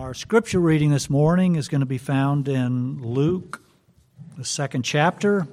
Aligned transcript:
Our 0.00 0.14
scripture 0.14 0.60
reading 0.60 0.90
this 0.90 1.10
morning 1.10 1.56
is 1.56 1.68
going 1.68 1.82
to 1.82 1.86
be 1.86 1.98
found 1.98 2.48
in 2.48 3.02
Luke, 3.02 3.62
the 4.38 4.46
second 4.46 4.82
chapter, 4.82 5.46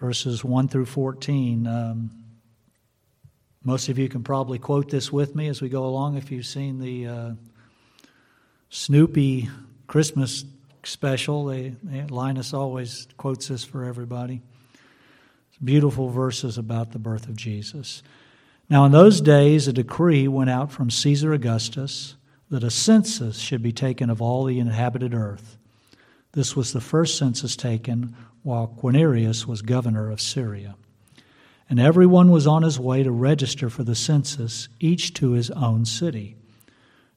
verses 0.00 0.42
1 0.42 0.68
through 0.68 0.86
14. 0.86 1.66
Um, 1.66 2.10
most 3.62 3.90
of 3.90 3.98
you 3.98 4.08
can 4.08 4.24
probably 4.24 4.58
quote 4.58 4.88
this 4.88 5.12
with 5.12 5.36
me 5.36 5.48
as 5.48 5.60
we 5.60 5.68
go 5.68 5.84
along 5.84 6.16
if 6.16 6.32
you've 6.32 6.46
seen 6.46 6.78
the 6.78 7.06
uh, 7.06 7.30
Snoopy 8.70 9.50
Christmas 9.86 10.46
special. 10.84 11.44
They, 11.44 11.74
Linus 12.08 12.54
always 12.54 13.08
quotes 13.18 13.48
this 13.48 13.62
for 13.62 13.84
everybody. 13.84 14.40
It's 15.50 15.58
beautiful 15.62 16.08
verses 16.08 16.56
about 16.56 16.92
the 16.92 16.98
birth 16.98 17.28
of 17.28 17.36
Jesus. 17.36 18.02
Now, 18.70 18.86
in 18.86 18.92
those 18.92 19.20
days, 19.20 19.68
a 19.68 19.72
decree 19.74 20.26
went 20.28 20.48
out 20.48 20.72
from 20.72 20.88
Caesar 20.88 21.34
Augustus 21.34 22.16
that 22.52 22.62
a 22.62 22.70
census 22.70 23.38
should 23.38 23.62
be 23.62 23.72
taken 23.72 24.10
of 24.10 24.20
all 24.20 24.44
the 24.44 24.58
inhabited 24.58 25.14
earth. 25.14 25.56
This 26.32 26.54
was 26.54 26.74
the 26.74 26.82
first 26.82 27.16
census 27.16 27.56
taken 27.56 28.14
while 28.42 28.66
Quirinius 28.66 29.46
was 29.46 29.62
governor 29.62 30.10
of 30.10 30.20
Syria. 30.20 30.74
And 31.70 31.80
everyone 31.80 32.30
was 32.30 32.46
on 32.46 32.62
his 32.62 32.78
way 32.78 33.02
to 33.04 33.10
register 33.10 33.70
for 33.70 33.84
the 33.84 33.94
census, 33.94 34.68
each 34.80 35.14
to 35.14 35.30
his 35.30 35.50
own 35.52 35.86
city. 35.86 36.36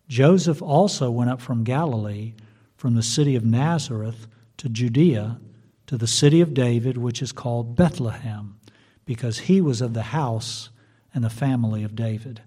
Joseph 0.07 0.61
also 0.61 1.11
went 1.11 1.29
up 1.29 1.41
from 1.41 1.65
Galilee, 1.65 2.33
from 2.77 2.95
the 2.95 3.03
city 3.03 3.35
of 3.35 3.43
Nazareth 3.43 4.27
to 4.55 4.69
Judea, 4.69 5.41
to 5.87 5.97
the 5.97 6.07
city 6.07 6.39
of 6.39 6.53
David, 6.53 6.97
which 6.97 7.21
is 7.21 7.33
called 7.33 7.75
Bethlehem, 7.75 8.57
because 9.03 9.39
he 9.39 9.59
was 9.59 9.81
of 9.81 9.93
the 9.93 10.03
house 10.03 10.69
and 11.13 11.25
the 11.25 11.29
family 11.29 11.83
of 11.83 11.93
David, 11.93 12.41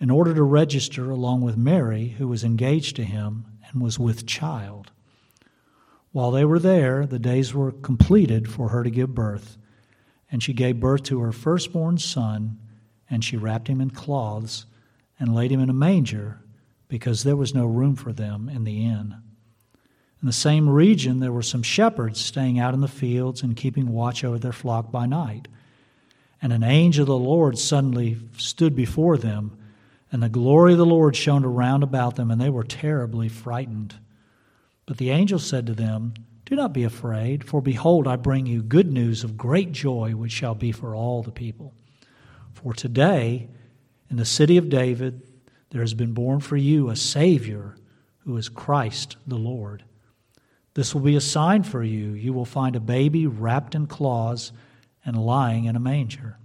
in 0.00 0.10
order 0.10 0.34
to 0.34 0.42
register 0.42 1.10
along 1.10 1.42
with 1.42 1.56
Mary, 1.56 2.08
who 2.18 2.26
was 2.26 2.42
engaged 2.42 2.96
to 2.96 3.04
him 3.04 3.44
and 3.68 3.82
was 3.82 3.98
with 3.98 4.26
child. 4.26 4.90
While 6.12 6.30
they 6.30 6.44
were 6.44 6.58
there, 6.58 7.06
the 7.06 7.18
days 7.18 7.54
were 7.54 7.70
completed 7.70 8.50
for 8.50 8.70
her 8.70 8.82
to 8.82 8.90
give 8.90 9.14
birth, 9.14 9.58
and 10.32 10.42
she 10.42 10.52
gave 10.52 10.80
birth 10.80 11.02
to 11.04 11.20
her 11.20 11.32
firstborn 11.32 11.98
son, 11.98 12.58
and 13.08 13.22
she 13.24 13.36
wrapped 13.36 13.68
him 13.68 13.80
in 13.80 13.90
cloths 13.90 14.64
and 15.18 15.34
laid 15.34 15.52
him 15.52 15.60
in 15.60 15.70
a 15.70 15.74
manger, 15.74 16.40
because 16.88 17.22
there 17.22 17.36
was 17.36 17.54
no 17.54 17.66
room 17.66 17.94
for 17.94 18.12
them 18.12 18.48
in 18.48 18.64
the 18.64 18.84
inn. 18.84 19.14
In 20.22 20.26
the 20.26 20.32
same 20.32 20.68
region, 20.68 21.20
there 21.20 21.32
were 21.32 21.42
some 21.42 21.62
shepherds 21.62 22.20
staying 22.20 22.58
out 22.58 22.74
in 22.74 22.80
the 22.80 22.88
fields 22.88 23.42
and 23.42 23.56
keeping 23.56 23.92
watch 23.92 24.24
over 24.24 24.38
their 24.38 24.52
flock 24.52 24.90
by 24.90 25.06
night. 25.06 25.48
And 26.42 26.52
an 26.52 26.62
angel 26.62 27.02
of 27.02 27.08
the 27.08 27.16
Lord 27.16 27.58
suddenly 27.58 28.18
stood 28.36 28.74
before 28.74 29.16
them, 29.16 29.56
and 30.12 30.22
the 30.22 30.28
glory 30.28 30.72
of 30.72 30.78
the 30.78 30.86
Lord 30.86 31.14
shone 31.14 31.44
around 31.44 31.82
about 31.82 32.16
them, 32.16 32.30
and 32.30 32.40
they 32.40 32.50
were 32.50 32.64
terribly 32.64 33.28
frightened. 33.28 33.94
But 34.86 34.98
the 34.98 35.10
angel 35.10 35.38
said 35.38 35.66
to 35.66 35.74
them, 35.74 36.14
Do 36.46 36.56
not 36.56 36.72
be 36.72 36.82
afraid, 36.82 37.44
for 37.44 37.60
behold, 37.60 38.08
I 38.08 38.16
bring 38.16 38.46
you 38.46 38.62
good 38.62 38.92
news 38.92 39.22
of 39.22 39.36
great 39.36 39.72
joy, 39.72 40.12
which 40.12 40.32
shall 40.32 40.54
be 40.54 40.72
for 40.72 40.94
all 40.94 41.22
the 41.22 41.30
people. 41.30 41.74
For 42.52 42.74
today, 42.74 43.48
in 44.10 44.16
the 44.16 44.24
city 44.24 44.56
of 44.56 44.68
David, 44.68 45.22
there 45.70 45.80
has 45.80 45.94
been 45.94 46.12
born 46.12 46.40
for 46.40 46.56
you 46.56 46.90
a 46.90 46.96
Savior 46.96 47.76
who 48.18 48.36
is 48.36 48.48
Christ 48.48 49.16
the 49.26 49.36
Lord. 49.36 49.84
This 50.74 50.94
will 50.94 51.02
be 51.02 51.16
a 51.16 51.20
sign 51.20 51.62
for 51.62 51.82
you. 51.82 52.12
You 52.12 52.32
will 52.32 52.44
find 52.44 52.74
a 52.74 52.80
baby 52.80 53.26
wrapped 53.26 53.74
in 53.74 53.86
cloths 53.86 54.52
and 55.04 55.16
lying 55.16 55.64
in 55.64 55.76
a 55.76 55.80
manger. 55.80 56.38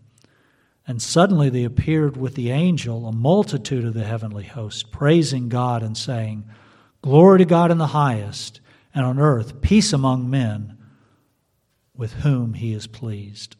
And 0.87 1.01
suddenly 1.01 1.49
there 1.49 1.67
appeared 1.67 2.15
with 2.15 2.35
the 2.35 2.51
angel 2.51 3.07
a 3.07 3.11
multitude 3.11 3.85
of 3.85 3.93
the 3.93 4.03
heavenly 4.03 4.43
host, 4.43 4.91
praising 4.91 5.49
God 5.49 5.81
and 5.81 5.97
saying, 5.97 6.45
Glory 7.01 7.39
to 7.39 7.45
God 7.45 7.71
in 7.71 7.77
the 7.77 7.87
highest, 7.87 8.61
and 8.93 9.05
on 9.05 9.19
earth 9.19 9.61
peace 9.61 9.93
among 9.93 10.29
men 10.29 10.77
with 11.95 12.13
whom 12.13 12.53
he 12.53 12.73
is 12.73 12.87
pleased. 12.87 13.55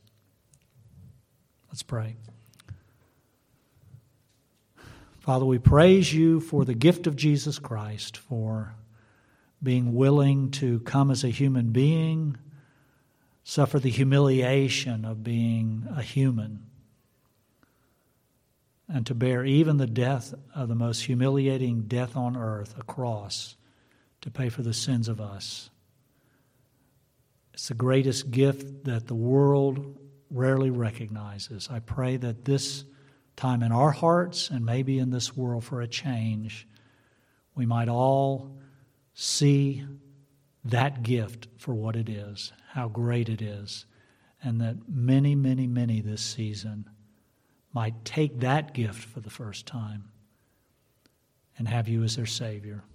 Let's 1.69 1.83
pray. 1.83 2.16
Father, 5.19 5.45
we 5.45 5.57
praise 5.57 6.13
you 6.13 6.39
for 6.39 6.66
the 6.66 6.75
gift 6.75 7.07
of 7.07 7.16
Jesus 7.16 7.57
Christ, 7.57 8.17
for 8.17 8.75
being 9.63 9.95
willing 9.95 10.51
to 10.51 10.79
come 10.81 11.09
as 11.09 11.23
a 11.23 11.29
human 11.29 11.72
being 11.72 12.38
suffer 13.44 13.79
the 13.79 13.89
humiliation 13.89 15.05
of 15.05 15.23
being 15.23 15.88
a 15.95 16.01
human, 16.01 16.66
and 18.88 19.06
to 19.07 19.16
bear 19.16 19.44
even 19.44 19.78
the 19.78 19.88
death 19.88 20.34
of 20.53 20.68
the 20.68 20.75
most 20.75 21.06
humiliating 21.06 21.84
death 21.84 22.16
on 22.16 22.38
earth, 22.38 22.75
a 22.78 22.84
cross, 22.84 23.56
to 24.22 24.29
pay 24.29 24.50
for 24.50 24.62
the 24.62 24.73
sins 24.73 25.07
of 25.07 25.19
us. 25.19 25.69
It's 27.53 27.68
the 27.68 27.73
greatest 27.73 28.31
gift 28.31 28.85
that 28.85 29.07
the 29.07 29.16
world 29.16 29.97
rarely 30.29 30.69
recognizes. 30.69 31.69
I 31.72 31.79
pray 31.79 32.18
that 32.18 32.46
this 32.46 32.84
time 33.35 33.63
in 33.63 33.72
our 33.72 33.91
hearts 33.91 34.50
and 34.50 34.66
maybe 34.66 35.00
in 35.00 35.09
this 35.09 35.35
world 35.35 35.63
for 35.63 35.81
a 35.81 35.88
change, 35.88 36.67
we 37.56 37.66
might 37.66 37.90
all 37.90 38.57
see 39.13 39.85
that 40.66 41.03
gift 41.03 41.47
for 41.57 41.73
what 41.73 41.96
it 41.96 42.09
is 42.09 42.52
how 42.75 42.90
great 42.90 43.29
it 43.29 43.41
is, 43.41 43.85
and 44.44 44.59
that 44.59 44.75
many, 44.90 45.34
many, 45.34 45.66
many 45.66 46.02
this 46.02 46.22
season 46.22 46.90
might 47.75 48.05
take 48.05 48.39
that 48.39 48.73
gift 48.73 49.03
for 49.03 49.19
the 49.19 49.29
first 49.29 49.65
time 49.65 50.05
and 51.57 51.67
have 51.67 51.89
you 51.89 52.03
as 52.03 52.15
their 52.15 52.25
Savior. 52.25 52.85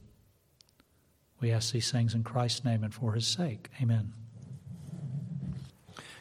We 1.39 1.53
ask 1.53 1.73
these 1.73 1.93
things 1.93 2.15
in 2.15 2.25
Christ's 2.25 2.65
name 2.65 2.83
and 2.83 2.93
for 2.93 3.13
His 3.13 3.27
sake. 3.27 3.69
Amen. 3.83 4.15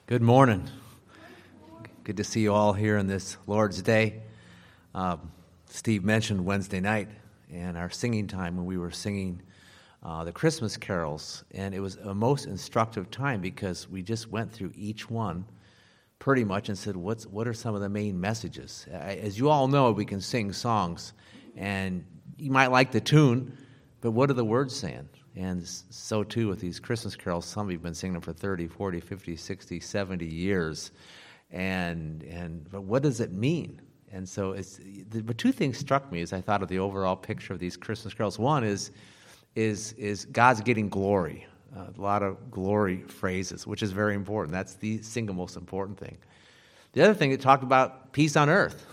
Good 0.08 0.22
morning. 0.22 0.70
Good 2.04 2.18
to 2.18 2.24
see 2.26 2.42
you 2.42 2.54
all 2.54 2.74
here 2.74 2.98
on 2.98 3.08
this 3.08 3.38
Lord's 3.48 3.82
Day. 3.82 4.24
Um, 4.94 5.32
Steve 5.70 6.04
mentioned 6.04 6.44
Wednesday 6.44 6.82
night 6.82 7.08
and 7.54 7.78
our 7.78 7.90
singing 7.90 8.28
time 8.28 8.58
when 8.58 8.66
we 8.66 8.78
were 8.78 8.92
singing 8.92 9.42
uh, 10.04 10.26
the 10.26 10.34
Christmas 10.34 10.76
carols, 10.76 11.46
and 11.52 11.74
it 11.74 11.80
was 11.80 11.96
a 11.96 12.14
most 12.14 12.46
instructive 12.46 13.10
time 13.10 13.40
because 13.40 13.90
we 13.90 14.02
just 14.02 14.30
went 14.30 14.52
through 14.52 14.74
each 14.76 15.10
one 15.10 15.46
pretty 16.20 16.44
much 16.44 16.70
and 16.70 16.78
said, 16.78 16.96
What's, 16.96 17.26
What 17.26 17.48
are 17.48 17.54
some 17.54 17.76
of 17.76 17.82
the 17.82 17.90
main 17.90 18.20
messages? 18.20 18.86
As 18.92 19.40
you 19.40 19.50
all 19.50 19.68
know, 19.68 19.92
we 19.92 20.06
can 20.06 20.22
sing 20.22 20.54
songs, 20.54 21.14
and 21.56 22.06
you 22.38 22.52
might 22.52 22.68
like 22.68 22.92
the 22.92 23.02
tune, 23.02 23.58
but 24.02 24.12
what 24.12 24.30
are 24.30 24.34
the 24.34 24.46
words 24.46 24.76
saying? 24.76 25.10
And 25.36 25.66
so 25.68 26.24
too 26.24 26.48
with 26.48 26.60
these 26.60 26.80
Christmas 26.80 27.16
carols, 27.16 27.46
some 27.46 27.68
of 27.68 27.72
you 27.72 27.78
have 27.78 27.84
been 27.84 27.94
singing 27.94 28.14
them 28.14 28.22
for 28.22 28.34
30, 28.34 28.68
40, 28.68 29.00
50, 29.00 29.36
60, 29.36 29.80
70 29.80 30.26
years. 30.26 30.92
And, 31.52 32.24
and 32.24 32.70
but 32.70 32.84
what 32.84 33.04
does 33.04 33.20
it 33.20 33.32
mean? 33.32 33.82
And 34.12 34.28
so 34.28 34.52
it's, 34.52 34.80
but 35.24 35.38
two 35.38 35.52
things 35.52 35.78
struck 35.78 36.12
me 36.12 36.22
as 36.22 36.34
I 36.34 36.42
thought 36.42 36.62
of 36.62 36.68
the 36.68 36.80
overall 36.80 37.16
picture 37.16 37.54
of 37.54 37.60
these 37.60 37.78
Christmas 37.78 38.14
carols. 38.14 38.40
One 38.40 38.64
is 38.64 38.92
is, 39.56 39.94
is 39.94 40.26
God's 40.26 40.62
getting 40.62 40.90
glory. 40.90 41.48
A 41.76 42.02
lot 42.02 42.24
of 42.24 42.52
glory 42.52 43.04
phrases, 43.04 43.68
which 43.68 43.84
is 43.84 43.92
very 43.92 44.16
important. 44.16 44.52
That's 44.52 44.76
the 44.76 45.02
single 45.02 45.36
most 45.36 45.56
important 45.56 46.00
thing. 46.00 46.18
The 46.94 47.04
other 47.04 47.14
thing, 47.14 47.32
it 47.32 47.42
talked 47.42 47.64
about 47.64 48.12
peace 48.12 48.36
on 48.36 48.50
earth. 48.50 48.86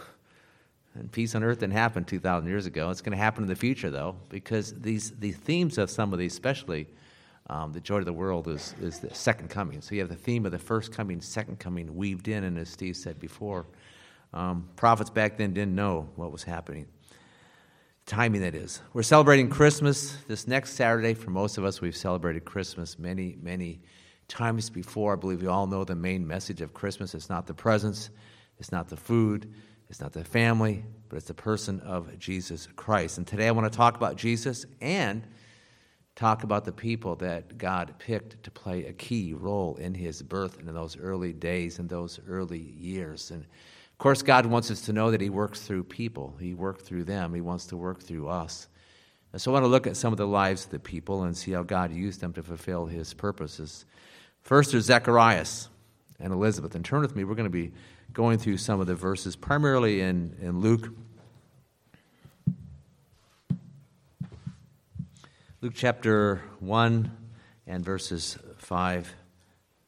And 0.94 1.10
peace 1.10 1.34
on 1.34 1.42
earth 1.42 1.60
didn't 1.60 1.74
happen 1.74 2.04
2,000 2.04 2.48
years 2.48 2.66
ago. 2.66 2.90
It's 2.90 3.00
going 3.00 3.16
to 3.16 3.22
happen 3.22 3.42
in 3.42 3.48
the 3.48 3.56
future, 3.56 3.90
though, 3.90 4.16
because 4.28 4.72
these, 4.74 5.10
the 5.12 5.32
themes 5.32 5.78
of 5.78 5.90
some 5.90 6.12
of 6.12 6.18
these, 6.18 6.32
especially 6.32 6.86
um, 7.48 7.72
the 7.72 7.80
joy 7.80 7.98
of 7.98 8.06
the 8.06 8.12
world, 8.12 8.48
is, 8.48 8.74
is 8.80 8.98
the 8.98 9.14
second 9.14 9.48
coming. 9.48 9.80
So 9.80 9.94
you 9.94 10.00
have 10.00 10.08
the 10.08 10.14
theme 10.14 10.46
of 10.46 10.52
the 10.52 10.58
first 10.58 10.92
coming, 10.92 11.20
second 11.20 11.58
coming 11.58 11.94
weaved 11.96 12.28
in, 12.28 12.44
and 12.44 12.58
as 12.58 12.68
Steve 12.68 12.96
said 12.96 13.20
before, 13.20 13.66
um, 14.32 14.68
prophets 14.76 15.10
back 15.10 15.36
then 15.36 15.52
didn't 15.52 15.74
know 15.74 16.08
what 16.16 16.32
was 16.32 16.42
happening 16.42 16.86
timing 18.06 18.40
that 18.40 18.54
is. 18.54 18.80
We're 18.92 19.02
celebrating 19.02 19.50
Christmas 19.50 20.16
this 20.28 20.46
next 20.46 20.74
Saturday. 20.74 21.12
For 21.12 21.30
most 21.30 21.58
of 21.58 21.64
us, 21.64 21.80
we've 21.80 21.96
celebrated 21.96 22.44
Christmas 22.44 23.00
many, 23.00 23.36
many 23.42 23.80
times 24.28 24.70
before. 24.70 25.14
I 25.14 25.16
believe 25.16 25.42
we 25.42 25.48
all 25.48 25.66
know 25.66 25.82
the 25.82 25.96
main 25.96 26.24
message 26.24 26.60
of 26.60 26.72
Christmas. 26.72 27.16
It's 27.16 27.28
not 27.28 27.48
the 27.48 27.54
presents, 27.54 28.10
it's 28.60 28.70
not 28.70 28.88
the 28.88 28.96
food, 28.96 29.52
it's 29.90 30.00
not 30.00 30.12
the 30.12 30.22
family, 30.22 30.84
but 31.08 31.16
it's 31.16 31.26
the 31.26 31.34
person 31.34 31.80
of 31.80 32.16
Jesus 32.16 32.68
Christ. 32.76 33.18
And 33.18 33.26
today 33.26 33.48
I 33.48 33.50
want 33.50 33.70
to 33.70 33.76
talk 33.76 33.96
about 33.96 34.14
Jesus 34.14 34.66
and 34.80 35.26
talk 36.14 36.44
about 36.44 36.64
the 36.64 36.72
people 36.72 37.16
that 37.16 37.58
God 37.58 37.92
picked 37.98 38.40
to 38.44 38.52
play 38.52 38.86
a 38.86 38.92
key 38.92 39.34
role 39.34 39.74
in 39.76 39.94
his 39.94 40.22
birth 40.22 40.60
and 40.60 40.68
in 40.68 40.74
those 40.76 40.96
early 40.96 41.32
days 41.32 41.80
and 41.80 41.88
those 41.88 42.20
early 42.28 42.72
years. 42.78 43.32
And 43.32 43.46
of 43.96 43.98
course, 43.98 44.20
God 44.20 44.44
wants 44.44 44.70
us 44.70 44.82
to 44.82 44.92
know 44.92 45.10
that 45.10 45.22
He 45.22 45.30
works 45.30 45.62
through 45.62 45.84
people. 45.84 46.36
He 46.38 46.52
worked 46.52 46.82
through 46.82 47.04
them. 47.04 47.32
He 47.32 47.40
wants 47.40 47.64
to 47.68 47.78
work 47.78 48.02
through 48.02 48.28
us. 48.28 48.68
And 49.32 49.40
so 49.40 49.50
I 49.50 49.54
want 49.54 49.64
to 49.64 49.68
look 49.68 49.86
at 49.86 49.96
some 49.96 50.12
of 50.12 50.18
the 50.18 50.26
lives 50.26 50.66
of 50.66 50.70
the 50.70 50.78
people 50.78 51.22
and 51.22 51.34
see 51.34 51.52
how 51.52 51.62
God 51.62 51.90
used 51.90 52.20
them 52.20 52.34
to 52.34 52.42
fulfill 52.42 52.84
His 52.84 53.14
purposes. 53.14 53.86
First, 54.42 54.72
there's 54.72 54.84
Zacharias 54.84 55.70
and 56.20 56.30
Elizabeth. 56.30 56.74
And 56.74 56.84
turn 56.84 57.00
with 57.00 57.16
me, 57.16 57.24
we're 57.24 57.36
going 57.36 57.44
to 57.44 57.50
be 57.50 57.72
going 58.12 58.36
through 58.36 58.58
some 58.58 58.80
of 58.80 58.86
the 58.86 58.94
verses, 58.94 59.34
primarily 59.34 60.02
in, 60.02 60.36
in 60.42 60.60
Luke. 60.60 60.90
Luke 65.62 65.72
chapter 65.74 66.42
1 66.60 67.10
and 67.66 67.82
verses 67.82 68.36
5 68.58 69.14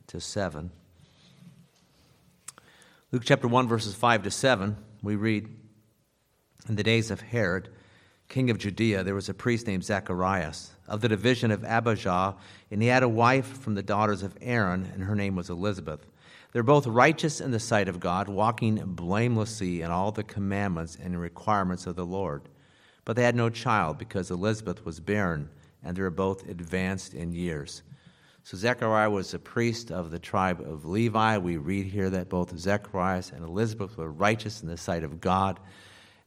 to 0.07 0.19
7. 0.19 0.71
Luke 3.11 3.23
chapter 3.25 3.49
1, 3.49 3.67
verses 3.67 3.95
5 3.95 4.25
to 4.25 4.31
7, 4.31 4.77
we 5.03 5.17
read 5.17 5.49
In 6.69 6.77
the 6.77 6.83
days 6.83 7.11
of 7.11 7.23
Herod, 7.23 7.71
king 8.29 8.51
of 8.51 8.59
Judea, 8.59 9.03
there 9.03 9.15
was 9.15 9.31
a 9.31 9.35
priest 9.35 9.67
named 9.67 9.83
Zacharias 9.83 10.73
of 10.87 11.01
the 11.01 11.09
division 11.09 11.51
of 11.51 11.65
Abijah, 11.65 12.37
and 12.71 12.83
he 12.83 12.89
had 12.89 13.03
a 13.03 13.09
wife 13.09 13.47
from 13.47 13.75
the 13.75 13.83
daughters 13.83 14.23
of 14.23 14.37
Aaron, 14.43 14.91
and 14.93 15.05
her 15.05 15.15
name 15.15 15.37
was 15.37 15.49
Elizabeth. 15.49 16.05
They're 16.53 16.63
both 16.63 16.87
righteous 16.87 17.41
in 17.41 17.51
the 17.51 17.59
sight 17.59 17.89
of 17.89 17.99
God, 17.99 18.29
walking 18.29 18.75
blamelessly 18.85 19.81
in 19.81 19.91
all 19.91 20.13
the 20.13 20.23
commandments 20.23 20.99
and 21.03 21.19
requirements 21.19 21.87
of 21.87 21.97
the 21.97 22.05
Lord. 22.05 22.43
But 23.07 23.17
they 23.17 23.23
had 23.23 23.35
no 23.35 23.49
child 23.49 23.97
because 23.97 24.31
Elizabeth 24.31 24.85
was 24.85 25.01
barren, 25.01 25.49
and 25.83 25.97
they 25.97 26.03
were 26.03 26.11
both 26.11 26.47
advanced 26.47 27.15
in 27.15 27.33
years. 27.33 27.83
So 28.49 28.57
Zechariah 28.57 29.11
was 29.11 29.35
a 29.35 29.39
priest 29.39 29.93
of 29.93 30.11
the 30.11 30.19
tribe 30.19 30.63
of 30.63 30.87
Levi. 30.87 31.37
We 31.37 31.59
read 31.59 31.85
here 31.85 32.09
that 32.09 32.31
both 32.31 32.59
Zechariah 32.59 33.23
and 33.35 33.45
Elizabeth 33.45 33.99
were 33.99 34.11
righteous 34.11 34.63
in 34.63 34.69
the 34.69 34.79
sight 34.79 35.05
of 35.05 35.21
God. 35.21 35.61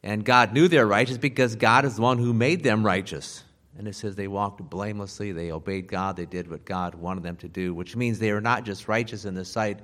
And 0.04 0.24
God 0.24 0.54
knew 0.54 0.68
they're 0.68 0.86
righteous 0.86 1.18
because 1.18 1.56
God 1.56 1.84
is 1.84 1.96
the 1.96 2.04
one 2.04 2.20
who 2.20 2.32
made 2.32 2.62
them 2.62 2.86
righteous. 2.86 3.44
And 3.76 3.88
it 3.88 3.96
says 3.96 4.16
they 4.16 4.28
walked 4.28 4.62
blamelessly, 4.62 5.32
they 5.32 5.52
obeyed 5.52 5.88
God, 5.88 6.16
they 6.16 6.28
did 6.28 6.48
what 6.48 6.64
God 6.64 6.94
wanted 6.94 7.24
them 7.24 7.38
to 7.38 7.48
do, 7.48 7.74
which 7.74 7.96
means 7.96 8.20
they 8.20 8.30
are 8.30 8.40
not 8.40 8.66
just 8.66 8.88
righteous 8.88 9.26
in 9.26 9.34
the 9.34 9.44
sight 9.44 9.80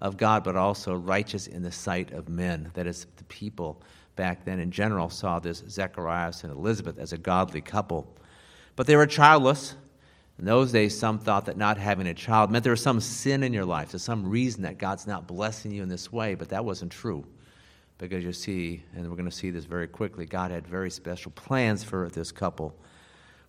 of 0.00 0.16
God, 0.16 0.44
but 0.44 0.54
also 0.54 0.94
righteous 0.94 1.48
in 1.48 1.60
the 1.60 1.72
sight 1.72 2.12
of 2.12 2.28
men. 2.28 2.70
That 2.74 2.86
is, 2.86 3.08
the 3.16 3.24
people 3.24 3.82
back 4.14 4.44
then 4.44 4.60
in 4.60 4.70
general 4.70 5.10
saw 5.10 5.40
this 5.40 5.64
Zechariah 5.68 6.34
and 6.44 6.52
Elizabeth 6.52 6.98
as 7.00 7.12
a 7.12 7.18
godly 7.18 7.60
couple. 7.60 8.16
But 8.76 8.86
they 8.86 8.94
were 8.94 9.06
childless. 9.06 9.74
In 10.40 10.46
those 10.46 10.72
days, 10.72 10.98
some 10.98 11.18
thought 11.18 11.44
that 11.44 11.58
not 11.58 11.76
having 11.76 12.06
a 12.06 12.14
child 12.14 12.50
meant 12.50 12.64
there 12.64 12.70
was 12.70 12.82
some 12.82 12.98
sin 12.98 13.42
in 13.42 13.52
your 13.52 13.66
life. 13.66 13.90
There's 13.90 14.02
some 14.02 14.26
reason 14.26 14.62
that 14.62 14.78
God's 14.78 15.06
not 15.06 15.26
blessing 15.26 15.70
you 15.70 15.82
in 15.82 15.90
this 15.90 16.10
way, 16.10 16.34
but 16.34 16.48
that 16.48 16.64
wasn't 16.64 16.92
true. 16.92 17.26
Because 17.98 18.24
you 18.24 18.32
see, 18.32 18.82
and 18.96 19.06
we're 19.10 19.16
going 19.16 19.28
to 19.28 19.36
see 19.36 19.50
this 19.50 19.66
very 19.66 19.86
quickly, 19.86 20.24
God 20.24 20.50
had 20.50 20.66
very 20.66 20.90
special 20.90 21.30
plans 21.32 21.84
for 21.84 22.08
this 22.08 22.32
couple. 22.32 22.74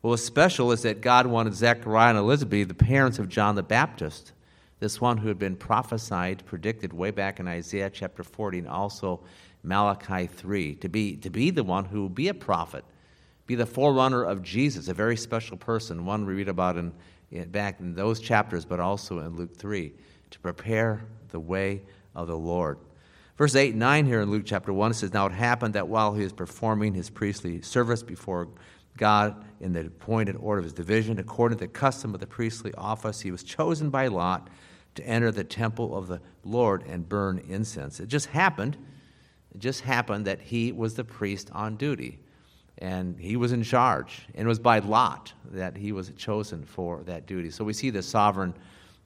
What 0.01 0.11
was 0.11 0.25
special 0.25 0.73
is 0.73 0.81
that 0.81 0.99
God 0.99 1.27
wanted 1.27 1.55
Zechariah 1.55 2.09
and 2.09 2.17
Elizabeth, 2.17 2.67
the 2.67 2.73
parents 2.73 3.19
of 3.19 3.29
John 3.29 3.55
the 3.55 3.63
Baptist, 3.63 4.33
this 4.81 4.99
one 4.99 5.15
who 5.15 5.29
had 5.29 5.39
been 5.39 5.55
prophesied, 5.55 6.43
predicted 6.45 6.91
way 6.91 7.11
back 7.11 7.39
in 7.39 7.47
Isaiah 7.47 7.89
chapter 7.89 8.21
40 8.21 8.59
and 8.59 8.67
also 8.67 9.21
Malachi 9.63 10.27
3, 10.27 10.75
to 10.75 10.89
be, 10.89 11.15
to 11.15 11.29
be 11.29 11.51
the 11.51 11.63
one 11.63 11.85
who 11.85 12.03
would 12.03 12.15
be 12.15 12.27
a 12.27 12.33
prophet, 12.33 12.83
be 13.51 13.55
the 13.55 13.65
forerunner 13.65 14.23
of 14.23 14.41
Jesus, 14.41 14.87
a 14.87 14.93
very 14.93 15.17
special 15.17 15.57
person, 15.57 16.05
one 16.05 16.25
we 16.25 16.33
read 16.33 16.47
about 16.47 16.77
in, 16.77 16.93
in, 17.31 17.49
back 17.49 17.81
in 17.81 17.93
those 17.93 18.21
chapters, 18.21 18.63
but 18.63 18.79
also 18.79 19.19
in 19.19 19.35
Luke 19.35 19.57
3, 19.57 19.91
to 20.29 20.39
prepare 20.39 21.03
the 21.31 21.39
way 21.39 21.81
of 22.15 22.27
the 22.27 22.37
Lord. 22.37 22.77
Verse 23.37 23.53
8 23.53 23.71
and 23.71 23.79
9 23.79 24.05
here 24.05 24.21
in 24.21 24.31
Luke 24.31 24.43
chapter 24.45 24.71
1 24.71 24.93
says, 24.93 25.13
Now 25.13 25.25
it 25.25 25.33
happened 25.33 25.73
that 25.73 25.89
while 25.89 26.13
he 26.13 26.23
was 26.23 26.31
performing 26.31 26.93
his 26.93 27.09
priestly 27.09 27.61
service 27.61 28.03
before 28.03 28.47
God 28.95 29.43
in 29.59 29.73
the 29.73 29.87
appointed 29.87 30.37
order 30.37 30.59
of 30.59 30.63
his 30.63 30.73
division, 30.73 31.19
according 31.19 31.57
to 31.57 31.65
the 31.65 31.71
custom 31.71 32.13
of 32.13 32.21
the 32.21 32.27
priestly 32.27 32.73
office, 32.75 33.19
he 33.19 33.31
was 33.31 33.43
chosen 33.43 33.89
by 33.89 34.07
Lot 34.07 34.49
to 34.95 35.05
enter 35.05 35.29
the 35.29 35.43
temple 35.43 35.97
of 35.97 36.07
the 36.07 36.21
Lord 36.45 36.83
and 36.87 37.09
burn 37.09 37.39
incense. 37.49 37.99
It 37.99 38.07
just 38.07 38.27
happened. 38.27 38.77
It 39.53 39.59
just 39.59 39.81
happened 39.81 40.23
that 40.25 40.39
he 40.39 40.71
was 40.71 40.93
the 40.93 41.03
priest 41.03 41.49
on 41.51 41.75
duty 41.75 42.19
and 42.77 43.19
he 43.19 43.35
was 43.35 43.51
in 43.51 43.63
charge. 43.63 44.27
And 44.33 44.45
it 44.45 44.47
was 44.47 44.59
by 44.59 44.79
lot 44.79 45.33
that 45.51 45.77
he 45.77 45.91
was 45.91 46.11
chosen 46.17 46.63
for 46.63 47.03
that 47.03 47.25
duty. 47.27 47.51
So 47.51 47.63
we 47.63 47.73
see 47.73 47.89
the 47.89 48.01
sovereign 48.01 48.53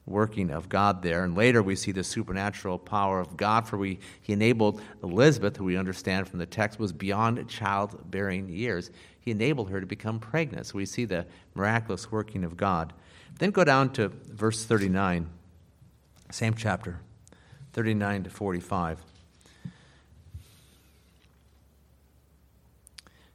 working 0.05 0.51
of 0.51 0.69
God 0.69 1.01
there. 1.01 1.23
And 1.23 1.35
later 1.35 1.63
we 1.63 1.75
see 1.75 1.91
the 1.91 2.03
supernatural 2.03 2.77
power 2.77 3.19
of 3.19 3.35
God, 3.35 3.67
for 3.67 3.77
we, 3.77 3.99
he 4.21 4.33
enabled 4.33 4.81
Elizabeth, 5.03 5.57
who 5.57 5.63
we 5.63 5.77
understand 5.77 6.27
from 6.27 6.39
the 6.39 6.45
text 6.45 6.79
was 6.79 6.93
beyond 6.93 7.47
childbearing 7.49 8.49
years, 8.49 8.91
he 9.19 9.31
enabled 9.31 9.69
her 9.71 9.81
to 9.81 9.87
become 9.87 10.19
pregnant. 10.19 10.67
So 10.67 10.75
we 10.75 10.85
see 10.85 11.05
the 11.05 11.25
miraculous 11.55 12.11
working 12.11 12.43
of 12.43 12.55
God. 12.55 12.93
Then 13.39 13.51
go 13.51 13.63
down 13.63 13.91
to 13.93 14.09
verse 14.09 14.63
39. 14.63 15.29
Same 16.31 16.53
chapter, 16.53 16.99
39 17.73 18.23
to 18.23 18.29
45. 18.29 18.99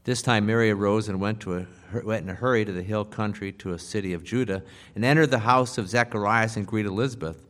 This 0.04 0.22
time 0.22 0.46
Mary 0.46 0.70
arose 0.70 1.10
and 1.10 1.20
went, 1.20 1.40
to 1.40 1.58
a, 1.58 1.66
went 2.02 2.22
in 2.22 2.30
a 2.30 2.34
hurry 2.34 2.64
to 2.64 2.72
the 2.72 2.82
hill 2.82 3.04
country 3.04 3.52
to 3.52 3.74
a 3.74 3.78
city 3.78 4.14
of 4.14 4.24
Judah 4.24 4.62
and 4.94 5.04
entered 5.04 5.30
the 5.30 5.40
house 5.40 5.76
of 5.76 5.90
Zacharias 5.90 6.56
and 6.56 6.66
greeted 6.66 6.88
Elizabeth. 6.88 7.46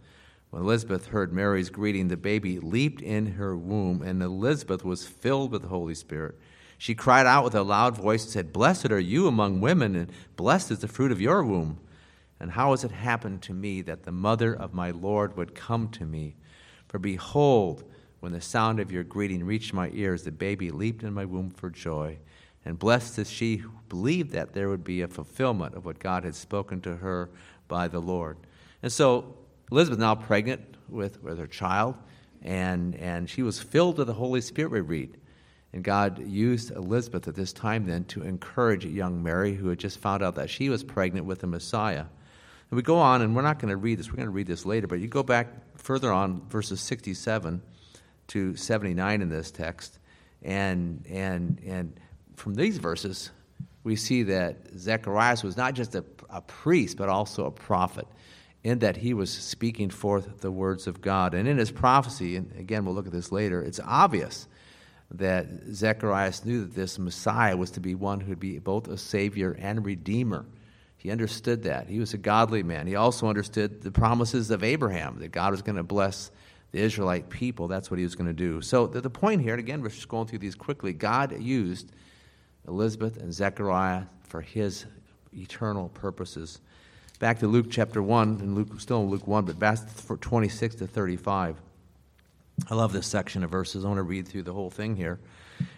When 0.50 0.62
Elizabeth 0.62 1.06
heard 1.06 1.32
Mary's 1.32 1.70
greeting, 1.70 2.08
the 2.08 2.17
baby 2.17 2.58
leaped 2.58 3.02
in 3.02 3.35
her 3.35 3.56
womb, 3.56 4.02
and 4.02 4.20
Elizabeth 4.20 4.85
was 4.85 5.06
filled 5.06 5.52
with 5.52 5.62
the 5.62 5.69
Holy 5.69 5.94
Spirit. 5.94 6.35
She 6.76 6.93
cried 6.93 7.26
out 7.26 7.44
with 7.44 7.55
a 7.55 7.62
loud 7.62 7.97
voice 7.97 8.25
and 8.25 8.32
said, 8.32 8.52
Blessed 8.52 8.91
are 8.91 8.99
you 8.99 9.29
among 9.29 9.61
women, 9.61 9.94
and 9.94 10.11
blessed 10.35 10.73
is 10.73 10.81
the 10.81 10.88
fruit 10.88 11.12
of 11.12 11.20
your 11.20 11.44
womb. 11.44 11.79
And 12.41 12.50
how 12.50 12.73
has 12.73 12.82
it 12.82 12.91
happened 12.91 13.43
to 13.43 13.52
me 13.52 13.81
that 13.82 14.02
the 14.02 14.12
mother 14.12 14.52
of 14.52 14.75
my 14.75 14.91
Lord 14.91 15.37
would 15.37 15.55
come 15.55 15.88
to 15.91 16.05
me? 16.05 16.35
For 16.88 16.99
behold, 16.99 17.85
when 18.19 18.32
the 18.32 18.41
sound 18.41 18.81
of 18.81 18.91
your 18.91 19.05
greeting 19.05 19.44
reached 19.44 19.73
my 19.73 19.91
ears, 19.94 20.25
the 20.25 20.32
baby 20.32 20.70
leaped 20.70 21.05
in 21.05 21.14
my 21.14 21.25
womb 21.26 21.50
for 21.50 21.70
joy. 21.70 22.19
And 22.71 22.79
blessed 22.79 23.19
is 23.19 23.29
she 23.29 23.57
who 23.57 23.73
believed 23.89 24.31
that 24.31 24.53
there 24.53 24.69
would 24.69 24.85
be 24.85 25.03
a 25.03 25.09
fulfillment 25.09 25.75
of 25.75 25.85
what 25.85 25.99
God 25.99 26.23
had 26.23 26.37
spoken 26.37 26.81
to 26.83 26.95
her 26.95 27.29
by 27.67 27.89
the 27.89 27.99
Lord. 27.99 28.37
And 28.85 28.93
so 28.93 29.35
Elizabeth 29.73 29.99
now 29.99 30.15
pregnant 30.15 30.77
with, 30.89 31.21
with 31.21 31.41
her 31.41 31.49
child, 31.49 31.97
and, 32.43 32.95
and 32.95 33.29
she 33.29 33.43
was 33.43 33.59
filled 33.59 33.99
with 33.99 34.07
the 34.07 34.13
Holy 34.13 34.41
Spirit, 34.41 34.71
we 34.71 34.83
read. 34.83 35.17
And 35.73 35.83
God 35.83 36.25
used 36.25 36.71
Elizabeth 36.71 37.27
at 37.27 37.35
this 37.35 37.53
time 37.53 37.87
then 37.87 38.05
to 38.05 38.23
encourage 38.23 38.85
young 38.85 39.21
Mary, 39.21 39.53
who 39.57 39.67
had 39.67 39.81
just 39.81 39.99
found 39.99 40.23
out 40.23 40.37
that 40.37 40.49
she 40.49 40.69
was 40.69 40.85
pregnant 40.85 41.27
with 41.27 41.41
the 41.41 41.49
Messiah. 41.49 42.05
And 42.71 42.77
we 42.77 42.83
go 42.83 42.99
on, 42.99 43.21
and 43.21 43.35
we're 43.35 43.43
not 43.43 43.59
going 43.59 43.71
to 43.71 43.77
read 43.77 43.99
this, 43.99 44.11
we're 44.11 44.17
going 44.17 44.29
to 44.29 44.31
read 44.31 44.47
this 44.47 44.65
later, 44.65 44.87
but 44.87 45.01
you 45.01 45.09
go 45.09 45.25
back 45.25 45.49
further 45.77 46.13
on, 46.13 46.43
verses 46.49 46.81
67 46.81 47.63
to 48.29 48.55
79 48.55 49.23
in 49.23 49.29
this 49.29 49.50
text, 49.50 49.99
and, 50.45 51.05
and, 51.09 51.61
and 51.67 51.99
from 52.37 52.55
these 52.55 52.79
verses, 52.79 53.31
we 53.85 53.97
see 53.97 54.23
that 54.25 54.57
Zacharias 54.77 55.43
was 55.43 55.57
not 55.57 55.75
just 55.75 55.95
a, 55.95 56.05
a 56.29 56.41
priest, 56.43 56.97
but 56.97 57.09
also 57.09 57.47
a 57.47 57.51
prophet, 57.51 58.07
in 58.63 58.81
that 58.81 58.97
he 58.97 59.15
was 59.15 59.33
speaking 59.33 59.89
forth 59.91 60.41
the 60.41 60.51
words 60.51 60.87
of 60.87 61.01
God. 61.01 61.35
And 61.35 61.49
in 61.49 61.57
his 61.57 61.71
prophecy, 61.71 62.37
and 62.37 62.53
again, 62.59 62.85
we'll 62.85 62.95
look 62.95 63.07
at 63.07 63.13
this 63.13 63.33
later, 63.33 63.63
it's 63.63 63.81
obvious 63.85 64.47
that 65.13 65.47
Zacharias 65.73 66.45
knew 66.45 66.63
that 66.63 66.75
this 66.75 66.99
Messiah 66.99 67.57
was 67.57 67.71
to 67.73 67.81
be 67.81 67.95
one 67.95 68.21
who 68.21 68.31
would 68.31 68.41
be 68.41 68.59
both 68.59 68.87
a 68.89 68.99
Savior 68.99 69.57
and 69.59 69.85
Redeemer 69.85 70.47
he 71.01 71.11
understood 71.11 71.63
that. 71.63 71.89
He 71.89 71.99
was 71.99 72.13
a 72.13 72.19
godly 72.19 72.63
man. 72.63 72.87
He 72.87 72.95
also 72.95 73.27
understood 73.27 73.81
the 73.81 73.91
promises 73.91 74.51
of 74.51 74.63
Abraham 74.63 75.19
that 75.21 75.33
God 75.33 75.51
was 75.51 75.63
going 75.63 75.77
to 75.77 75.83
bless 75.83 76.31
the 76.73 76.79
Israelite 76.81 77.31
people. 77.31 77.69
That's 77.69 77.91
what 77.91 77.97
he 77.97 78.05
was 78.05 78.15
going 78.15 78.27
to 78.27 78.35
do. 78.35 78.61
So, 78.61 78.87
the, 78.87 79.01
the 79.01 79.09
point 79.09 79.41
here, 79.41 79.55
and 79.55 79.61
again, 79.61 79.81
we're 79.81 79.89
just 79.89 80.09
going 80.09 80.27
through 80.27 80.41
these 80.41 80.55
quickly 80.55 80.93
God 80.93 81.41
used 81.41 81.91
Elizabeth 82.67 83.17
and 83.17 83.33
Zechariah 83.33 84.05
for 84.23 84.40
his 84.40 84.87
eternal 85.33 85.88
purposes. 85.90 86.61
Back 87.19 87.38
to 87.40 87.47
Luke 87.47 87.67
chapter 87.71 88.02
1, 88.02 88.40
and 88.40 88.55
Luke, 88.55 88.81
still 88.81 89.02
in 89.02 89.11
Luke 89.11 89.26
1, 89.26 89.45
but 89.45 89.59
back 89.59 89.79
for 89.88 90.17
26 90.17 90.76
to 90.76 90.87
35. 90.87 91.61
I 92.69 92.75
love 92.75 92.93
this 92.93 93.07
section 93.07 93.45
of 93.45 93.50
verses. 93.50 93.85
I 93.85 93.88
want 93.88 93.99
to 93.99 94.02
read 94.02 94.26
through 94.29 94.43
the 94.43 94.52
whole 94.52 94.71
thing 94.71 94.97
here. 94.97 95.19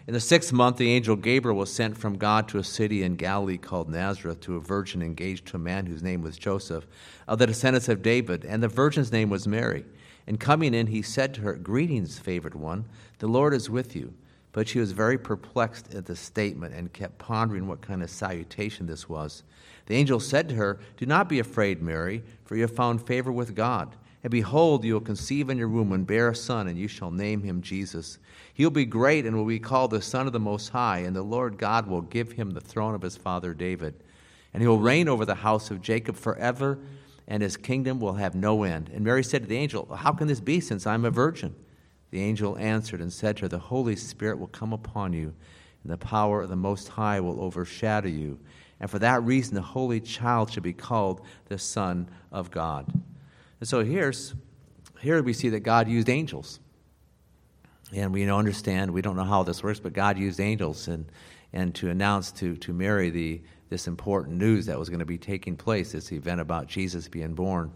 In 0.07 0.13
the 0.13 0.19
sixth 0.19 0.53
month, 0.53 0.77
the 0.77 0.91
angel 0.91 1.15
Gabriel 1.15 1.57
was 1.57 1.73
sent 1.73 1.97
from 1.97 2.17
God 2.17 2.47
to 2.49 2.59
a 2.59 2.63
city 2.63 3.03
in 3.03 3.15
Galilee 3.15 3.57
called 3.57 3.89
Nazareth 3.89 4.41
to 4.41 4.55
a 4.55 4.61
virgin 4.61 5.01
engaged 5.01 5.45
to 5.47 5.57
a 5.57 5.59
man 5.59 5.85
whose 5.85 6.03
name 6.03 6.21
was 6.21 6.37
Joseph, 6.37 6.87
of 7.27 7.39
the 7.39 7.47
descendants 7.47 7.89
of 7.89 8.01
David, 8.01 8.45
and 8.45 8.61
the 8.61 8.67
virgin's 8.67 9.11
name 9.11 9.29
was 9.29 9.47
Mary. 9.47 9.85
And 10.25 10.39
coming 10.39 10.73
in, 10.73 10.87
he 10.87 11.01
said 11.01 11.33
to 11.33 11.41
her, 11.41 11.53
Greetings, 11.55 12.17
favored 12.17 12.55
one, 12.55 12.85
the 13.19 13.27
Lord 13.27 13.53
is 13.53 13.69
with 13.69 13.95
you. 13.95 14.13
But 14.53 14.67
she 14.67 14.79
was 14.79 14.91
very 14.91 15.17
perplexed 15.17 15.93
at 15.93 16.05
the 16.05 16.15
statement 16.15 16.73
and 16.73 16.93
kept 16.93 17.17
pondering 17.17 17.67
what 17.67 17.81
kind 17.81 18.01
of 18.01 18.09
salutation 18.09 18.85
this 18.85 19.09
was. 19.09 19.43
The 19.87 19.95
angel 19.95 20.19
said 20.19 20.47
to 20.49 20.55
her, 20.55 20.79
Do 20.95 21.05
not 21.05 21.27
be 21.27 21.39
afraid, 21.39 21.81
Mary, 21.81 22.23
for 22.45 22.55
you 22.55 22.61
have 22.61 22.75
found 22.75 23.05
favor 23.05 23.31
with 23.31 23.55
God. 23.55 23.95
And 24.23 24.31
behold, 24.31 24.85
you 24.85 24.93
will 24.93 25.01
conceive 25.01 25.49
in 25.49 25.57
your 25.57 25.67
womb 25.67 25.91
and 25.91 26.07
bear 26.07 26.29
a 26.29 26.35
son, 26.35 26.67
and 26.67 26.77
you 26.77 26.87
shall 26.87 27.11
name 27.11 27.43
him 27.43 27.61
Jesus. 27.61 28.19
He 28.53 28.63
will 28.63 28.71
be 28.71 28.85
great 28.85 29.25
and 29.25 29.35
will 29.35 29.43
be 29.43 29.59
called 29.59 29.91
the 29.91 30.01
Son 30.01 30.27
of 30.27 30.33
the 30.33 30.39
Most 30.39 30.69
High, 30.69 30.99
and 30.99 31.15
the 31.15 31.23
Lord 31.23 31.57
God 31.57 31.87
will 31.87 32.01
give 32.01 32.31
him 32.31 32.51
the 32.51 32.61
throne 32.61 32.95
of 32.95 33.01
his 33.01 33.17
father 33.17 33.53
David. 33.53 33.95
And 34.53 34.61
he 34.61 34.67
will 34.67 34.79
reign 34.79 35.09
over 35.09 35.25
the 35.25 35.35
house 35.35 35.71
of 35.71 35.81
Jacob 35.81 36.15
forever, 36.15 36.79
and 37.27 37.43
his 37.43 37.57
kingdom 37.57 37.99
will 37.99 38.13
have 38.13 38.35
no 38.35 38.63
end. 38.63 38.89
And 38.93 39.03
Mary 39.03 39.23
said 39.23 39.41
to 39.41 39.47
the 39.47 39.57
angel, 39.57 39.93
How 39.93 40.13
can 40.13 40.27
this 40.27 40.39
be, 40.39 40.61
since 40.61 40.87
I'm 40.87 41.03
a 41.03 41.11
virgin? 41.11 41.55
The 42.13 42.21
angel 42.21 42.55
answered 42.59 43.01
and 43.01 43.11
said 43.11 43.37
to 43.37 43.41
her, 43.41 43.47
The 43.47 43.57
Holy 43.57 43.95
Spirit 43.95 44.37
will 44.37 44.45
come 44.45 44.71
upon 44.71 45.13
you, 45.13 45.33
and 45.81 45.91
the 45.91 45.97
power 45.97 46.43
of 46.43 46.49
the 46.49 46.55
Most 46.55 46.89
High 46.89 47.19
will 47.19 47.41
overshadow 47.41 48.07
you 48.07 48.37
And 48.79 48.87
for 48.87 48.99
that 48.99 49.23
reason, 49.23 49.55
the 49.55 49.63
Holy 49.63 49.99
Child 49.99 50.51
should 50.51 50.61
be 50.61 50.73
called 50.73 51.21
the 51.47 51.57
Son 51.57 52.07
of 52.31 52.51
God. 52.51 52.85
And 53.59 53.67
so 53.67 53.83
here's, 53.83 54.35
here 54.99 55.23
we 55.23 55.33
see 55.33 55.49
that 55.49 55.61
God 55.61 55.87
used 55.87 56.07
angels. 56.07 56.59
And 57.91 58.13
we 58.13 58.29
understand, 58.29 58.91
we 58.91 59.01
don't 59.01 59.15
know 59.15 59.23
how 59.23 59.41
this 59.41 59.63
works, 59.63 59.79
but 59.79 59.93
God 59.93 60.19
used 60.19 60.39
angels 60.39 60.87
and, 60.89 61.07
and 61.51 61.73
to 61.73 61.89
announce 61.89 62.31
to, 62.33 62.55
to 62.57 62.73
Mary 62.73 63.09
the, 63.09 63.41
this 63.69 63.87
important 63.87 64.37
news 64.37 64.67
that 64.67 64.77
was 64.77 64.87
going 64.87 64.99
to 64.99 65.05
be 65.05 65.17
taking 65.17 65.57
place, 65.57 65.93
this 65.93 66.11
event 66.11 66.41
about 66.41 66.67
Jesus 66.67 67.07
being 67.07 67.33
born. 67.33 67.71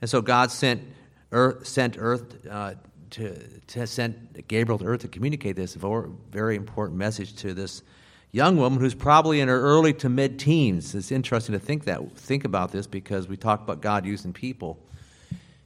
And 0.00 0.10
so 0.10 0.20
God 0.20 0.50
sent 0.50 0.82
earth, 1.30 1.64
sent 1.68 1.96
earth 2.00 2.44
uh, 2.50 2.74
to, 3.10 3.60
to 3.68 3.86
send 3.86 4.44
Gabriel 4.48 4.78
to 4.78 4.84
earth 4.84 5.00
to 5.02 5.08
communicate 5.08 5.56
this 5.56 5.74
very 5.74 6.56
important 6.56 6.98
message 6.98 7.34
to 7.36 7.54
this 7.54 7.82
young 8.32 8.56
woman 8.56 8.80
who's 8.80 8.94
probably 8.94 9.40
in 9.40 9.48
her 9.48 9.60
early 9.60 9.92
to 9.94 10.08
mid 10.08 10.38
teens. 10.38 10.94
It's 10.94 11.10
interesting 11.10 11.52
to 11.54 11.58
think 11.58 11.84
that 11.84 12.12
think 12.12 12.44
about 12.44 12.72
this 12.72 12.86
because 12.86 13.28
we 13.28 13.36
talk 13.36 13.62
about 13.62 13.80
God 13.80 14.04
using 14.04 14.32
people. 14.32 14.78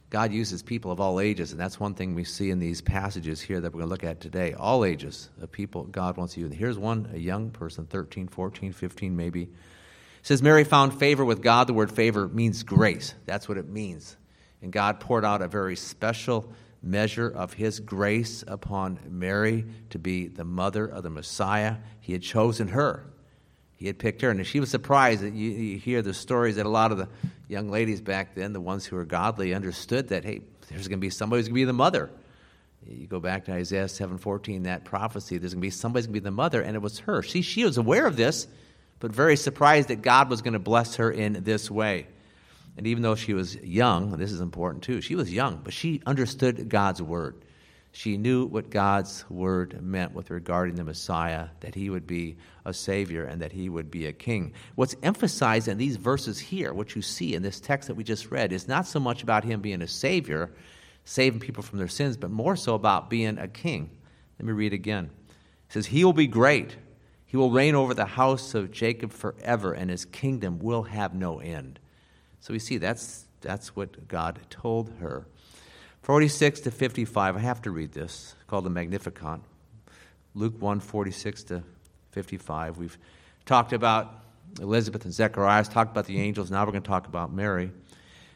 God 0.09 0.33
uses 0.33 0.61
people 0.61 0.91
of 0.91 0.99
all 0.99 1.21
ages, 1.21 1.51
and 1.51 1.59
that's 1.59 1.79
one 1.79 1.93
thing 1.93 2.15
we 2.15 2.25
see 2.25 2.49
in 2.49 2.59
these 2.59 2.81
passages 2.81 3.39
here 3.39 3.61
that 3.61 3.73
we're 3.73 3.79
going 3.79 3.87
to 3.87 3.91
look 3.91 4.03
at 4.03 4.19
today. 4.19 4.53
All 4.53 4.83
ages 4.83 5.29
of 5.41 5.51
people 5.51 5.83
God 5.83 6.17
wants 6.17 6.33
to 6.33 6.41
use. 6.41 6.53
Here's 6.53 6.77
one, 6.77 7.09
a 7.13 7.17
young 7.17 7.49
person, 7.49 7.85
13, 7.85 8.27
14, 8.27 8.73
15 8.73 9.15
maybe. 9.15 9.43
It 9.43 9.49
says, 10.23 10.43
Mary 10.43 10.65
found 10.65 10.99
favor 10.99 11.23
with 11.23 11.41
God. 11.41 11.67
The 11.67 11.73
word 11.73 11.91
favor 11.91 12.27
means 12.27 12.61
grace. 12.63 13.15
That's 13.25 13.47
what 13.47 13.57
it 13.57 13.69
means. 13.69 14.17
And 14.61 14.71
God 14.71 14.99
poured 14.99 15.25
out 15.25 15.41
a 15.41 15.47
very 15.47 15.77
special 15.77 16.51
measure 16.83 17.29
of 17.29 17.53
his 17.53 17.79
grace 17.79 18.43
upon 18.47 18.99
Mary 19.07 19.65
to 19.91 19.99
be 19.99 20.27
the 20.27 20.43
mother 20.43 20.85
of 20.85 21.03
the 21.03 21.09
Messiah. 21.09 21.75
He 21.99 22.13
had 22.13 22.21
chosen 22.21 22.69
her. 22.69 23.05
He 23.75 23.87
had 23.87 23.99
picked 23.99 24.21
her. 24.21 24.29
And 24.29 24.45
she 24.45 24.59
was 24.59 24.69
surprised 24.69 25.21
that 25.21 25.33
you, 25.33 25.51
you 25.51 25.77
hear 25.77 26.01
the 26.01 26.13
stories 26.13 26.55
that 26.55 26.65
a 26.65 26.69
lot 26.69 26.91
of 26.91 26.97
the 26.97 27.07
young 27.47 27.69
ladies 27.69 28.01
back 28.01 28.35
then, 28.35 28.53
the 28.53 28.61
ones 28.61 28.85
who 28.85 28.95
were 28.95 29.05
godly, 29.05 29.53
understood 29.53 30.09
that, 30.09 30.23
hey, 30.23 30.41
there's 30.69 30.87
going 30.87 30.99
to 30.99 31.01
be 31.01 31.09
somebody 31.09 31.39
who's 31.39 31.47
going 31.47 31.55
to 31.55 31.61
be 31.61 31.65
the 31.65 31.73
mother. 31.73 32.09
You 32.87 33.05
go 33.05 33.19
back 33.19 33.45
to 33.45 33.53
Isaiah 33.53 33.85
7:14, 33.85 34.63
that 34.63 34.85
prophecy, 34.85 35.37
there's 35.37 35.53
going 35.53 35.61
to 35.61 35.65
be 35.65 35.69
somebody's 35.69 36.07
going 36.07 36.15
to 36.15 36.21
be 36.21 36.23
the 36.23 36.31
mother, 36.31 36.61
and 36.61 36.75
it 36.75 36.79
was 36.79 36.99
her. 36.99 37.21
See, 37.21 37.41
she 37.41 37.63
was 37.63 37.77
aware 37.77 38.07
of 38.07 38.15
this, 38.15 38.47
but 38.99 39.11
very 39.11 39.35
surprised 39.35 39.89
that 39.89 40.01
God 40.01 40.29
was 40.29 40.41
going 40.41 40.53
to 40.53 40.59
bless 40.59 40.95
her 40.95 41.11
in 41.11 41.43
this 41.43 41.69
way. 41.69 42.07
And 42.77 42.87
even 42.87 43.03
though 43.03 43.15
she 43.15 43.33
was 43.33 43.55
young, 43.57 44.17
this 44.17 44.31
is 44.31 44.41
important 44.41 44.83
too, 44.83 45.01
she 45.01 45.15
was 45.15 45.31
young, 45.31 45.61
but 45.63 45.73
she 45.73 46.01
understood 46.05 46.69
God's 46.69 47.01
word. 47.01 47.43
She 47.93 48.15
knew 48.15 48.45
what 48.45 48.69
God's 48.69 49.25
word 49.29 49.81
meant 49.83 50.13
with 50.13 50.31
regarding 50.31 50.75
the 50.75 50.85
Messiah, 50.85 51.49
that 51.59 51.75
he 51.75 51.89
would 51.89 52.07
be 52.07 52.37
a 52.63 52.73
Savior 52.73 53.25
and 53.25 53.41
that 53.41 53.51
he 53.51 53.67
would 53.67 53.91
be 53.91 54.05
a 54.05 54.13
king. 54.13 54.53
What's 54.75 54.95
emphasized 55.03 55.67
in 55.67 55.77
these 55.77 55.97
verses 55.97 56.39
here, 56.39 56.73
what 56.73 56.95
you 56.95 57.01
see 57.01 57.35
in 57.35 57.43
this 57.43 57.59
text 57.59 57.87
that 57.87 57.95
we 57.95 58.05
just 58.05 58.31
read, 58.31 58.53
is 58.53 58.67
not 58.67 58.87
so 58.87 58.99
much 58.99 59.23
about 59.23 59.43
him 59.43 59.59
being 59.59 59.81
a 59.81 59.87
Savior, 59.89 60.51
saving 61.03 61.41
people 61.41 61.63
from 61.63 61.79
their 61.79 61.89
sins, 61.89 62.15
but 62.15 62.31
more 62.31 62.55
so 62.55 62.75
about 62.75 63.09
being 63.09 63.37
a 63.37 63.47
king. 63.49 63.89
Let 64.39 64.45
me 64.45 64.53
read 64.53 64.71
again. 64.71 65.09
It 65.67 65.73
says, 65.73 65.85
He 65.85 66.05
will 66.05 66.13
be 66.13 66.27
great. 66.27 66.77
He 67.25 67.35
will 67.35 67.51
reign 67.51 67.75
over 67.75 67.93
the 67.93 68.05
house 68.05 68.55
of 68.55 68.71
Jacob 68.71 69.11
forever, 69.11 69.73
and 69.73 69.89
his 69.89 70.05
kingdom 70.05 70.59
will 70.59 70.83
have 70.83 71.13
no 71.13 71.39
end. 71.39 71.79
So 72.41 72.53
we 72.53 72.59
see 72.59 72.77
that's, 72.77 73.25
that's 73.39 73.75
what 73.75 74.07
God 74.07 74.39
told 74.49 74.91
her. 74.99 75.25
46 76.01 76.61
to 76.61 76.71
55, 76.71 77.37
I 77.37 77.39
have 77.39 77.61
to 77.61 77.71
read 77.71 77.93
this, 77.93 78.35
called 78.47 78.65
the 78.65 78.69
Magnificat. 78.69 79.39
Luke 80.33 80.59
1 80.59 80.79
46 80.79 81.43
to 81.43 81.63
55. 82.11 82.77
We've 82.77 82.97
talked 83.45 83.73
about 83.73 84.23
Elizabeth 84.59 85.05
and 85.05 85.13
Zechariah, 85.13 85.63
talked 85.65 85.91
about 85.91 86.05
the 86.05 86.19
angels, 86.19 86.49
now 86.51 86.65
we're 86.65 86.71
going 86.71 86.83
to 86.83 86.87
talk 86.87 87.07
about 87.07 87.31
Mary. 87.31 87.71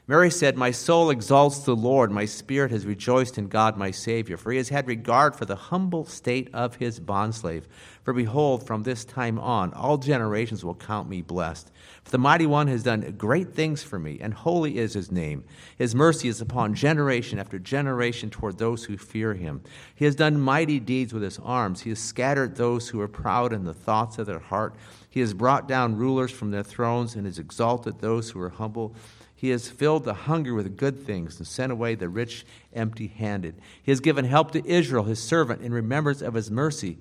Mary 0.07 0.29
said, 0.29 0.55
My 0.55 0.69
soul 0.69 1.09
exalts 1.09 1.59
the 1.59 1.75
Lord, 1.75 2.12
my 2.12 2.25
spirit 2.25 2.69
has 2.69 2.85
rejoiced 2.85 3.39
in 3.39 3.47
God 3.47 3.75
my 3.75 3.89
Savior, 3.89 4.38
for 4.38 4.51
he 4.51 4.57
has 4.57 4.69
had 4.69 4.88
regard 4.88 5.35
for 5.35 5.45
the 5.45 5.55
humble 5.55 6.05
state 6.05 6.47
of 6.53 6.75
his 6.75 7.00
bondslave. 7.00 7.63
For 8.03 8.13
behold, 8.13 8.67
from 8.67 8.83
this 8.83 9.03
time 9.03 9.39
on, 9.39 9.74
all 9.74 9.97
generations 9.97 10.63
will 10.63 10.75
count 10.75 11.09
me 11.09 11.24
blessed. 11.24 11.71
For 12.03 12.12
the 12.12 12.19
mighty 12.19 12.45
one 12.45 12.67
has 12.67 12.83
done 12.83 13.15
great 13.17 13.55
things 13.55 13.81
for 13.81 13.97
me, 13.97 14.19
and 14.21 14.31
holy 14.31 14.77
is 14.77 14.93
his 14.93 15.12
name. 15.12 15.43
His 15.75 15.95
mercy 15.95 16.27
is 16.27 16.39
upon 16.39 16.75
generation 16.75 17.39
after 17.39 17.57
generation 17.57 18.29
toward 18.29 18.59
those 18.59 18.83
who 18.83 18.97
fear 18.97 19.33
him. 19.33 19.63
He 19.95 20.05
has 20.05 20.13
done 20.13 20.39
mighty 20.39 20.79
deeds 20.79 21.15
with 21.15 21.24
his 21.24 21.39
arms. 21.39 21.81
He 21.81 21.89
has 21.89 22.00
scattered 22.00 22.55
those 22.55 22.89
who 22.89 23.01
are 23.01 23.07
proud 23.07 23.53
in 23.53 23.63
the 23.63 23.74
thoughts 23.74 24.19
of 24.19 24.27
their 24.27 24.38
heart. 24.38 24.75
He 25.09 25.21
has 25.21 25.33
brought 25.33 25.67
down 25.67 25.95
rulers 25.95 26.29
from 26.29 26.51
their 26.51 26.62
thrones 26.62 27.15
and 27.15 27.25
has 27.25 27.39
exalted 27.39 28.01
those 28.01 28.29
who 28.29 28.39
are 28.39 28.50
humble. 28.50 28.93
He 29.35 29.49
has 29.49 29.69
filled 29.69 30.05
the 30.05 30.13
hungry 30.13 30.53
with 30.53 30.77
good 30.77 31.05
things 31.05 31.37
and 31.37 31.47
sent 31.47 31.71
away 31.71 31.95
the 31.95 32.07
rich 32.07 32.45
empty 32.73 33.07
handed. 33.07 33.55
He 33.83 33.91
has 33.91 33.99
given 33.99 34.25
help 34.25 34.51
to 34.51 34.65
Israel, 34.65 35.03
his 35.03 35.21
servant, 35.21 35.61
in 35.61 35.73
remembrance 35.73 36.21
of 36.21 36.33
his 36.33 36.49
mercy, 36.49 36.97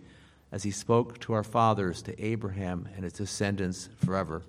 as 0.50 0.64
he 0.64 0.70
spoke 0.72 1.20
to 1.20 1.32
our 1.32 1.44
fathers, 1.44 2.02
to 2.02 2.24
Abraham 2.24 2.88
and 2.96 3.04
his 3.04 3.12
descendants 3.14 3.88
forever. 4.04 4.42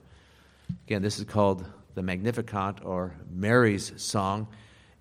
Again, 0.88 1.04
this 1.04 1.20
is 1.20 1.26
called 1.26 1.66
the 1.94 2.02
Magnificat 2.02 2.84
or 2.84 3.16
Mary's 3.32 3.94
song. 3.98 4.48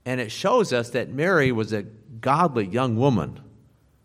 And 0.07 0.21
it 0.21 0.31
shows 0.31 0.73
us 0.73 0.91
that 0.91 1.11
Mary 1.11 1.53
was 1.53 1.73
a 1.73 1.83
godly 1.83 2.67
young 2.67 2.97
woman. 2.97 3.41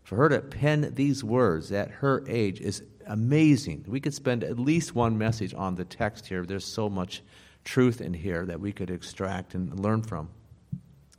For 0.04 0.16
her 0.16 0.30
to 0.30 0.40
pen 0.40 0.94
these 0.96 1.24
words 1.24 1.72
at 1.72 1.92
her 1.92 2.24
age 2.28 2.62
is 2.62 2.84
amazing. 3.06 3.86
We 3.88 4.00
could 4.00 4.14
spend 4.14 4.44
at 4.44 4.58
least 4.58 4.96
one 4.96 5.18
message 5.18 5.54
on 5.54 5.76
the 5.76 5.86
text 5.86 6.28
here. 6.28 6.46
There's 6.46 6.66
so 6.66 6.90
much 6.90 7.22
truth 7.64 8.02
in 8.02 8.14
here 8.14 8.46
that 8.46 8.60
we 8.60 8.72
could 8.72 8.90
extract 8.90 9.54
and 9.56 9.80
learn 9.80 10.02
from. 10.02 10.30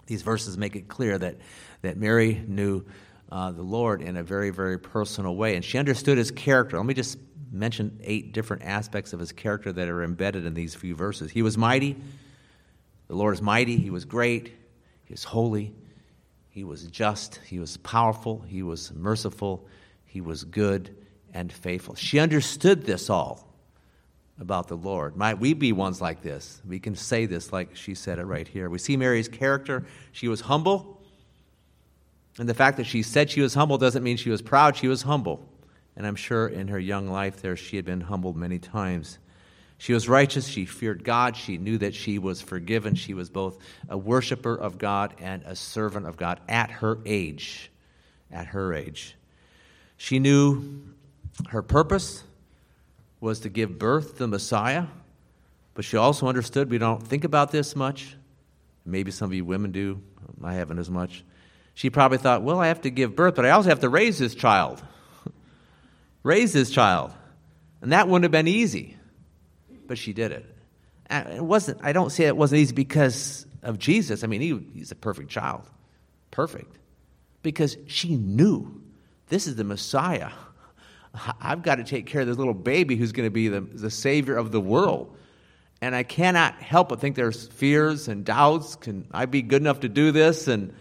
These 0.07 0.23
verses 0.23 0.59
make 0.59 0.75
it 0.75 0.89
clear 0.89 1.17
that, 1.19 1.37
that 1.83 1.97
Mary 1.97 2.43
knew 2.47 2.85
uh, 3.31 3.53
the 3.53 3.63
Lord 3.63 4.03
in 4.03 4.17
a 4.17 4.23
very, 4.23 4.51
very 4.51 4.79
personal 4.79 5.37
way, 5.37 5.55
and 5.55 5.65
she 5.65 5.79
understood 5.79 6.19
his 6.19 6.31
character. 6.31 6.77
Let 6.77 6.87
me 6.87 6.95
just 6.95 7.19
mention 7.53 8.01
eight 8.03 8.33
different 8.33 8.65
aspects 8.65 9.13
of 9.13 9.21
his 9.21 9.33
character 9.33 9.73
that 9.73 9.89
are 9.89 10.03
embedded 10.03 10.47
in 10.47 10.55
these 10.55 10.75
few 10.75 10.95
verses. 10.95 11.31
He 11.31 11.43
was 11.43 11.57
mighty. 11.57 11.97
The 13.09 13.15
Lord 13.15 13.35
is 13.35 13.43
mighty. 13.43 13.77
He 13.77 13.91
was 13.91 14.05
great. 14.05 14.53
He 15.05 15.13
was 15.13 15.25
holy. 15.25 15.75
He 16.49 16.65
was 16.65 16.85
just. 16.87 17.41
He 17.47 17.59
was 17.59 17.77
powerful. 17.79 18.41
He 18.41 18.63
was 18.63 18.93
merciful. 18.93 19.67
He 20.05 20.21
was 20.21 20.45
good 20.45 20.97
and 21.33 21.53
faithful. 21.53 21.95
She 21.95 22.19
understood 22.19 22.85
this 22.85 23.11
all 23.11 23.50
about 24.41 24.69
the 24.69 24.77
Lord. 24.77 25.17
Might 25.17 25.39
we 25.39 25.53
be 25.53 25.73
ones 25.73 26.01
like 26.01 26.23
this? 26.23 26.61
We 26.67 26.81
can 26.81 26.97
say 26.97 27.27
this 27.27 27.53
like 27.53 27.77
she 27.77 27.95
said 27.95 28.19
it 28.19 28.25
right 28.25 28.49
here. 28.49 28.69
We 28.71 28.79
see 28.79 28.97
Mary's 28.97 29.29
character. 29.29 29.85
She 30.13 30.29
was 30.29 30.41
humble. 30.41 31.01
And 32.39 32.49
the 32.49 32.55
fact 32.55 32.79
that 32.79 32.87
she 32.87 33.03
said 33.03 33.31
she 33.31 33.43
was 33.43 33.55
humble 33.55 33.77
doesn't 33.77 34.03
mean 34.03 34.17
she 34.17 34.31
was 34.31 34.41
proud. 34.41 34.77
She 34.77 34.89
was 34.89 35.03
humble. 35.03 35.47
And 35.95 36.07
I'm 36.07 36.17
sure 36.17 36.49
in 36.49 36.69
her 36.69 36.79
young 36.79 37.09
life 37.09 37.43
there 37.43 37.57
she 37.57 37.77
had 37.77 37.85
been 37.85 38.01
humbled 38.01 38.37
many 38.37 38.59
times. 38.59 39.19
She 39.77 39.93
was 39.93 40.09
righteous. 40.09 40.47
She 40.47 40.65
feared 40.65 41.05
God. 41.05 41.37
She 41.37 41.59
knew 41.59 41.79
that 41.79 41.95
she 41.95 42.19
was 42.19 42.41
forgiven. 42.41 42.95
She 42.95 43.15
was 43.15 43.29
both 43.29 43.59
a 43.89 43.99
worshiper 43.99 44.55
of 44.55 44.79
God 44.79 45.15
and 45.21 45.43
a 45.45 45.57
servant 45.57 46.07
of 46.07 46.17
God 46.17 46.41
at 46.49 46.71
her 46.71 46.99
age. 47.05 47.71
At 48.31 48.49
her 48.49 48.73
age. 48.73 49.17
She 49.97 50.19
knew 50.19 50.83
her 51.49 51.63
purpose 51.63 52.25
was 53.21 53.41
to 53.41 53.49
give 53.49 53.79
birth 53.79 54.13
to 54.13 54.19
the 54.21 54.29
Messiah, 54.29 54.87
but 55.75 55.85
she 55.85 55.97
also 55.97 56.27
understood 56.27 56.71
we 56.71 56.79
don't 56.79 57.07
think 57.07 57.25
about 57.25 57.51
this 57.53 57.77
much. 57.77 58.17
Maybe 58.85 59.11
some 59.11 59.31
of 59.31 59.35
you 59.35 59.45
women 59.45 59.73
do. 59.73 60.01
I 60.43 60.55
haven't 60.55 60.79
as 60.79 60.91
much. 60.91 61.25
She 61.75 61.91
probably 61.91 62.19
thought, 62.19 62.43
well, 62.43 62.59
I 62.59 62.69
have 62.69 62.83
to 62.83 62.91
give 62.91 63.15
birth, 63.15 63.35
but 63.35 63.47
I 63.47 63.51
also 63.51 63.69
have 63.69 63.81
to 63.81 63.89
raise 63.89 64.19
this 64.19 64.35
child. 64.35 64.83
raise 66.23 66.53
this 66.53 66.71
child. 66.71 67.13
And 67.83 67.93
that 67.93 68.09
wouldn't 68.09 68.25
have 68.25 68.33
been 68.33 68.49
easy. 68.49 68.97
But 69.87 69.99
she 69.99 70.13
did 70.13 70.33
it. 70.33 70.57
It 71.11 71.45
wasn't, 71.45 71.81
I 71.83 71.93
don't 71.93 72.11
say 72.11 72.25
it 72.25 72.37
wasn't 72.37 72.61
easy 72.61 72.75
because 72.75 73.47
of 73.63 73.79
Jesus. 73.79 74.23
I 74.23 74.27
mean, 74.27 74.41
he, 74.41 74.61
he's 74.75 74.93
a 74.93 74.97
perfect 74.97 75.31
child. 75.31 75.63
Perfect. 76.31 76.77
Because 77.43 77.77
she 77.87 78.17
knew 78.17 78.83
this 79.29 79.47
is 79.47 79.57
the 79.57 79.65
Messiah. 79.65 80.31
I've 81.41 81.63
got 81.63 81.77
to 81.77 81.85
take 81.85 82.07
care 82.07 82.21
of 82.21 82.27
this 82.27 82.37
little 82.37 82.55
baby 82.55 82.97
who's 82.97 83.13
going 83.13 83.27
to 83.27 83.33
be 83.33 83.49
the, 83.49 83.61
the 83.61 83.91
savior 83.91 84.37
of 84.37 84.53
the 84.53 84.61
world. 84.61 85.17
And 85.83 85.95
I 85.95 86.03
cannot 86.03 86.55
help 86.57 86.91
but 86.91 87.01
think 87.01 87.17
there's 87.17 87.49
fears 87.49 88.09
and 88.09 88.25
doubts. 88.25 88.77
Can 88.77 89.07
I 89.11 89.27
be 89.27 89.43
good 89.43 89.63
enough 89.63 89.81
to 89.81 89.89
do 89.89 90.13
this? 90.13 90.47
And 90.47 90.75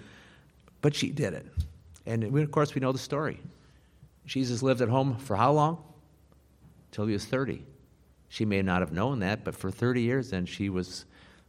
but 0.82 0.96
she 0.96 1.10
did 1.10 1.34
it. 1.34 1.46
And 2.06 2.32
we, 2.32 2.42
of 2.42 2.52
course, 2.52 2.74
we 2.74 2.82
know 2.82 2.92
the 2.92 3.00
story. 3.00 3.40
Jesus 4.26 4.62
lived 4.62 4.82
at 4.82 4.90
home 4.90 5.18
for 5.18 5.36
how 5.36 5.52
long? 5.52 5.84
Till 6.92 7.06
he 7.06 7.14
was 7.14 7.26
30. 7.26 7.64
She 8.30 8.46
may 8.46 8.62
not 8.62 8.82
have 8.82 8.92
known 8.92 9.20
that, 9.20 9.44
but 9.44 9.56
for 9.56 9.72
30 9.72 10.02
years 10.02 10.30
then 10.30 10.46
she 10.46 10.70
was 10.70 11.06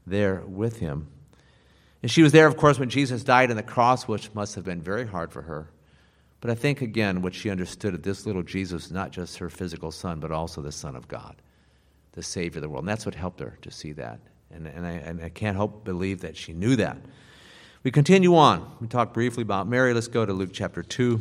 there 0.07 0.43
with 0.47 0.79
him. 0.79 1.09
And 2.03 2.11
she 2.11 2.23
was 2.23 2.33
there, 2.33 2.47
of 2.47 2.57
course, 2.57 2.79
when 2.79 2.89
Jesus 2.89 3.23
died 3.23 3.51
on 3.51 3.57
the 3.57 3.63
cross, 3.63 4.09
which 4.09 4.35
must 4.35 4.55
have 4.55 4.65
been 4.65 4.81
very 4.81 5.07
hard 5.07 5.33
for 5.33 5.43
her. 5.43 5.69
But 6.41 6.51
I 6.51 6.55
think, 6.55 6.81
again, 6.81 7.21
what 7.23 7.35
she 7.35 7.51
understood 7.51 7.95
that 7.95 8.03
this 8.03 8.25
little 8.25 8.43
Jesus 8.43 8.91
not 8.91 9.11
just 9.11 9.39
her 9.39 9.51
physical 9.51 9.91
son, 9.91 10.21
but 10.21 10.33
also 10.33 10.63
the 10.63 10.73
Son 10.73 10.97
of 10.97 11.07
God. 11.07 11.37
the 12.13 12.23
Savior 12.23 12.59
of 12.59 12.63
the 12.63 12.69
world. 12.69 12.83
And 12.83 12.89
that's 12.89 13.07
what 13.07 13.15
helped 13.15 13.41
her 13.41 13.57
to 13.63 13.71
see 13.71 13.93
that. 13.93 14.21
And, 14.51 14.67
and, 14.67 14.85
I, 14.85 14.93
and 14.93 15.23
I 15.23 15.29
can't 15.29 15.57
help 15.57 15.85
believe 15.85 16.23
that 16.23 16.37
she 16.37 16.53
knew 16.53 16.77
that. 16.77 16.99
We 17.83 17.91
continue 17.91 18.35
on. 18.37 18.77
We 18.81 18.89
talked 18.89 19.15
briefly 19.15 19.43
about 19.43 19.69
Mary. 19.69 19.95
Let's 19.95 20.09
go 20.09 20.27
to 20.27 20.33
Luke 20.33 20.51
chapter 20.53 20.83
2. 20.83 21.21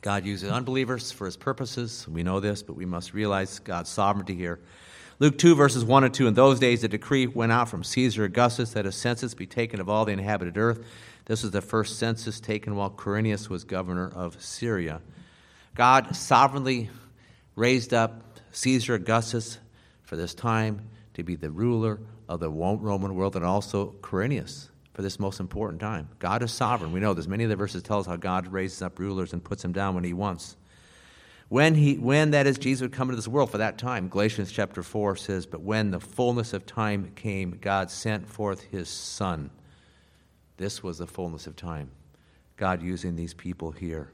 God 0.00 0.24
uses 0.24 0.50
unbelievers 0.50 1.12
for 1.12 1.26
his 1.26 1.36
purposes. 1.36 2.06
We 2.08 2.22
know 2.22 2.40
this, 2.40 2.62
but 2.62 2.76
we 2.76 2.86
must 2.86 3.12
realize 3.12 3.58
God's 3.58 3.90
sovereignty 3.90 4.34
here. 4.34 4.60
Luke 5.18 5.38
2, 5.38 5.54
verses 5.54 5.84
1 5.84 6.04
and 6.04 6.14
2. 6.14 6.26
In 6.28 6.34
those 6.34 6.58
days, 6.58 6.84
a 6.84 6.88
decree 6.88 7.26
went 7.26 7.52
out 7.52 7.68
from 7.68 7.82
Caesar 7.82 8.24
Augustus 8.24 8.72
that 8.72 8.86
a 8.86 8.92
census 8.92 9.34
be 9.34 9.46
taken 9.46 9.80
of 9.80 9.88
all 9.88 10.04
the 10.04 10.12
inhabited 10.12 10.56
earth. 10.56 10.84
This 11.26 11.42
was 11.42 11.50
the 11.50 11.60
first 11.60 11.98
census 11.98 12.40
taken 12.40 12.76
while 12.76 12.90
Quirinius 12.90 13.48
was 13.48 13.64
governor 13.64 14.08
of 14.08 14.40
Syria. 14.40 15.02
God 15.74 16.16
sovereignly 16.16 16.88
raised 17.56 17.92
up 17.92 18.40
Caesar 18.52 18.94
Augustus 18.94 19.58
for 20.02 20.16
this 20.16 20.34
time 20.34 20.88
to 21.14 21.24
be 21.24 21.34
the 21.34 21.50
ruler 21.50 22.00
of 22.28 22.40
the 22.40 22.50
Roman 22.50 23.14
world 23.14 23.36
and 23.36 23.44
also 23.44 23.94
Quirinius 24.00 24.68
for 24.94 25.02
this 25.02 25.18
most 25.18 25.40
important 25.40 25.80
time. 25.80 26.08
God 26.18 26.42
is 26.42 26.52
sovereign. 26.52 26.92
We 26.92 27.00
know 27.00 27.12
this. 27.12 27.26
Many 27.26 27.44
of 27.44 27.50
the 27.50 27.56
verses 27.56 27.82
tell 27.82 27.98
us 27.98 28.06
how 28.06 28.16
God 28.16 28.52
raises 28.52 28.80
up 28.80 28.98
rulers 28.98 29.32
and 29.32 29.42
puts 29.42 29.62
them 29.62 29.72
down 29.72 29.94
when 29.94 30.04
he 30.04 30.14
wants. 30.14 30.56
When, 31.48 31.74
he, 31.74 31.96
when 31.96 32.30
that 32.30 32.46
is, 32.46 32.56
Jesus 32.56 32.82
would 32.82 32.92
come 32.92 33.08
into 33.08 33.16
this 33.16 33.28
world 33.28 33.50
for 33.50 33.58
that 33.58 33.78
time. 33.78 34.08
Galatians 34.08 34.50
chapter 34.50 34.82
4 34.82 35.16
says, 35.16 35.44
But 35.46 35.60
when 35.60 35.90
the 35.90 36.00
fullness 36.00 36.52
of 36.52 36.66
time 36.66 37.12
came, 37.14 37.58
God 37.60 37.90
sent 37.90 38.28
forth 38.28 38.62
his 38.62 38.88
Son. 38.88 39.50
This 40.56 40.82
was 40.82 40.98
the 40.98 41.06
fullness 41.06 41.46
of 41.46 41.56
time. 41.56 41.90
God 42.56 42.82
using 42.82 43.16
these 43.16 43.34
people 43.34 43.72
here. 43.72 44.10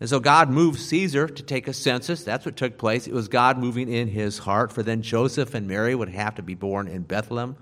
And 0.00 0.08
so 0.08 0.18
God 0.18 0.50
moved 0.50 0.80
Caesar 0.80 1.28
to 1.28 1.42
take 1.42 1.68
a 1.68 1.72
census. 1.72 2.24
That's 2.24 2.44
what 2.44 2.56
took 2.56 2.76
place. 2.76 3.06
It 3.06 3.12
was 3.12 3.28
God 3.28 3.58
moving 3.58 3.88
in 3.88 4.08
his 4.08 4.38
heart, 4.38 4.72
for 4.72 4.82
then 4.82 5.02
Joseph 5.02 5.54
and 5.54 5.68
Mary 5.68 5.94
would 5.94 6.08
have 6.08 6.34
to 6.36 6.42
be 6.42 6.54
born 6.54 6.88
in 6.88 7.02
Bethlehem, 7.02 7.56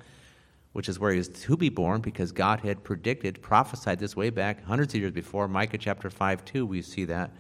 which 0.73 0.89
is 0.89 0.99
where 0.99 1.13
he 1.13 1.19
was 1.19 1.29
to 1.29 1.57
be 1.57 1.69
born, 1.69 2.01
because 2.01 2.33
God 2.33 2.61
had 2.61 2.83
predicted, 2.83 3.43
prophesied 3.43 3.99
this 3.99 4.17
way 4.17 4.31
back 4.31 4.65
hundreds 4.65 4.95
of 4.95 5.01
years 5.01 5.13
before. 5.13 5.49
Micah 5.49 5.77
chapter 5.77 6.09
5 6.09 6.45
2, 6.45 6.65
we 6.65 6.81
see 6.81 7.05
that. 7.05 7.31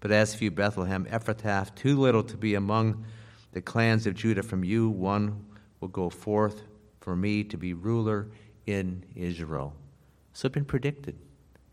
But 0.00 0.10
as 0.10 0.34
for 0.34 0.42
you, 0.42 0.50
Bethlehem, 0.50 1.06
Ephrathah, 1.06 1.72
too 1.76 1.96
little 2.00 2.24
to 2.24 2.36
be 2.36 2.56
among 2.56 3.04
the 3.52 3.62
clans 3.62 4.08
of 4.08 4.14
Judah, 4.14 4.42
from 4.42 4.64
you 4.64 4.88
one 4.88 5.44
will 5.78 5.86
go 5.86 6.10
forth 6.10 6.62
for 7.00 7.14
me 7.14 7.44
to 7.44 7.56
be 7.56 7.74
ruler 7.74 8.26
in 8.66 9.04
Israel. 9.14 9.74
So 10.32 10.46
it's 10.46 10.54
been 10.54 10.64
predicted, 10.64 11.16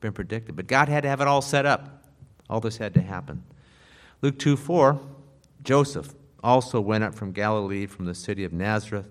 been 0.01 0.13
predicted. 0.13 0.55
But 0.55 0.67
God 0.67 0.89
had 0.89 1.03
to 1.03 1.09
have 1.09 1.21
it 1.21 1.27
all 1.27 1.41
set 1.41 1.65
up. 1.65 2.03
All 2.49 2.59
this 2.59 2.77
had 2.77 2.93
to 2.95 3.01
happen. 3.01 3.43
Luke 4.21 4.37
2 4.39 4.57
4, 4.57 4.99
Joseph 5.63 6.13
also 6.43 6.81
went 6.81 7.03
up 7.03 7.15
from 7.15 7.31
Galilee, 7.31 7.85
from 7.85 8.05
the 8.05 8.15
city 8.15 8.43
of 8.43 8.53
Nazareth 8.53 9.07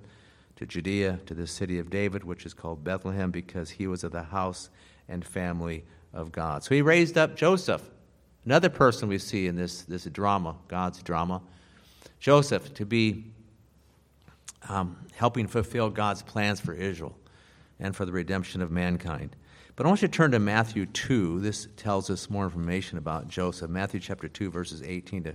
to 0.56 0.66
Judea, 0.66 1.20
to 1.26 1.34
the 1.34 1.46
city 1.46 1.78
of 1.78 1.88
David, 1.88 2.24
which 2.24 2.44
is 2.44 2.52
called 2.52 2.82
Bethlehem, 2.82 3.30
because 3.30 3.70
he 3.70 3.86
was 3.86 4.02
of 4.02 4.12
the 4.12 4.24
house 4.24 4.70
and 5.08 5.24
family 5.24 5.84
of 6.12 6.32
God. 6.32 6.64
So 6.64 6.74
he 6.74 6.82
raised 6.82 7.16
up 7.16 7.36
Joseph, 7.36 7.82
another 8.44 8.68
person 8.68 9.08
we 9.08 9.18
see 9.18 9.46
in 9.46 9.56
this, 9.56 9.82
this 9.82 10.04
drama, 10.04 10.56
God's 10.66 11.02
drama. 11.02 11.42
Joseph 12.18 12.74
to 12.74 12.84
be 12.84 13.24
um, 14.68 14.96
helping 15.14 15.46
fulfill 15.46 15.90
God's 15.90 16.22
plans 16.22 16.60
for 16.60 16.74
Israel 16.74 17.16
and 17.78 17.94
for 17.94 18.04
the 18.04 18.12
redemption 18.12 18.60
of 18.60 18.70
mankind. 18.70 19.36
But 19.78 19.86
I 19.86 19.90
want 19.90 20.02
you 20.02 20.08
to 20.08 20.12
turn 20.12 20.32
to 20.32 20.40
Matthew 20.40 20.86
2. 20.86 21.38
This 21.38 21.68
tells 21.76 22.10
us 22.10 22.28
more 22.28 22.42
information 22.42 22.98
about 22.98 23.28
Joseph. 23.28 23.70
Matthew 23.70 24.00
chapter 24.00 24.26
2, 24.26 24.50
verses 24.50 24.82
18 24.82 25.22
to 25.22 25.34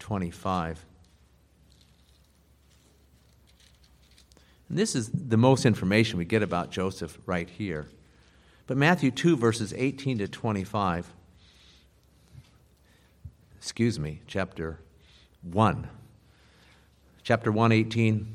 25. 0.00 0.84
And 4.68 4.76
this 4.76 4.96
is 4.96 5.08
the 5.10 5.36
most 5.36 5.64
information 5.64 6.18
we 6.18 6.24
get 6.24 6.42
about 6.42 6.72
Joseph 6.72 7.16
right 7.26 7.48
here. 7.48 7.86
But 8.66 8.76
Matthew 8.76 9.12
2, 9.12 9.36
verses 9.36 9.72
18 9.72 10.18
to 10.18 10.26
25, 10.26 11.06
excuse 13.56 14.00
me, 14.00 14.20
chapter 14.26 14.80
1. 15.42 15.88
Chapter 17.22 17.52
1, 17.52 17.70
18 17.70 18.34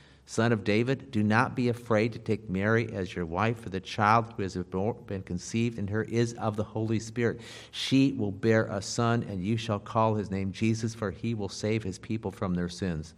son 0.31 0.53
of 0.53 0.63
David, 0.63 1.11
do 1.11 1.23
not 1.23 1.57
be 1.57 1.67
afraid 1.67 2.13
to 2.13 2.19
take 2.19 2.49
Mary 2.49 2.89
as 2.93 3.13
your 3.13 3.25
wife, 3.25 3.59
for 3.59 3.69
the 3.69 3.81
child 3.81 4.33
who 4.37 4.43
has 4.43 4.55
been 4.55 5.23
conceived 5.23 5.77
in 5.77 5.87
her 5.87 6.03
is 6.03 6.31
of 6.35 6.55
the 6.55 6.63
Holy 6.63 6.99
Spirit. 6.99 7.41
She 7.71 8.13
will 8.13 8.31
bear 8.31 8.67
a 8.67 8.81
son, 8.81 9.25
and 9.27 9.43
you 9.43 9.57
shall 9.57 9.77
call 9.77 10.15
his 10.15 10.31
name 10.31 10.53
Jesus, 10.53 10.95
for 10.95 11.11
he 11.11 11.33
will 11.33 11.49
save 11.49 11.83
his 11.83 11.99
people 11.99 12.31
from 12.31 12.53
their 12.53 12.69
sins. 12.69 13.13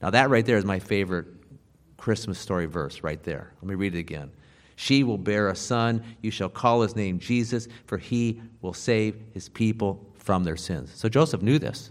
Now, 0.00 0.10
that 0.10 0.30
right 0.30 0.46
there 0.46 0.56
is 0.56 0.64
my 0.64 0.78
favorite 0.78 1.26
Christmas 1.96 2.38
story 2.38 2.66
verse, 2.66 3.02
right 3.02 3.24
there. 3.24 3.52
Let 3.60 3.68
me 3.68 3.74
read 3.74 3.96
it 3.96 3.98
again. 3.98 4.30
She 4.76 5.02
will 5.02 5.18
bear 5.18 5.48
a 5.48 5.56
son, 5.56 6.04
you 6.22 6.30
shall 6.30 6.48
call 6.48 6.82
his 6.82 6.94
name 6.94 7.18
Jesus, 7.18 7.66
for 7.86 7.98
he 7.98 8.40
will 8.62 8.72
save 8.72 9.16
his 9.34 9.48
people 9.48 10.06
from 10.14 10.44
their 10.44 10.56
sins. 10.56 10.92
So 10.94 11.08
Joseph 11.08 11.42
knew 11.42 11.58
this 11.58 11.90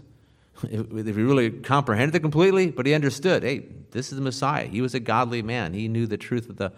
if 0.62 1.16
he 1.16 1.22
really 1.22 1.50
comprehended 1.50 2.14
it 2.16 2.20
completely, 2.20 2.70
but 2.70 2.86
he 2.86 2.94
understood 2.94 3.42
hey, 3.42 3.66
this 3.90 4.10
is 4.10 4.16
the 4.16 4.22
Messiah. 4.24 4.66
He 4.66 4.80
was 4.80 4.94
a 4.94 5.00
godly 5.00 5.42
man. 5.42 5.72
He 5.72 5.88
knew 5.88 6.06
the 6.06 6.16
truth 6.16 6.48
of 6.48 6.56
the 6.56 6.72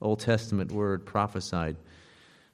Old 0.00 0.20
Testament 0.20 0.72
word 0.72 1.06
prophesied. 1.06 1.76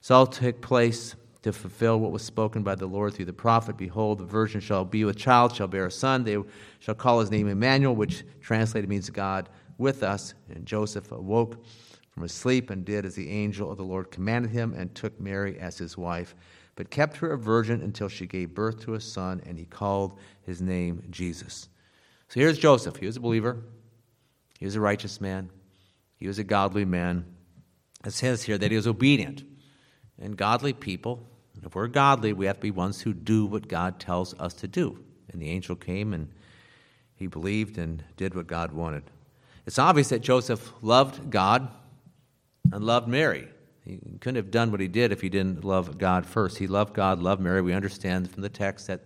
This 0.01 0.11
all 0.11 0.27
took 0.27 0.61
place 0.61 1.15
to 1.43 1.53
fulfill 1.53 1.99
what 1.99 2.13
was 2.13 2.23
spoken 2.23 2.63
by 2.63 2.75
the 2.75 2.87
Lord 2.87 3.15
through 3.15 3.25
the 3.25 3.33
prophet. 3.33 3.77
Behold, 3.77 4.19
the 4.19 4.25
virgin 4.25 4.61
shall 4.61 4.85
be 4.85 5.05
with 5.05 5.17
child, 5.17 5.55
shall 5.55 5.69
bear 5.69 5.87
a 5.87 5.91
son. 5.91 6.25
They 6.25 6.37
shall 6.81 6.95
call 6.95 7.21
his 7.21 7.31
name 7.31 7.49
Emmanuel, 7.49 7.97
which 7.97 8.25
translated 8.41 8.91
means 8.91 9.09
God 9.09 9.49
with 9.79 10.03
us. 10.03 10.35
And 10.55 10.67
Joseph 10.67 11.11
awoke 11.13 11.65
from 12.11 12.25
his 12.25 12.33
sleep 12.33 12.69
and 12.71 12.85
did 12.85 13.07
as 13.07 13.15
the 13.15 13.31
angel 13.31 13.71
of 13.71 13.79
the 13.79 13.85
Lord 13.85 14.11
commanded 14.11 14.51
him 14.51 14.75
and 14.75 14.95
took 14.95 15.19
Mary 15.19 15.59
as 15.59 15.79
his 15.79 15.97
wife 15.97 16.35
but 16.81 16.89
kept 16.89 17.19
her 17.19 17.33
a 17.33 17.37
virgin 17.37 17.83
until 17.83 18.09
she 18.09 18.27
gave 18.27 18.55
birth 18.55 18.81
to 18.81 18.95
a 18.95 19.01
son, 19.03 19.43
and 19.45 19.59
he 19.59 19.67
called 19.67 20.19
his 20.47 20.63
name 20.63 21.03
Jesus. 21.11 21.69
So 22.29 22.41
here's 22.41 22.57
Joseph. 22.57 22.97
He 22.97 23.05
was 23.05 23.19
a 23.19 23.21
believer, 23.21 23.59
he 24.59 24.65
was 24.65 24.77
a 24.77 24.81
righteous 24.81 25.21
man, 25.21 25.51
he 26.17 26.27
was 26.27 26.39
a 26.39 26.43
godly 26.43 26.87
man. 26.87 27.27
It 28.03 28.15
says 28.15 28.45
here 28.45 28.57
that 28.57 28.71
he 28.71 28.79
was 28.79 28.87
obedient. 28.87 29.45
And 30.19 30.39
godly 30.39 30.73
people, 30.73 31.29
if 31.63 31.75
we're 31.75 31.87
godly, 31.87 32.33
we 32.33 32.47
have 32.47 32.57
to 32.57 32.63
be 32.63 32.71
ones 32.71 33.03
who 33.03 33.13
do 33.13 33.45
what 33.45 33.69
God 33.69 34.01
tells 34.01 34.33
us 34.41 34.55
to 34.55 34.67
do. 34.67 35.05
And 35.31 35.43
the 35.43 35.51
angel 35.51 35.77
came 35.77 36.15
and 36.15 36.31
he 37.15 37.27
believed 37.27 37.77
and 37.77 38.03
did 38.17 38.35
what 38.35 38.47
God 38.47 38.73
wanted. 38.73 39.03
It's 39.67 39.79
obvious 39.79 40.09
that 40.09 40.23
Joseph 40.23 40.73
loved 40.81 41.31
God 41.31 41.69
and 42.73 42.83
loved 42.83 43.07
Mary. 43.07 43.51
He 43.85 43.99
couldn't 44.21 44.37
have 44.37 44.51
done 44.51 44.71
what 44.71 44.81
he 44.81 44.89
did 44.89 45.13
if 45.13 45.21
he 45.21 45.29
didn't 45.29 45.65
love 45.65 45.99
God 45.99 46.27
first. 46.27 46.59
He 46.59 46.67
loved 46.67 46.95
God, 46.95 47.21
loved 47.21 47.41
Mary. 47.41 47.63
We 47.63 47.73
understand 47.73 48.31
from 48.31 48.43
the 48.43 48.49
text 48.49 48.87
that 48.89 49.05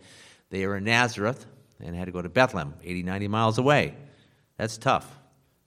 they 0.50 0.66
were 0.66 0.76
in 0.76 0.84
Nazareth 0.84 1.46
and 1.80 1.94
had 1.94 2.06
to 2.06 2.12
go 2.12 2.22
to 2.22 2.28
Bethlehem, 2.28 2.74
80, 2.82 3.02
90 3.02 3.28
miles 3.28 3.58
away. 3.58 3.94
That's 4.56 4.78
tough. 4.78 5.18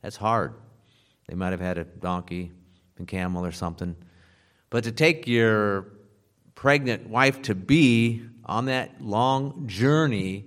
That's 0.02 0.16
hard. 0.16 0.54
They 1.28 1.36
might 1.36 1.52
have 1.52 1.60
had 1.60 1.78
a 1.78 1.84
donkey 1.84 2.52
and 2.98 3.08
camel 3.08 3.46
or 3.46 3.52
something. 3.52 3.96
But 4.70 4.84
to 4.86 4.92
take 4.92 5.28
your 5.28 5.88
pregnant 6.56 7.08
wife 7.08 7.42
to 7.44 7.56
be 7.56 8.24
on 8.46 8.66
that 8.66 9.02
long 9.02 9.68
journey, 9.68 10.46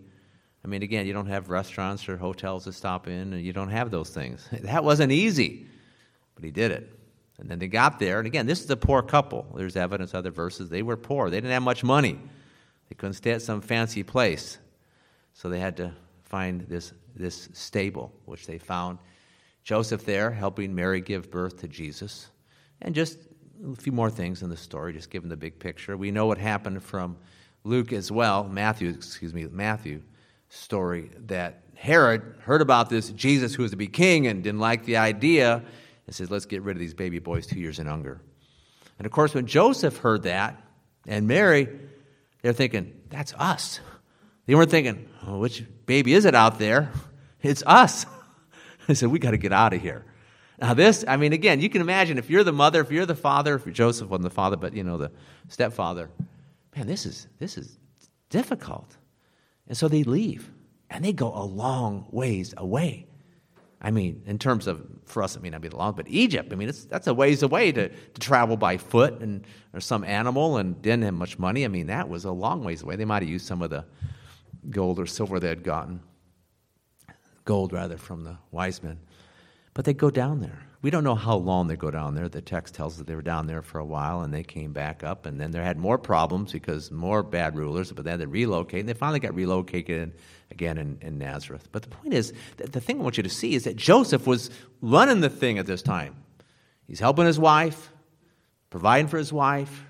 I 0.65 0.69
mean, 0.69 0.83
again, 0.83 1.07
you 1.07 1.13
don't 1.13 1.27
have 1.27 1.49
restaurants 1.49 2.09
or 2.09 2.17
hotels 2.17 2.65
to 2.65 2.73
stop 2.73 3.07
in, 3.07 3.33
and 3.33 3.43
you 3.43 3.53
don't 3.53 3.71
have 3.71 3.91
those 3.91 4.11
things. 4.11 4.49
That 4.63 4.85
wasn't 4.85 5.13
easy, 5.13 5.67
but 6.35 6.45
he 6.45 6.51
did 6.51 6.71
it. 6.71 7.00
And 7.41 7.49
then 7.49 7.59
they 7.59 7.69
got 7.69 7.99
there, 7.99 8.19
and 8.19 8.27
again, 8.27 8.47
this 8.47 8.63
is 8.63 8.71
a 8.71 8.77
poor 8.77 9.03
couple. 9.03 9.47
There's 9.57 9.77
evidence, 9.77 10.15
other 10.15 10.31
verses. 10.31 10.69
They 10.69 10.83
were 10.83 10.97
poor. 10.97 11.31
They 11.31 11.39
didn't 11.39 11.53
have 11.53 11.63
much 11.63 11.83
money. 11.83 12.19
They 12.89 12.95
couldn't 12.95 13.15
stay 13.15 13.31
at 13.33 13.43
some 13.43 13.63
fancy 13.63 14.03
place. 14.03 14.59
So 15.33 15.49
they 15.49 15.59
had 15.59 15.79
to 15.79 15.93
find 16.25 16.63
this, 16.63 16.93
this 17.17 17.49
stable, 17.53 18.13
which 18.27 18.47
they 18.47 18.59
found. 18.59 18.99
Joseph 19.63 20.05
there 20.05 20.31
helping 20.31 20.75
Mary 20.75 21.01
give 21.01 21.31
birth 21.31 21.61
to 21.61 21.69
Jesus. 21.69 22.29
And 22.83 22.95
just 22.95 23.19
a 23.73 23.77
few 23.77 23.93
more 23.93 24.11
things 24.11 24.43
in 24.43 24.51
the 24.51 24.57
story, 24.57 24.93
just 24.93 25.11
giving 25.11 25.29
the 25.29 25.37
big 25.37 25.59
picture. 25.59 25.97
We 25.97 26.11
know 26.11 26.27
what 26.27 26.39
happened 26.39 26.83
from 26.83 27.17
Luke 27.65 27.93
as 27.93 28.11
well, 28.11 28.45
Matthew, 28.45 28.91
excuse 28.91 29.35
me, 29.35 29.47
Matthew 29.47 30.03
story, 30.49 31.11
that 31.27 31.63
Herod 31.75 32.35
heard 32.41 32.61
about 32.61 32.91
this 32.91 33.11
Jesus 33.11 33.55
who 33.55 33.63
was 33.63 33.71
to 33.71 33.77
be 33.77 33.87
king 33.87 34.27
and 34.27 34.43
didn't 34.43 34.61
like 34.61 34.85
the 34.85 34.97
idea 34.97 35.63
and 36.11 36.15
says, 36.17 36.29
Let's 36.29 36.47
get 36.47 36.63
rid 36.63 36.77
of 36.77 36.81
these 36.81 36.93
baby 36.93 37.21
boys 37.21 37.47
two 37.47 37.61
years 37.61 37.79
and 37.79 37.87
younger. 37.87 38.21
And 38.99 39.07
of 39.07 39.13
course, 39.13 39.33
when 39.33 39.47
Joseph 39.47 39.99
heard 39.99 40.25
that, 40.25 40.61
and 41.07 41.29
Mary, 41.29 41.69
They're 42.43 42.53
thinking, 42.53 42.93
that's 43.11 43.33
us. 43.35 43.79
They 44.47 44.57
weren't 44.57 44.73
thinking, 44.73 45.09
oh, 45.25 45.39
which 45.39 45.65
baby 45.87 46.15
is 46.15 46.25
it 46.25 46.35
out 46.35 46.59
there? 46.59 46.91
It's 47.43 47.63
us. 47.65 48.05
They 48.87 48.95
said, 48.95 49.11
we 49.11 49.21
got 49.21 49.31
to 49.31 49.39
get 49.39 49.53
out 49.53 49.73
of 49.73 49.81
here. 49.81 50.05
Now, 50.61 50.75
this, 50.75 51.05
I 51.07 51.17
mean, 51.17 51.33
again, 51.33 51.61
you 51.61 51.71
can 51.71 51.81
imagine 51.81 52.19
if 52.19 52.29
you're 52.29 52.43
the 52.43 52.53
mother, 52.53 52.81
if 52.81 52.91
you're 52.91 53.07
the 53.07 53.15
father, 53.15 53.55
if 53.55 53.73
Joseph 53.73 54.09
wasn't 54.09 54.25
the 54.25 54.31
father, 54.31 54.57
but 54.57 54.75
you 54.75 54.83
know, 54.83 54.99
the 54.99 55.13
stepfather, 55.49 56.11
man, 56.77 56.89
this 56.89 57.07
is, 57.07 57.29
this 57.39 57.57
is 57.57 57.79
difficult. 58.31 58.97
And 59.69 59.77
so 59.77 59.87
they 59.87 60.03
leave 60.03 60.51
and 60.91 61.05
they 61.05 61.13
go 61.13 61.33
a 61.33 61.45
long 61.45 62.07
ways 62.11 62.53
away. 62.57 63.07
I 63.83 63.91
mean, 63.91 64.23
in 64.27 64.39
terms 64.39 64.67
of, 64.67 64.87
for 65.05 65.23
us, 65.23 65.37
it 65.37 65.43
may 65.43 65.49
not 65.49 65.63
be 65.63 65.69
the 65.69 65.77
long, 65.77 65.95
but 65.95 66.07
Egypt, 66.09 66.53
I 66.53 66.57
mean, 66.57 66.71
that's 66.89 67.07
a 67.07 67.15
ways 67.15 67.43
away 67.43 67.73
to, 67.73 67.89
to 67.89 68.21
travel 68.21 68.59
by 68.59 68.77
foot 68.77 69.21
and, 69.21 69.47
or 69.73 69.81
some 69.81 70.05
animal 70.05 70.59
and 70.59 70.81
didn't 70.83 71.05
have 71.05 71.15
much 71.15 71.39
money. 71.39 71.65
I 71.65 71.69
mean, 71.69 71.87
that 71.87 72.09
was 72.09 72.27
a 72.27 72.31
long 72.31 72.63
ways 72.63 72.83
away. 72.83 72.97
They 72.97 73.07
might 73.07 73.23
have 73.23 73.31
used 73.31 73.47
some 73.47 73.63
of 73.63 73.71
the 73.71 73.87
gold 74.69 74.99
or 74.99 75.07
silver 75.07 75.41
they 75.41 75.49
had 75.49 75.65
gotten, 75.65 76.01
gold 77.47 77.73
rather, 77.73 77.97
from 77.97 78.25
the 78.25 78.37
wise 78.51 78.83
men. 78.83 78.99
But 79.73 79.87
they 79.87 79.95
go 79.95 80.11
down 80.11 80.41
there. 80.41 80.67
We 80.83 80.91
don't 80.91 81.05
know 81.05 81.15
how 81.15 81.37
long 81.37 81.67
they 81.67 81.77
go 81.77 81.91
down 81.91 82.15
there. 82.15 82.29
The 82.29 82.41
text 82.41 82.75
tells 82.75 82.99
us 82.99 83.07
they 83.07 83.15
were 83.15 83.21
down 83.21 83.47
there 83.47 83.61
for 83.61 83.79
a 83.79 83.85
while 83.85 84.23
and 84.23 84.33
they 84.33 84.43
came 84.43 84.73
back 84.73 85.05
up. 85.05 85.27
And 85.27 85.39
then 85.39 85.51
they 85.51 85.59
had 85.59 85.79
more 85.79 85.99
problems 85.99 86.53
because 86.53 86.91
more 86.91 87.23
bad 87.23 87.55
rulers, 87.55 87.93
but 87.93 88.05
they 88.05 88.11
had 88.11 88.21
to 88.21 88.27
relocate. 88.27 88.81
And 88.81 88.89
they 88.89 88.95
finally 88.95 89.21
got 89.21 89.35
relocated 89.35 90.15
again 90.51 90.79
in, 90.79 90.99
in 91.03 91.19
Nazareth. 91.19 91.69
But 91.71 91.83
the 91.83 91.89
point 91.91 92.15
is, 92.15 92.33
the 92.57 92.81
thing 92.81 92.99
I 92.99 93.03
want 93.03 93.19
you 93.19 93.23
to 93.23 93.29
see 93.29 93.55
is 93.55 93.65
that 93.65 93.77
Joseph 93.77 94.27
was 94.27 94.49
running 94.81 95.21
the 95.21 95.29
thing 95.29 95.59
at 95.59 95.67
this 95.67 95.83
time. 95.83 96.17
He's 96.87 97.01
helping 97.01 97.27
his 97.27 97.39
wife, 97.39 97.93
providing 98.71 99.07
for 99.09 99.19
his 99.19 99.33
wife, 99.33 99.85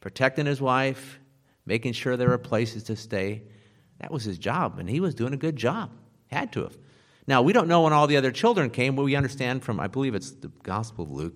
protecting 0.00 0.46
his 0.46 0.60
wife, 0.60 1.20
making 1.66 1.92
sure 1.92 2.16
there 2.16 2.28
were 2.28 2.38
places 2.38 2.82
to 2.84 2.96
stay. 2.96 3.42
That 4.00 4.10
was 4.10 4.24
his 4.24 4.38
job, 4.38 4.80
and 4.80 4.90
he 4.90 4.98
was 4.98 5.14
doing 5.14 5.32
a 5.32 5.36
good 5.38 5.54
job. 5.54 5.92
Had 6.26 6.52
to 6.54 6.64
have. 6.64 6.76
Now, 7.26 7.42
we 7.42 7.52
don't 7.52 7.68
know 7.68 7.82
when 7.82 7.92
all 7.92 8.06
the 8.06 8.16
other 8.16 8.32
children 8.32 8.70
came, 8.70 8.96
but 8.96 9.04
we 9.04 9.14
understand 9.14 9.62
from, 9.62 9.78
I 9.78 9.86
believe 9.86 10.14
it's 10.14 10.32
the 10.32 10.48
Gospel 10.62 11.04
of 11.04 11.10
Luke, 11.10 11.34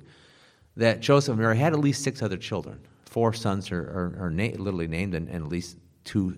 that 0.76 1.00
Joseph 1.00 1.32
and 1.32 1.40
Mary 1.40 1.56
had 1.56 1.72
at 1.72 1.78
least 1.78 2.02
six 2.02 2.22
other 2.22 2.36
children. 2.36 2.80
Four 3.06 3.32
sons 3.32 3.70
are, 3.70 3.80
are, 3.80 4.26
are 4.26 4.30
na- 4.30 4.56
literally 4.58 4.88
named, 4.88 5.14
and, 5.14 5.28
and 5.28 5.44
at 5.44 5.48
least 5.48 5.76
two, 6.04 6.36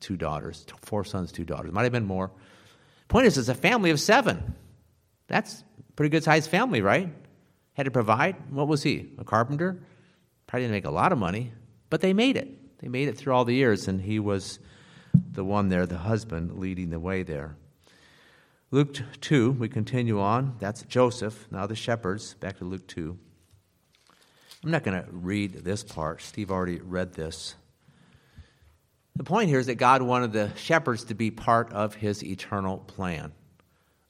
two 0.00 0.16
daughters, 0.16 0.64
four 0.82 1.04
sons, 1.04 1.30
two 1.30 1.44
daughters. 1.44 1.72
Might 1.72 1.84
have 1.84 1.92
been 1.92 2.06
more. 2.06 2.30
Point 3.08 3.26
is, 3.26 3.38
it's 3.38 3.48
a 3.48 3.54
family 3.54 3.90
of 3.90 4.00
seven. 4.00 4.54
That's 5.28 5.62
pretty 5.94 6.10
good 6.10 6.24
sized 6.24 6.50
family, 6.50 6.80
right? 6.80 7.12
Had 7.74 7.84
to 7.84 7.90
provide. 7.90 8.36
What 8.50 8.68
was 8.68 8.82
he? 8.82 9.12
A 9.18 9.24
carpenter? 9.24 9.80
Probably 10.46 10.64
didn't 10.64 10.72
make 10.72 10.84
a 10.86 10.90
lot 10.90 11.12
of 11.12 11.18
money, 11.18 11.52
but 11.90 12.00
they 12.00 12.12
made 12.12 12.36
it. 12.36 12.78
They 12.78 12.88
made 12.88 13.08
it 13.08 13.16
through 13.16 13.34
all 13.34 13.44
the 13.44 13.54
years, 13.54 13.88
and 13.88 14.00
he 14.00 14.18
was 14.18 14.58
the 15.32 15.44
one 15.44 15.68
there, 15.68 15.86
the 15.86 15.98
husband, 15.98 16.58
leading 16.58 16.90
the 16.90 17.00
way 17.00 17.22
there. 17.22 17.56
Luke 18.76 18.98
2, 19.22 19.52
we 19.52 19.70
continue 19.70 20.20
on. 20.20 20.54
That's 20.58 20.82
Joseph, 20.82 21.46
now 21.50 21.66
the 21.66 21.74
shepherds. 21.74 22.34
Back 22.34 22.58
to 22.58 22.66
Luke 22.66 22.86
2. 22.88 23.16
I'm 24.62 24.70
not 24.70 24.84
going 24.84 25.02
to 25.02 25.08
read 25.10 25.64
this 25.64 25.82
part. 25.82 26.20
Steve 26.20 26.50
already 26.50 26.80
read 26.80 27.14
this. 27.14 27.54
The 29.14 29.24
point 29.24 29.48
here 29.48 29.60
is 29.60 29.64
that 29.68 29.76
God 29.76 30.02
wanted 30.02 30.34
the 30.34 30.50
shepherds 30.56 31.04
to 31.04 31.14
be 31.14 31.30
part 31.30 31.72
of 31.72 31.94
his 31.94 32.22
eternal 32.22 32.76
plan. 32.76 33.32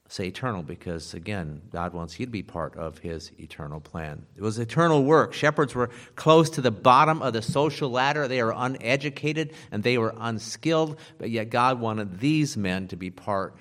I 0.04 0.08
say 0.08 0.26
eternal 0.26 0.64
because, 0.64 1.14
again, 1.14 1.62
God 1.70 1.92
wants 1.92 2.18
you 2.18 2.26
to 2.26 2.32
be 2.32 2.42
part 2.42 2.74
of 2.74 2.98
his 2.98 3.30
eternal 3.38 3.78
plan. 3.78 4.26
It 4.34 4.42
was 4.42 4.58
eternal 4.58 5.04
work. 5.04 5.32
Shepherds 5.32 5.76
were 5.76 5.90
close 6.16 6.50
to 6.50 6.60
the 6.60 6.72
bottom 6.72 7.22
of 7.22 7.34
the 7.34 7.42
social 7.42 7.88
ladder. 7.88 8.26
They 8.26 8.42
were 8.42 8.54
uneducated 8.56 9.52
and 9.70 9.84
they 9.84 9.96
were 9.96 10.12
unskilled, 10.18 10.98
but 11.18 11.30
yet 11.30 11.50
God 11.50 11.78
wanted 11.78 12.18
these 12.18 12.56
men 12.56 12.88
to 12.88 12.96
be 12.96 13.10
part 13.10 13.54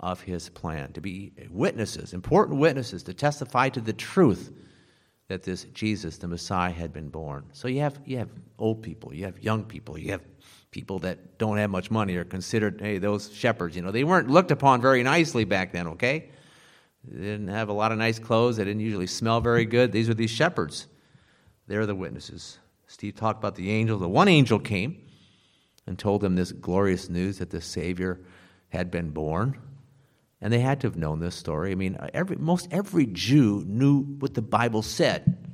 of 0.00 0.20
his 0.20 0.48
plan, 0.48 0.92
to 0.92 1.00
be 1.00 1.32
witnesses, 1.50 2.12
important 2.12 2.58
witnesses, 2.58 3.02
to 3.04 3.14
testify 3.14 3.68
to 3.68 3.80
the 3.80 3.92
truth 3.92 4.52
that 5.28 5.42
this 5.42 5.64
Jesus, 5.74 6.18
the 6.18 6.28
Messiah, 6.28 6.72
had 6.72 6.92
been 6.92 7.08
born. 7.08 7.44
So 7.52 7.68
you 7.68 7.80
have, 7.80 7.98
you 8.04 8.18
have 8.18 8.30
old 8.58 8.82
people, 8.82 9.12
you 9.12 9.24
have 9.24 9.42
young 9.42 9.64
people, 9.64 9.98
you 9.98 10.12
have 10.12 10.22
people 10.70 11.00
that 11.00 11.38
don't 11.38 11.56
have 11.58 11.70
much 11.70 11.90
money 11.90 12.16
are 12.16 12.24
considered, 12.24 12.80
hey, 12.80 12.98
those 12.98 13.32
shepherds, 13.32 13.74
you 13.76 13.82
know, 13.82 13.90
they 13.90 14.04
weren't 14.04 14.28
looked 14.28 14.50
upon 14.50 14.80
very 14.80 15.02
nicely 15.02 15.44
back 15.44 15.72
then, 15.72 15.88
okay? 15.88 16.30
They 17.04 17.24
didn't 17.24 17.48
have 17.48 17.68
a 17.68 17.72
lot 17.72 17.92
of 17.92 17.98
nice 17.98 18.18
clothes, 18.18 18.56
they 18.56 18.64
didn't 18.64 18.80
usually 18.80 19.06
smell 19.06 19.40
very 19.40 19.64
good. 19.64 19.92
These 19.92 20.08
were 20.08 20.14
these 20.14 20.30
shepherds. 20.30 20.86
They're 21.66 21.86
the 21.86 21.94
witnesses. 21.94 22.58
Steve 22.86 23.16
talked 23.16 23.38
about 23.38 23.54
the 23.54 23.70
angel. 23.70 23.98
The 23.98 24.08
one 24.08 24.28
angel 24.28 24.58
came 24.58 25.02
and 25.86 25.98
told 25.98 26.22
them 26.22 26.36
this 26.36 26.52
glorious 26.52 27.08
news 27.08 27.38
that 27.38 27.50
the 27.50 27.60
Savior 27.60 28.20
had 28.68 28.90
been 28.90 29.10
born. 29.10 29.58
And 30.40 30.52
they 30.52 30.60
had 30.60 30.80
to 30.80 30.86
have 30.86 30.96
known 30.96 31.18
this 31.18 31.34
story. 31.34 31.72
I 31.72 31.74
mean, 31.74 31.98
every, 32.14 32.36
most 32.36 32.68
every 32.70 33.06
Jew 33.06 33.64
knew 33.66 34.02
what 34.02 34.34
the 34.34 34.42
Bible 34.42 34.82
said 34.82 35.48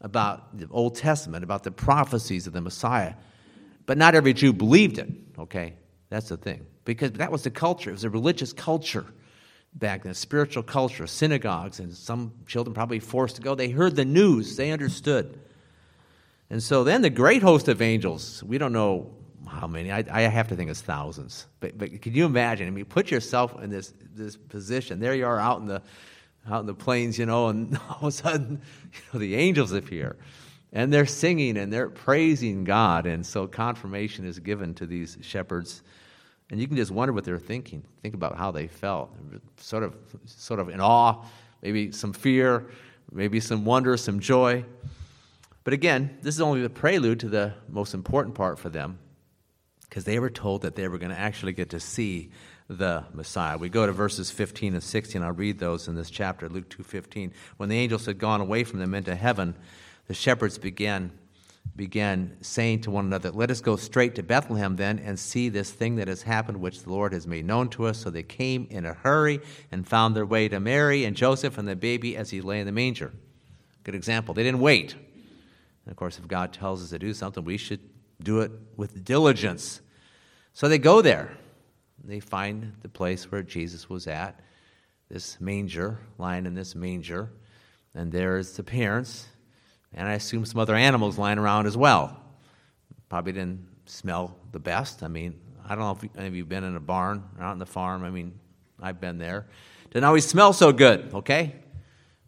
about 0.00 0.58
the 0.58 0.68
Old 0.70 0.96
Testament, 0.96 1.44
about 1.44 1.62
the 1.62 1.70
prophecies 1.70 2.46
of 2.46 2.52
the 2.52 2.60
Messiah. 2.60 3.14
But 3.86 3.96
not 3.96 4.14
every 4.14 4.32
Jew 4.32 4.52
believed 4.52 4.98
it, 4.98 5.08
okay? 5.38 5.74
That's 6.10 6.28
the 6.28 6.36
thing. 6.36 6.66
Because 6.84 7.12
that 7.12 7.30
was 7.30 7.42
the 7.42 7.50
culture. 7.50 7.90
It 7.90 7.94
was 7.94 8.04
a 8.04 8.10
religious 8.10 8.52
culture 8.52 9.06
back 9.74 10.04
then, 10.04 10.14
spiritual 10.14 10.62
culture, 10.62 11.06
synagogues, 11.06 11.80
and 11.80 11.92
some 11.92 12.32
children 12.46 12.74
probably 12.74 13.00
forced 13.00 13.36
to 13.36 13.42
go. 13.42 13.54
They 13.54 13.70
heard 13.70 13.96
the 13.96 14.04
news, 14.04 14.56
they 14.56 14.70
understood. 14.70 15.38
And 16.50 16.62
so 16.62 16.84
then 16.84 17.02
the 17.02 17.10
great 17.10 17.42
host 17.42 17.68
of 17.68 17.82
angels, 17.82 18.42
we 18.44 18.58
don't 18.58 18.72
know 18.72 19.14
how 19.46 19.66
many, 19.66 19.90
I, 19.92 20.04
I 20.10 20.22
have 20.22 20.48
to 20.48 20.56
think 20.56 20.70
it's 20.70 20.80
thousands. 20.80 21.46
But, 21.60 21.78
but 21.78 22.02
can 22.02 22.14
you 22.14 22.24
imagine? 22.26 22.66
I 22.66 22.70
mean, 22.70 22.84
put 22.84 23.10
yourself 23.10 23.60
in 23.62 23.70
this, 23.70 23.92
this 24.14 24.36
position. 24.36 25.00
There 25.00 25.14
you 25.14 25.26
are 25.26 25.38
out 25.38 25.60
in 25.60 25.66
the 25.66 25.82
out 26.46 26.60
in 26.60 26.66
the 26.66 26.74
plains, 26.74 27.18
you 27.18 27.26
know, 27.26 27.48
and 27.48 27.78
all 27.88 27.98
of 28.02 28.08
a 28.08 28.12
sudden, 28.12 28.60
you 28.92 29.00
know, 29.12 29.18
the 29.18 29.34
angels 29.34 29.72
appear 29.72 30.16
and 30.72 30.92
they're 30.92 31.06
singing 31.06 31.56
and 31.56 31.72
they're 31.72 31.88
praising 31.88 32.64
God. 32.64 33.06
And 33.06 33.24
so 33.24 33.46
confirmation 33.46 34.26
is 34.26 34.38
given 34.40 34.74
to 34.74 34.86
these 34.86 35.16
shepherds. 35.22 35.82
And 36.50 36.60
you 36.60 36.66
can 36.66 36.76
just 36.76 36.90
wonder 36.90 37.12
what 37.12 37.24
they're 37.24 37.38
thinking. 37.38 37.84
Think 38.02 38.14
about 38.14 38.36
how 38.36 38.50
they 38.50 38.66
felt. 38.66 39.16
Sort 39.56 39.84
of, 39.84 39.96
sort 40.26 40.60
of 40.60 40.68
in 40.68 40.80
awe, 40.80 41.24
maybe 41.62 41.92
some 41.92 42.12
fear, 42.12 42.66
maybe 43.10 43.40
some 43.40 43.64
wonder, 43.64 43.96
some 43.96 44.20
joy. 44.20 44.64
But 45.62 45.72
again, 45.72 46.18
this 46.20 46.34
is 46.34 46.40
only 46.40 46.60
the 46.60 46.68
prelude 46.68 47.20
to 47.20 47.28
the 47.28 47.54
most 47.68 47.94
important 47.94 48.34
part 48.34 48.58
for 48.58 48.68
them 48.68 48.98
because 49.88 50.04
they 50.04 50.18
were 50.18 50.30
told 50.30 50.62
that 50.62 50.76
they 50.76 50.88
were 50.88 50.98
going 50.98 51.12
to 51.12 51.18
actually 51.18 51.52
get 51.52 51.70
to 51.70 51.80
see 51.80 52.30
the 52.68 53.04
Messiah. 53.12 53.58
We 53.58 53.68
go 53.68 53.86
to 53.86 53.92
verses 53.92 54.30
15 54.30 54.74
and 54.74 54.82
16. 54.82 55.22
I'll 55.22 55.32
read 55.32 55.58
those 55.58 55.86
in 55.86 55.94
this 55.94 56.10
chapter, 56.10 56.48
Luke 56.48 56.68
2:15. 56.68 57.32
When 57.56 57.68
the 57.68 57.78
angels 57.78 58.06
had 58.06 58.18
gone 58.18 58.40
away 58.40 58.64
from 58.64 58.78
them 58.78 58.94
into 58.94 59.14
heaven, 59.14 59.54
the 60.06 60.14
shepherds 60.14 60.58
began 60.58 61.12
began 61.76 62.36
saying 62.40 62.82
to 62.82 62.90
one 62.90 63.06
another, 63.06 63.30
Let 63.30 63.50
us 63.50 63.60
go 63.60 63.76
straight 63.76 64.14
to 64.16 64.22
Bethlehem 64.22 64.76
then 64.76 64.98
and 64.98 65.18
see 65.18 65.48
this 65.48 65.70
thing 65.70 65.96
that 65.96 66.08
has 66.08 66.22
happened, 66.22 66.58
which 66.60 66.82
the 66.82 66.90
Lord 66.90 67.12
has 67.12 67.26
made 67.26 67.44
known 67.44 67.68
to 67.70 67.86
us. 67.86 67.98
So 67.98 68.10
they 68.10 68.22
came 68.22 68.66
in 68.70 68.84
a 68.84 68.94
hurry 68.94 69.40
and 69.72 69.86
found 69.86 70.14
their 70.14 70.26
way 70.26 70.48
to 70.48 70.60
Mary 70.60 71.04
and 71.04 71.16
Joseph 71.16 71.58
and 71.58 71.66
the 71.66 71.74
baby 71.74 72.16
as 72.16 72.30
he 72.30 72.40
lay 72.40 72.60
in 72.60 72.66
the 72.66 72.72
manger. 72.72 73.12
Good 73.82 73.94
example. 73.94 74.34
They 74.34 74.42
didn't 74.42 74.60
wait. 74.60 74.92
And 74.92 75.90
of 75.90 75.96
course, 75.96 76.18
if 76.18 76.28
God 76.28 76.52
tells 76.52 76.82
us 76.82 76.90
to 76.90 76.98
do 76.98 77.12
something, 77.12 77.44
we 77.44 77.56
should 77.56 77.80
do 78.22 78.40
it 78.40 78.52
with 78.76 79.04
diligence. 79.04 79.80
So 80.52 80.68
they 80.68 80.78
go 80.78 81.02
there. 81.02 81.36
They 82.02 82.20
find 82.20 82.74
the 82.82 82.88
place 82.88 83.30
where 83.30 83.42
Jesus 83.42 83.88
was 83.88 84.06
at, 84.06 84.40
this 85.08 85.40
manger, 85.40 85.98
lying 86.18 86.46
in 86.46 86.54
this 86.54 86.74
manger. 86.74 87.30
And 87.94 88.12
there's 88.12 88.56
the 88.56 88.62
parents 88.62 89.26
and 89.94 90.08
I 90.08 90.14
assume 90.14 90.44
some 90.44 90.60
other 90.60 90.74
animals 90.74 91.18
lying 91.18 91.38
around 91.38 91.66
as 91.66 91.76
well. 91.76 92.20
Probably 93.08 93.32
didn't 93.32 93.66
smell 93.86 94.36
the 94.52 94.58
best. 94.58 95.02
I 95.02 95.08
mean, 95.08 95.40
I 95.64 95.76
don't 95.76 95.80
know 95.80 95.98
if 96.02 96.16
any 96.16 96.26
of 96.26 96.34
you 96.34 96.42
have 96.42 96.48
been 96.48 96.64
in 96.64 96.76
a 96.76 96.80
barn 96.80 97.22
or 97.38 97.44
out 97.44 97.52
on 97.52 97.58
the 97.58 97.66
farm. 97.66 98.04
I 98.04 98.10
mean, 98.10 98.38
I've 98.82 99.00
been 99.00 99.18
there. 99.18 99.46
Didn't 99.90 100.04
always 100.04 100.26
smell 100.26 100.52
so 100.52 100.72
good, 100.72 101.10
okay? 101.14 101.54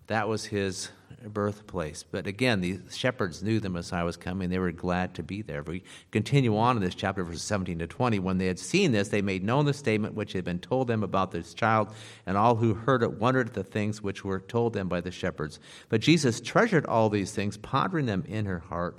That 0.07 0.29
was 0.29 0.45
his 0.45 0.91
birthplace. 1.25 2.03
But 2.03 2.27
again, 2.27 2.61
the 2.61 2.81
shepherds 2.91 3.43
knew 3.43 3.59
the 3.59 3.69
Messiah 3.69 4.05
was 4.05 4.17
coming. 4.17 4.51
They 4.51 4.59
were 4.59 4.73
glad 4.73 5.15
to 5.15 5.23
be 5.23 5.43
there. 5.43 5.61
If 5.61 5.69
We 5.69 5.83
continue 6.11 6.57
on 6.57 6.77
in 6.77 6.83
this 6.83 6.95
chapter, 6.95 7.25
verses 7.25 7.43
17 7.43 7.79
to 7.81 7.87
20. 7.87 8.19
When 8.19 8.39
they 8.39 8.47
had 8.47 8.59
seen 8.59 8.93
this, 8.93 9.09
they 9.09 9.23
made 9.23 9.45
known 9.45 9.65
the 9.65 9.73
statement 9.73 10.15
which 10.15 10.33
had 10.33 10.45
been 10.45 10.59
told 10.59 10.89
them 10.89 11.03
about 11.03 11.31
this 11.31 11.55
child, 11.55 11.89
and 12.27 12.37
all 12.37 12.57
who 12.57 12.75
heard 12.75 13.03
it 13.03 13.19
wondered 13.19 13.49
at 13.49 13.55
the 13.55 13.65
things 13.65 14.03
which 14.03 14.25
were 14.25 14.41
told 14.41 14.73
them 14.73 14.89
by 14.89 15.01
the 15.01 15.11
shepherds. 15.11 15.59
But 15.89 16.01
Jesus 16.01 16.41
treasured 16.41 16.87
all 16.87 17.09
these 17.09 17.33
things, 17.33 17.57
pondering 17.57 18.07
them 18.07 18.25
in 18.27 18.45
her 18.45 18.61
heart. 18.61 18.99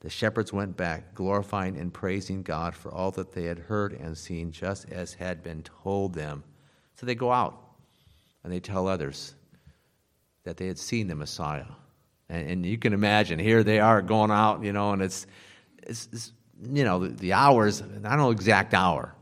The 0.00 0.10
shepherds 0.10 0.52
went 0.52 0.76
back, 0.76 1.14
glorifying 1.14 1.78
and 1.78 1.92
praising 1.92 2.42
God 2.42 2.74
for 2.74 2.92
all 2.92 3.10
that 3.12 3.32
they 3.32 3.44
had 3.44 3.58
heard 3.58 3.94
and 3.94 4.16
seen, 4.16 4.52
just 4.52 4.90
as 4.90 5.14
had 5.14 5.42
been 5.42 5.62
told 5.62 6.14
them. 6.14 6.44
So 6.96 7.06
they 7.06 7.14
go 7.14 7.32
out 7.32 7.58
and 8.42 8.52
they 8.52 8.60
tell 8.60 8.86
others 8.86 9.34
that 10.44 10.56
they 10.56 10.66
had 10.66 10.78
seen 10.78 11.08
the 11.08 11.14
Messiah. 11.14 11.64
And, 12.28 12.50
and, 12.50 12.66
you 12.66 12.78
can 12.78 12.92
imagine, 12.92 13.38
here 13.38 13.62
they 13.62 13.80
are 13.80 14.00
going 14.00 14.30
out, 14.30 14.62
you 14.62 14.72
know, 14.72 14.92
and 14.92 15.02
it's, 15.02 15.26
it's, 15.82 16.08
it's 16.12 16.32
you 16.70 16.84
know, 16.84 17.00
the, 17.00 17.08
the 17.08 17.32
hours, 17.32 17.82
I 17.82 17.86
don't 17.86 18.18
know 18.18 18.30
exact 18.30 18.72
hour, 18.72 19.14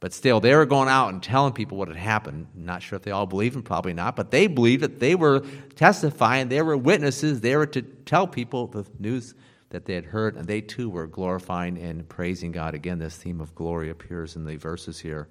but 0.00 0.12
still, 0.12 0.40
they 0.40 0.54
were 0.56 0.66
going 0.66 0.88
out 0.88 1.12
and 1.12 1.22
telling 1.22 1.52
people 1.52 1.78
what 1.78 1.86
had 1.86 1.96
happened. 1.96 2.48
Not 2.54 2.82
sure 2.82 2.96
if 2.96 3.02
they 3.02 3.12
all 3.12 3.26
believed 3.26 3.54
him, 3.54 3.62
probably 3.62 3.92
not, 3.92 4.16
but 4.16 4.32
they 4.32 4.48
believed 4.48 4.82
that 4.82 4.98
they 4.98 5.14
were 5.14 5.44
testifying, 5.76 6.48
they 6.48 6.62
were 6.62 6.76
witnesses, 6.76 7.40
they 7.40 7.56
were 7.56 7.66
to 7.66 7.82
tell 7.82 8.26
people 8.26 8.66
the 8.66 8.84
news 8.98 9.34
that 9.70 9.84
they 9.84 9.94
had 9.94 10.04
heard, 10.04 10.36
and 10.36 10.46
they 10.46 10.60
too 10.60 10.90
were 10.90 11.06
glorifying 11.06 11.78
and 11.78 12.08
praising 12.08 12.52
God. 12.52 12.74
Again, 12.74 12.98
this 12.98 13.16
theme 13.16 13.40
of 13.40 13.54
glory 13.54 13.90
appears 13.90 14.36
in 14.36 14.44
the 14.44 14.56
verses 14.56 14.98
here. 14.98 15.28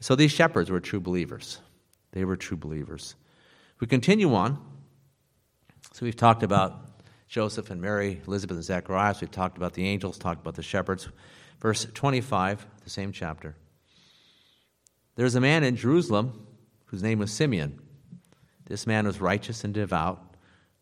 So 0.00 0.16
these 0.16 0.32
shepherds 0.32 0.70
were 0.70 0.80
true 0.80 1.00
believers. 1.00 1.60
They 2.12 2.24
were 2.24 2.36
true 2.36 2.56
believers. 2.56 3.14
We 3.84 3.88
continue 3.88 4.34
on. 4.34 4.56
So 5.92 6.06
we've 6.06 6.16
talked 6.16 6.42
about 6.42 7.02
Joseph 7.28 7.68
and 7.68 7.82
Mary, 7.82 8.18
Elizabeth 8.26 8.56
and 8.56 8.64
Zacharias. 8.64 9.20
We've 9.20 9.30
talked 9.30 9.58
about 9.58 9.74
the 9.74 9.86
angels, 9.86 10.16
talked 10.16 10.40
about 10.40 10.54
the 10.54 10.62
shepherds. 10.62 11.06
Verse 11.60 11.86
25, 11.92 12.64
the 12.82 12.88
same 12.88 13.12
chapter. 13.12 13.56
There's 15.16 15.34
a 15.34 15.40
man 15.42 15.64
in 15.64 15.76
Jerusalem 15.76 16.46
whose 16.86 17.02
name 17.02 17.18
was 17.18 17.30
Simeon. 17.30 17.78
This 18.64 18.86
man 18.86 19.06
was 19.06 19.20
righteous 19.20 19.64
and 19.64 19.74
devout, 19.74 20.34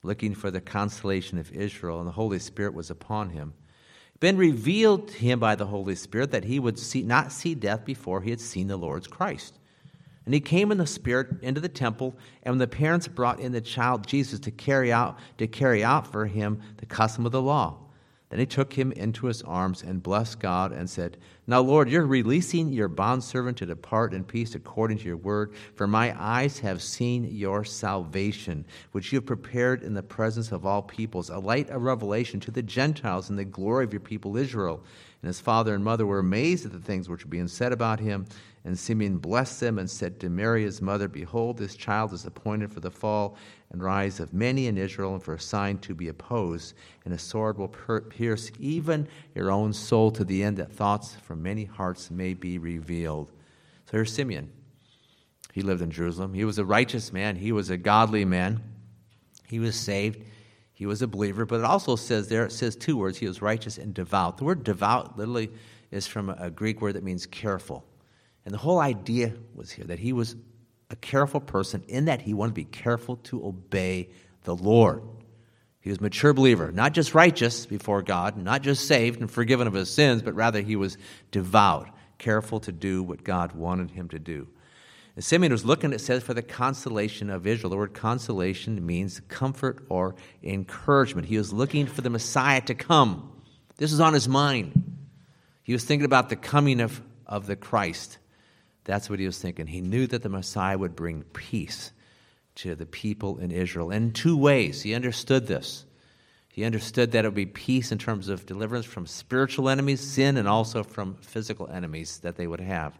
looking 0.05 0.33
for 0.33 0.53
the 0.53 0.61
consolation 0.61 1.39
of 1.39 1.51
Israel, 1.51 1.99
and 1.99 2.07
the 2.07 2.13
Holy 2.13 2.39
Spirit 2.39 2.73
was 2.73 2.89
upon 2.89 3.31
him. 3.31 3.53
It 4.11 4.13
had 4.13 4.21
Been 4.21 4.37
revealed 4.37 5.09
to 5.09 5.19
him 5.19 5.41
by 5.41 5.57
the 5.57 5.67
Holy 5.67 5.97
Spirit 5.97 6.31
that 6.31 6.45
he 6.45 6.61
would 6.61 6.79
see, 6.79 7.03
not 7.03 7.33
see 7.33 7.57
death 7.57 7.85
before 7.85 8.21
he 8.21 8.31
had 8.31 8.41
seen 8.41 8.69
the 8.69 8.77
Lord's 8.77 9.09
Christ. 9.09 9.59
And 10.25 10.35
he 10.35 10.41
came 10.41 10.71
in 10.71 10.79
the 10.79 10.87
Spirit 10.87 11.43
into 11.43 11.61
the 11.61 11.69
temple, 11.69 12.17
and 12.43 12.53
when 12.53 12.59
the 12.59 12.69
parents 12.69 13.09
brought 13.09 13.41
in 13.41 13.53
the 13.53 13.61
child 13.61 14.07
Jesus 14.07 14.39
to 14.41 14.51
carry 14.51 14.93
out 14.93 15.19
to 15.39 15.47
carry 15.47 15.83
out 15.83 16.11
for 16.11 16.27
him 16.27 16.61
the 16.77 16.87
custom 16.87 17.27
of 17.27 17.33
the 17.33 17.43
law, 17.43 17.79
then 18.33 18.41
he 18.41 18.47
took 18.47 18.73
him 18.73 18.93
into 18.93 19.27
his 19.27 19.43
arms 19.43 19.83
and 19.83 20.03
blessed 20.03 20.41
God 20.41 20.73
and 20.73 20.89
said, 20.89 21.19
Now, 21.47 21.61
Lord, 21.61 21.91
you're 21.91 22.07
releasing 22.07 22.73
your 22.73 22.89
bondservant 22.89 23.59
to 23.59 23.67
depart 23.67 24.15
in 24.15 24.25
peace 24.25 24.55
according 24.55 24.97
to 24.99 25.05
your 25.05 25.19
word, 25.19 25.53
for 25.75 25.87
my 25.87 26.19
eyes 26.19 26.59
have 26.61 26.83
seen 26.83 27.29
your 27.31 27.63
salvation, 27.63 28.65
which 28.93 29.13
you 29.13 29.19
have 29.19 29.27
prepared 29.27 29.83
in 29.83 29.93
the 29.93 30.03
presence 30.03 30.51
of 30.51 30.65
all 30.65 30.81
peoples, 30.81 31.29
a 31.29 31.39
light 31.39 31.69
of 31.69 31.83
revelation 31.83 32.41
to 32.41 32.51
the 32.51 32.63
Gentiles 32.63 33.29
and 33.29 33.39
the 33.39 33.45
glory 33.45 33.85
of 33.85 33.93
your 33.93 34.01
people 34.01 34.39
Israel. 34.39 34.83
And 35.21 35.27
his 35.27 35.39
father 35.41 35.75
and 35.75 35.85
mother 35.85 36.07
were 36.07 36.21
amazed 36.21 36.65
at 36.65 36.73
the 36.73 36.79
things 36.79 37.11
which 37.11 37.27
were 37.27 37.31
being 37.31 37.49
said 37.49 37.71
about 37.71 38.01
him. 38.01 38.25
And 38.65 38.79
Simeon 38.79 39.19
blessed 39.19 39.59
them 39.59 39.79
and 39.79 39.91
said 39.91 40.21
to 40.21 40.31
Mary 40.31 40.63
his 40.63 40.81
mother, 40.81 41.09
Behold, 41.09 41.59
this 41.59 41.75
child 41.75 42.13
is 42.13 42.25
appointed 42.25 42.73
for 42.73 42.81
the 42.81 42.91
fall 42.91 43.37
and 43.71 43.83
rise 43.83 44.21
of 44.21 44.33
many 44.33 44.69
in 44.69 44.79
Israel, 44.79 45.15
and 45.15 45.23
for 45.23 45.35
a 45.35 45.41
sign 45.41 45.79
to 45.79 45.95
be 45.95 46.09
opposed. 46.09 46.75
And 47.05 47.13
a 47.13 47.19
sword 47.19 47.59
will 47.59 47.69
pierce 47.69 48.53
even 48.61 49.09
your 49.35 49.51
own 49.51 49.73
soul 49.73 50.13
to 50.13 50.25
the 50.25 50.45
end 50.45 50.59
that 50.59 50.73
thoughts 50.73 51.17
from 51.17 51.43
many 51.43 51.65
hearts 51.65 52.11
may 52.11 52.35
be 52.35 52.59
revealed. 52.59 53.33
So 53.87 53.93
here's 53.93 54.13
Simeon. 54.13 54.53
He 55.53 55.63
lived 55.63 55.83
in 55.83 55.91
Jerusalem. 55.91 56.33
He 56.33 56.45
was 56.45 56.59
a 56.59 56.65
righteous 56.65 57.13
man, 57.13 57.37
he 57.37 57.51
was 57.51 57.69
a 57.71 57.77
godly 57.77 58.25
man. 58.25 58.63
He 59.49 59.59
was 59.59 59.77
saved. 59.77 60.25
He 60.73 60.87
was 60.87 61.03
a 61.03 61.07
believer, 61.07 61.45
but 61.45 61.61
it 61.61 61.65
also 61.65 61.95
says 61.95 62.29
there, 62.29 62.47
it 62.47 62.53
says 62.53 62.75
two 62.75 62.97
words. 62.97 63.19
He 63.19 63.29
was 63.29 63.43
righteous 63.43 63.77
and 63.77 63.93
devout. 63.93 64.39
The 64.39 64.45
word 64.45 64.65
devout 64.65 65.19
literally 65.19 65.51
is 65.91 66.07
from 66.07 66.31
a 66.31 66.51
Greek 66.51 66.81
word 66.81 66.95
that 66.95 67.05
means 67.05 67.27
careful. 67.27 67.85
And 68.45 68.53
the 68.53 68.59
whole 68.59 68.81
idea 68.81 69.35
was 69.55 69.71
here 69.71 69.85
that 69.87 69.99
he 69.99 70.13
was 70.13 70.37
a 70.91 70.97
careful 70.97 71.41
person 71.41 71.85
in 71.89 72.07
that 72.07 72.23
he 72.23 72.35
wanted 72.35 72.51
to 72.51 72.55
be 72.55 72.65
careful 72.65 73.17
to 73.17 73.47
obey 73.47 74.09
the 74.45 74.55
Lord. 74.55 75.03
He 75.81 75.91
was 75.91 75.99
a 75.99 76.03
mature 76.03 76.33
believer, 76.33 76.71
not 76.71 76.93
just 76.93 77.15
righteous 77.15 77.67
before 77.67 78.03
God, 78.03 78.37
not 78.37 78.63
just 78.63 78.87
saved 78.87 79.21
and 79.21 79.31
forgiven 79.31 79.67
of 79.67 79.73
his 79.73 79.93
sins, 79.93 80.23
but 80.23 80.35
rather 80.35 80.61
he 80.61 80.77
was 80.77 80.97
devout, 81.31 81.89
careful 82.19 82.61
to 82.61 82.73
do 82.73 83.03
what 83.03 83.25
God 83.25 83.53
wanted 83.53 83.91
him 83.91 84.09
to 84.11 84.19
do. 84.19 84.49
And 85.15 85.25
Simeon 85.25 85.53
was 85.53 85.65
looking, 85.65 85.93
it 85.93 86.01
says, 86.01 86.23
for 86.23 86.35
the 86.35 86.43
consolation 86.43 87.31
of 87.31 87.47
Israel. 87.47 87.71
The 87.71 87.77
word 87.77 87.95
consolation 87.95 88.85
means 88.87 89.21
comfort 89.29 89.85
or 89.89 90.15
encouragement. 90.43 91.27
He 91.27 91.37
was 91.37 91.53
looking 91.53 91.87
for 91.87 92.01
the 92.01 92.11
Messiah 92.11 92.63
to 92.63 92.75
come. 92.75 93.33
This 93.77 93.91
was 93.91 94.01
on 94.01 94.15
his 94.15 94.29
mind. 94.29 94.73
He 95.63 95.73
was 95.73 95.85
thinking 95.85 96.07
about 96.07 96.29
the 96.29 96.37
coming 96.37 96.81
of, 96.81 97.03
of 97.27 97.47
the 97.47 97.57
Christ. 97.57 98.19
That's 98.85 99.09
what 99.09 99.19
he 99.19 99.27
was 99.27 99.39
thinking. 99.39 99.67
He 99.67 99.81
knew 99.81 100.07
that 100.09 100.23
the 100.23 100.29
Messiah 100.29 100.77
would 100.79 100.97
bring 100.97 101.23
peace 101.33 101.93
to 102.57 102.75
the 102.75 102.87
people 102.87 103.39
in 103.39 103.51
Israel 103.51 103.91
in 103.91 104.13
two 104.13 104.37
ways. 104.37 104.83
He 104.83 104.95
understood 104.95 105.47
this. 105.47 105.87
He 106.49 106.65
understood 106.65 107.13
that 107.13 107.25
it 107.25 107.29
would 107.29 107.35
be 107.35 107.47
peace 107.47 107.93
in 107.93 107.99
terms 107.99 108.29
of 108.29 108.45
deliverance 108.45 108.85
from 108.85 109.07
spiritual 109.07 109.71
enemies, 109.71 110.01
sin, 110.01 110.37
and 110.37 110.47
also 110.47 110.83
from 110.83 111.15
physical 111.23 111.69
enemies 111.71 112.19
that 112.19 112.37
they 112.37 112.47
would 112.47 112.61
have. 112.61 112.99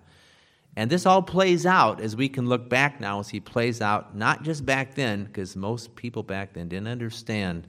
And 0.75 0.89
this 0.89 1.05
all 1.05 1.21
plays 1.21 1.67
out 1.67 2.01
as 2.01 2.17
we 2.17 2.31
can 2.31 2.49
look 2.49 2.71
back 2.71 2.99
now 2.99 3.21
as 3.21 3.29
he 3.29 3.41
plays 3.41 3.83
out, 3.83 4.17
not 4.17 4.43
just 4.43 4.65
back 4.65 4.95
then, 4.95 5.25
because 5.25 5.55
most 5.55 5.95
people 5.97 6.23
back 6.23 6.55
then 6.55 6.69
didn't 6.69 6.89
understand 6.89 7.69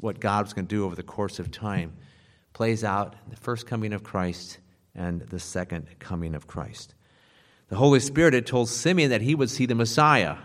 what 0.00 0.20
God 0.20 0.44
was 0.44 0.52
going 0.52 0.66
to 0.66 0.74
do 0.74 0.84
over 0.84 0.94
the 0.94 1.02
course 1.02 1.38
of 1.38 1.50
time. 1.50 1.94
Plays 2.52 2.84
out 2.84 3.16
the 3.30 3.36
first 3.36 3.66
coming 3.66 3.94
of 3.94 4.02
Christ 4.02 4.58
and 4.94 5.22
the 5.22 5.38
second 5.38 5.86
coming 5.98 6.34
of 6.34 6.46
Christ. 6.46 6.94
The 7.70 7.76
Holy 7.76 8.00
Spirit 8.00 8.34
had 8.34 8.46
told 8.46 8.68
Simeon 8.68 9.10
that 9.10 9.22
he 9.22 9.36
would 9.36 9.48
see 9.48 9.64
the 9.64 9.76
Messiah. 9.76 10.36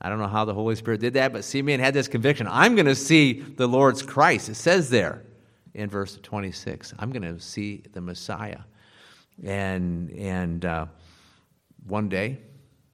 I 0.00 0.08
don't 0.08 0.18
know 0.18 0.26
how 0.26 0.44
the 0.44 0.54
Holy 0.54 0.74
Spirit 0.74 1.00
did 1.00 1.14
that, 1.14 1.32
but 1.32 1.44
Simeon 1.44 1.78
had 1.78 1.94
this 1.94 2.08
conviction 2.08 2.48
I'm 2.50 2.74
going 2.74 2.86
to 2.86 2.96
see 2.96 3.34
the 3.34 3.68
Lord's 3.68 4.02
Christ. 4.02 4.48
It 4.48 4.56
says 4.56 4.90
there 4.90 5.22
in 5.72 5.88
verse 5.88 6.18
26 6.20 6.94
I'm 6.98 7.12
going 7.12 7.22
to 7.22 7.40
see 7.40 7.84
the 7.92 8.00
Messiah. 8.00 8.58
And, 9.44 10.10
and 10.10 10.64
uh, 10.64 10.86
one 11.86 12.08
day, 12.08 12.38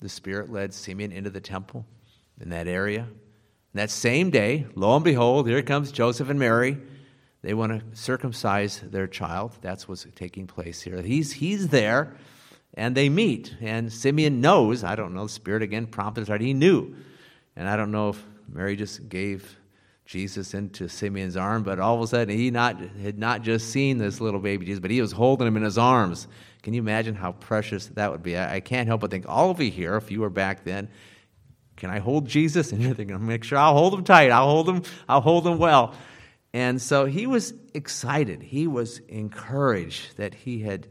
the 0.01 0.11
Spirit 0.11 0.53
led 0.53 0.75
Simeon 0.75 1.11
into 1.11 1.31
the 1.31 1.41
temple 1.41 1.87
in 2.41 2.51
that 2.51 2.69
area. 2.69 3.01
And 3.01 3.81
that 3.81 3.91
same 3.91 4.29
day, 4.29 4.67
lo 4.75 4.95
and 4.95 5.05
behold, 5.05 5.49
here 5.49 5.63
comes 5.63 5.91
Joseph 5.91 6.29
and 6.29 6.39
Mary. 6.39 6.77
They 7.41 7.55
want 7.55 7.73
to 7.73 7.97
circumcise 7.97 8.81
their 8.81 9.07
child. 9.07 9.57
That's 9.63 9.89
what's 9.89 10.07
taking 10.15 10.47
place 10.47 10.83
here. 10.83 11.01
He's, 11.01 11.33
he's 11.33 11.69
there 11.69 12.15
and 12.79 12.95
they 12.95 13.09
meet. 13.09 13.57
And 13.61 13.93
Simeon 13.93 14.41
knows, 14.41 14.85
I 14.85 14.95
don't 14.95 15.13
know, 15.13 15.25
the 15.25 15.29
Spirit 15.29 15.63
again 15.63 15.87
prompted 15.87 16.23
his 16.23 16.29
heart. 16.29 16.41
He 16.41 16.55
knew. 16.55 16.95
And 17.57 17.69
I 17.69 17.77
don't 17.77 17.91
know 17.91 18.11
if 18.11 18.25
Mary 18.49 18.77
just 18.77 19.09
gave 19.09 19.57
Jesus 20.07 20.55
into 20.55 20.89
Simeon's 20.89 21.37
arm, 21.37 21.65
but 21.65 21.81
all 21.81 21.97
of 21.97 22.03
a 22.03 22.07
sudden 22.07 22.39
he 22.39 22.51
not, 22.51 22.81
had 23.03 23.19
not 23.19 23.43
just 23.43 23.71
seen 23.71 23.99
this 23.99 24.21
little 24.21 24.39
baby 24.41 24.65
Jesus, 24.65 24.81
but 24.81 24.93
he 24.93 25.01
was 25.01 25.11
holding 25.11 25.49
him 25.49 25.57
in 25.57 25.65
his 25.65 25.77
arms. 25.77 26.29
Can 26.63 26.73
you 26.73 26.81
imagine 26.81 27.17
how 27.17 27.33
precious 27.33 27.89
that 27.89 28.13
would 28.13 28.23
be? 28.23 28.37
I, 28.37 28.57
I 28.57 28.61
can't 28.61 28.87
help 28.87 29.01
but 29.01 29.11
think, 29.11 29.27
all 29.29 29.51
of 29.51 29.61
you 29.61 29.73
here, 29.73 29.97
if 29.97 30.13
you 30.13 30.21
were 30.21 30.31
back 30.31 30.65
then, 30.65 30.89
can 31.77 31.91
I 31.91 31.99
hold 31.99 32.29
Jesus? 32.29 32.73
And 32.73 32.81
you're 32.81 32.95
thinking, 32.95 33.27
make 33.27 33.43
sure 33.43 33.59
I'll 33.59 33.75
hold 33.75 33.93
him 33.95 34.05
tight. 34.05 34.31
I'll 34.31 34.49
hold 34.49 34.69
him, 34.69 34.83
I'll 35.09 35.21
hold 35.21 35.45
him 35.47 35.59
well. 35.59 35.95
And 36.55 36.81
so 36.81 37.07
he 37.07 37.27
was 37.27 37.53
excited. 37.75 38.41
He 38.41 38.69
was 38.69 39.01
encouraged 39.09 40.17
that 40.17 40.33
he 40.33 40.61
had 40.61 40.87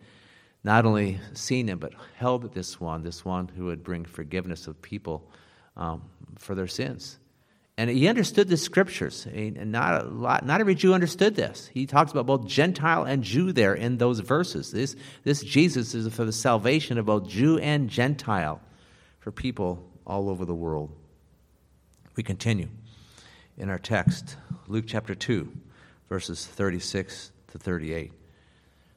not 0.64 0.86
only 0.86 1.20
seen 1.34 1.68
him, 1.68 1.80
but 1.80 1.94
held 2.16 2.54
this 2.54 2.80
one, 2.80 3.04
this 3.04 3.24
one 3.24 3.48
who 3.48 3.66
would 3.66 3.84
bring 3.84 4.06
forgiveness 4.06 4.68
of 4.68 4.82
people 4.82 5.30
um, 5.76 6.04
for 6.38 6.56
their 6.56 6.68
sins. 6.68 7.20
And 7.80 7.92
he 7.92 8.08
understood 8.08 8.48
the 8.50 8.58
scriptures. 8.58 9.28
And 9.32 9.72
not, 9.72 10.02
a 10.02 10.08
lot, 10.08 10.46
not 10.46 10.62
every 10.62 10.74
Jew 10.74 10.96
understood 10.96 11.36
this. 11.36 11.70
He 11.72 11.86
talks 11.86 12.12
about 12.12 12.26
both 12.26 12.48
Gentile 12.48 13.04
and 13.04 13.24
Jew 13.24 13.52
there 13.52 13.76
in 13.76 13.98
those 13.98 14.20
verses. 14.20 14.72
This, 14.72 14.96
this 15.24 15.44
Jesus 15.44 15.94
is 15.94 16.12
for 16.14 16.26
the 16.26 16.34
salvation 16.34 16.98
of 16.98 17.06
both 17.06 17.28
Jew 17.28 17.60
and 17.60 17.88
Gentile 17.88 18.60
for 19.20 19.32
people 19.32 19.88
all 20.08 20.30
over 20.30 20.44
the 20.44 20.56
world. 20.56 20.92
We 22.16 22.24
continue 22.24 22.70
in 23.60 23.70
our 23.70 23.78
text, 23.78 24.38
Luke 24.68 24.86
chapter 24.88 25.14
2, 25.14 25.52
verses 26.10 26.48
36 26.48 27.32
to 27.52 27.60
38. 27.60 28.12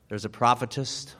There's 0.08 0.24
a 0.24 0.30
prophetess 0.30 1.14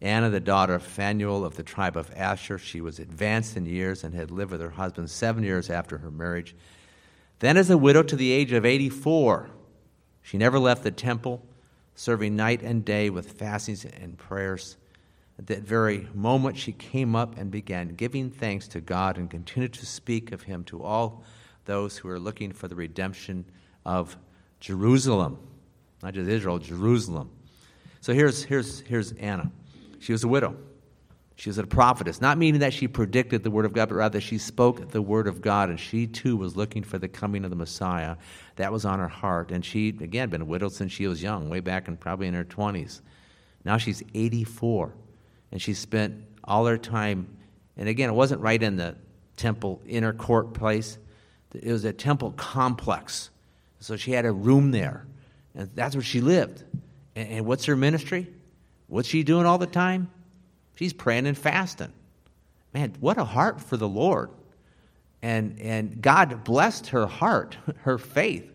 Anna, 0.00 0.30
the 0.30 0.40
daughter 0.40 0.74
of 0.74 0.82
Phanuel 0.82 1.44
of 1.44 1.56
the 1.56 1.62
tribe 1.64 1.96
of 1.96 2.12
Asher, 2.14 2.58
she 2.58 2.80
was 2.80 2.98
advanced 2.98 3.56
in 3.56 3.66
years 3.66 4.04
and 4.04 4.14
had 4.14 4.30
lived 4.30 4.52
with 4.52 4.60
her 4.60 4.70
husband 4.70 5.10
seven 5.10 5.42
years 5.42 5.70
after 5.70 5.98
her 5.98 6.10
marriage. 6.10 6.54
Then, 7.40 7.56
as 7.56 7.70
a 7.70 7.78
widow 7.78 8.02
to 8.04 8.16
the 8.16 8.30
age 8.30 8.52
of 8.52 8.64
84, 8.64 9.50
she 10.22 10.38
never 10.38 10.58
left 10.58 10.84
the 10.84 10.90
temple, 10.90 11.44
serving 11.94 12.36
night 12.36 12.62
and 12.62 12.84
day 12.84 13.10
with 13.10 13.32
fastings 13.32 13.84
and 13.84 14.16
prayers. 14.16 14.76
At 15.38 15.46
that 15.48 15.62
very 15.62 16.08
moment, 16.14 16.56
she 16.56 16.72
came 16.72 17.16
up 17.16 17.36
and 17.36 17.50
began 17.50 17.94
giving 17.94 18.30
thanks 18.30 18.68
to 18.68 18.80
God 18.80 19.16
and 19.16 19.30
continued 19.30 19.72
to 19.74 19.86
speak 19.86 20.32
of 20.32 20.42
him 20.42 20.64
to 20.64 20.82
all 20.82 21.22
those 21.64 21.96
who 21.96 22.08
were 22.08 22.18
looking 22.18 22.52
for 22.52 22.66
the 22.66 22.74
redemption 22.74 23.44
of 23.84 24.16
Jerusalem. 24.60 25.38
Not 26.02 26.14
just 26.14 26.28
Israel, 26.28 26.58
Jerusalem. 26.58 27.30
So 28.00 28.12
here's, 28.12 28.44
here's, 28.44 28.80
here's 28.80 29.12
Anna. 29.12 29.50
She 29.98 30.12
was 30.12 30.24
a 30.24 30.28
widow. 30.28 30.56
She 31.38 31.48
was 31.48 31.58
a 31.58 31.64
prophetess, 31.64 32.20
not 32.20 32.36
meaning 32.36 32.62
that 32.62 32.72
she 32.72 32.88
predicted 32.88 33.44
the 33.44 33.50
word 33.50 33.64
of 33.64 33.72
God, 33.72 33.90
but 33.90 33.94
rather 33.94 34.20
she 34.20 34.38
spoke 34.38 34.90
the 34.90 35.00
word 35.00 35.28
of 35.28 35.40
God, 35.40 35.70
and 35.70 35.78
she 35.78 36.08
too 36.08 36.36
was 36.36 36.56
looking 36.56 36.82
for 36.82 36.98
the 36.98 37.06
coming 37.06 37.44
of 37.44 37.50
the 37.50 37.56
Messiah. 37.56 38.16
That 38.56 38.72
was 38.72 38.84
on 38.84 38.98
her 38.98 39.06
heart. 39.06 39.52
And 39.52 39.64
she, 39.64 39.90
again, 39.90 40.30
been 40.30 40.48
widowed 40.48 40.72
since 40.72 40.90
she 40.90 41.06
was 41.06 41.22
young, 41.22 41.48
way 41.48 41.60
back 41.60 41.86
and 41.86 41.98
probably 41.98 42.26
in 42.26 42.34
her 42.34 42.44
20s. 42.44 43.02
Now 43.64 43.76
she's 43.76 44.02
84, 44.14 44.92
and 45.52 45.62
she 45.62 45.74
spent 45.74 46.24
all 46.42 46.66
her 46.66 46.76
time, 46.76 47.28
and 47.76 47.88
again, 47.88 48.08
it 48.08 48.14
wasn't 48.14 48.40
right 48.40 48.60
in 48.60 48.76
the 48.76 48.96
temple 49.36 49.80
inner 49.86 50.12
court 50.12 50.54
place, 50.54 50.98
it 51.54 51.70
was 51.70 51.84
a 51.84 51.92
temple 51.92 52.32
complex. 52.32 53.30
So 53.78 53.96
she 53.96 54.10
had 54.10 54.26
a 54.26 54.32
room 54.32 54.72
there, 54.72 55.06
and 55.54 55.70
that's 55.74 55.94
where 55.94 56.02
she 56.02 56.20
lived. 56.20 56.64
And, 57.14 57.28
and 57.28 57.46
what's 57.46 57.64
her 57.66 57.76
ministry? 57.76 58.26
What's 58.88 59.08
she 59.08 59.22
doing 59.22 59.46
all 59.46 59.58
the 59.58 59.66
time? 59.66 60.10
She's 60.74 60.92
praying 60.92 61.26
and 61.26 61.36
fasting. 61.36 61.92
Man, 62.74 62.94
what 63.00 63.18
a 63.18 63.24
heart 63.24 63.60
for 63.60 63.76
the 63.76 63.88
Lord. 63.88 64.30
And, 65.22 65.60
and 65.60 66.00
God 66.00 66.44
blessed 66.44 66.88
her 66.88 67.06
heart, 67.06 67.56
her 67.82 67.98
faith. 67.98 68.50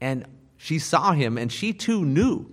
And 0.00 0.26
she 0.56 0.78
saw 0.78 1.12
him, 1.12 1.38
and 1.38 1.52
she 1.52 1.72
too 1.72 2.04
knew. 2.04 2.46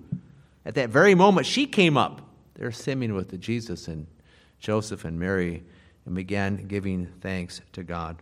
At 0.66 0.76
that 0.76 0.90
very 0.90 1.16
moment, 1.16 1.48
she 1.48 1.66
came 1.66 1.98
up. 1.98 2.22
There, 2.56 2.72
Simeon 2.72 3.16
with 3.16 3.30
the 3.30 3.38
Jesus 3.38 3.88
and 3.88 4.06
Joseph 4.60 5.06
and 5.06 5.20
Mary, 5.20 5.64
and 6.06 6.14
began 6.14 6.68
giving 6.68 7.08
thanks 7.22 7.62
to 7.74 7.84
God. 7.84 8.18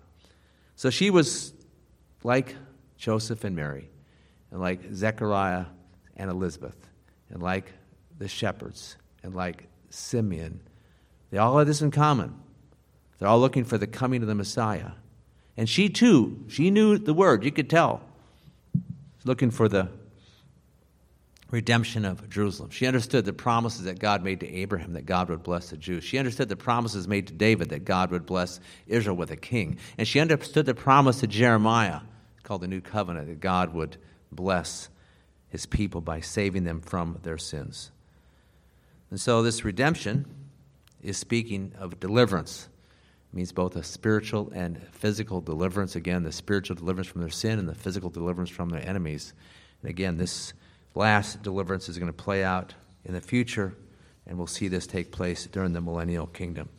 So 0.75 0.89
she 0.89 1.09
was 1.09 1.53
like 2.23 2.55
Joseph 2.97 3.43
and 3.43 3.55
Mary, 3.55 3.89
and 4.51 4.61
like 4.61 4.93
Zechariah 4.93 5.65
and 6.15 6.29
Elizabeth, 6.29 6.77
and 7.29 7.41
like 7.41 7.73
the 8.17 8.27
shepherds, 8.27 8.95
and 9.23 9.35
like 9.35 9.67
Simeon 9.89 10.61
they 11.31 11.37
all 11.37 11.57
had 11.57 11.67
this 11.67 11.81
in 11.81 11.91
common. 11.91 12.35
They're 13.17 13.27
all 13.27 13.39
looking 13.39 13.63
for 13.63 13.77
the 13.77 13.87
coming 13.87 14.21
of 14.21 14.27
the 14.27 14.35
Messiah. 14.35 14.91
And 15.57 15.67
she 15.67 15.89
too, 15.89 16.43
she 16.47 16.71
knew 16.71 16.97
the 16.97 17.13
word, 17.13 17.43
you 17.43 17.51
could 17.51 17.69
tell. 17.69 18.01
She's 18.73 19.25
looking 19.25 19.51
for 19.51 19.67
the 19.67 19.89
redemption 21.51 22.05
of 22.05 22.29
Jerusalem. 22.29 22.69
She 22.69 22.87
understood 22.87 23.25
the 23.25 23.33
promises 23.33 23.83
that 23.83 23.99
God 23.99 24.23
made 24.23 24.39
to 24.39 24.47
Abraham 24.47 24.93
that 24.93 25.05
God 25.05 25.29
would 25.29 25.43
bless 25.43 25.69
the 25.71 25.77
Jews. 25.77 26.03
She 26.03 26.17
understood 26.17 26.47
the 26.47 26.55
promises 26.55 27.07
made 27.07 27.27
to 27.27 27.33
David 27.33 27.69
that 27.69 27.85
God 27.85 28.11
would 28.11 28.25
bless 28.25 28.59
Israel 28.87 29.15
with 29.15 29.31
a 29.31 29.35
king. 29.35 29.77
And 29.97 30.07
she 30.07 30.19
understood 30.19 30.65
the 30.65 30.75
promise 30.75 31.19
to 31.19 31.27
Jeremiah, 31.27 32.01
called 32.43 32.61
the 32.61 32.67
New 32.67 32.81
Covenant, 32.81 33.27
that 33.27 33.39
God 33.39 33.73
would 33.73 33.97
bless 34.31 34.89
his 35.49 35.65
people 35.65 36.01
by 36.01 36.21
saving 36.21 36.63
them 36.63 36.79
from 36.79 37.19
their 37.23 37.39
sins. 37.39 37.91
And 39.09 39.19
so 39.19 39.41
this 39.41 39.65
redemption 39.65 40.25
is 41.01 41.17
speaking 41.17 41.73
of 41.79 41.99
deliverance. 41.99 42.69
It 43.31 43.35
means 43.35 43.51
both 43.51 43.75
a 43.75 43.83
spiritual 43.83 44.51
and 44.53 44.81
physical 44.91 45.41
deliverance. 45.41 45.95
Again, 45.95 46.23
the 46.23 46.31
spiritual 46.31 46.75
deliverance 46.75 47.07
from 47.07 47.21
their 47.21 47.29
sin 47.29 47.59
and 47.59 47.67
the 47.67 47.75
physical 47.75 48.09
deliverance 48.09 48.49
from 48.49 48.69
their 48.69 48.85
enemies. 48.87 49.33
And 49.81 49.89
again, 49.89 50.17
this 50.17 50.53
last 50.95 51.41
deliverance 51.41 51.89
is 51.89 51.97
going 51.97 52.11
to 52.11 52.13
play 52.13 52.43
out 52.43 52.73
in 53.05 53.13
the 53.13 53.21
future, 53.21 53.75
and 54.27 54.37
we'll 54.37 54.47
see 54.47 54.67
this 54.67 54.87
take 54.87 55.11
place 55.11 55.45
during 55.47 55.73
the 55.73 55.81
millennial 55.81 56.27
kingdom. 56.27 56.69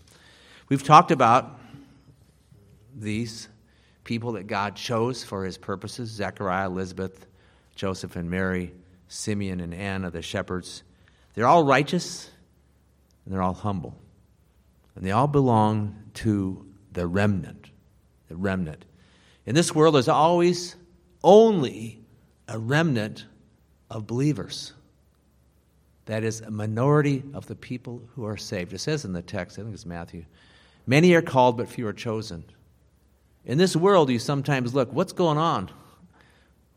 We've 0.69 0.83
talked 0.83 1.11
about 1.11 1.59
these 2.97 3.49
people 4.05 4.33
that 4.33 4.47
God 4.47 4.77
chose 4.77 5.25
for 5.25 5.45
his 5.45 5.57
purposes 5.57 6.11
Zechariah, 6.11 6.67
Elizabeth, 6.67 7.27
Joseph, 7.75 8.17
and 8.17 8.29
Mary, 8.29 8.73
Simeon, 9.09 9.61
and 9.61 9.73
Anna, 9.73 10.11
the 10.11 10.23
shepherds. 10.23 10.83
They're 11.35 11.47
all 11.47 11.65
righteous 11.65 12.31
and 13.25 13.35
they're 13.35 13.43
all 13.43 13.55
humble. 13.55 13.97
And 14.95 15.05
they 15.05 15.13
all 15.13 15.29
belong 15.29 15.95
to 16.15 16.67
the 16.93 17.07
remnant. 17.07 17.71
The 18.29 18.37
remnant. 18.37 18.85
In 19.47 19.55
this 19.55 19.75
world, 19.75 19.95
there's 19.95 20.09
always 20.09 20.77
only 21.23 22.01
a 22.49 22.59
remnant 22.59 23.27
of 23.91 24.07
believers. 24.07 24.73
That 26.07 26.25
is 26.25 26.41
a 26.41 26.51
minority 26.51 27.23
of 27.35 27.47
the 27.47 27.55
people 27.55 28.03
who 28.15 28.25
are 28.25 28.37
saved. 28.37 28.73
It 28.73 28.79
says 28.79 29.05
in 29.05 29.13
the 29.13 29.23
text, 29.23 29.59
I 29.59 29.63
think 29.63 29.75
it's 29.75 29.87
Matthew, 29.87 30.25
many 30.87 31.15
are 31.15 31.23
called, 31.23 31.57
but 31.57 31.69
few 31.69 31.87
are 31.87 31.93
chosen. 31.93 32.45
In 33.45 33.59
this 33.59 33.77
world, 33.77 34.11
you 34.11 34.19
sometimes 34.19 34.75
look, 34.75 34.93
what's 34.93 35.13
going 35.13 35.39
on? 35.39 35.71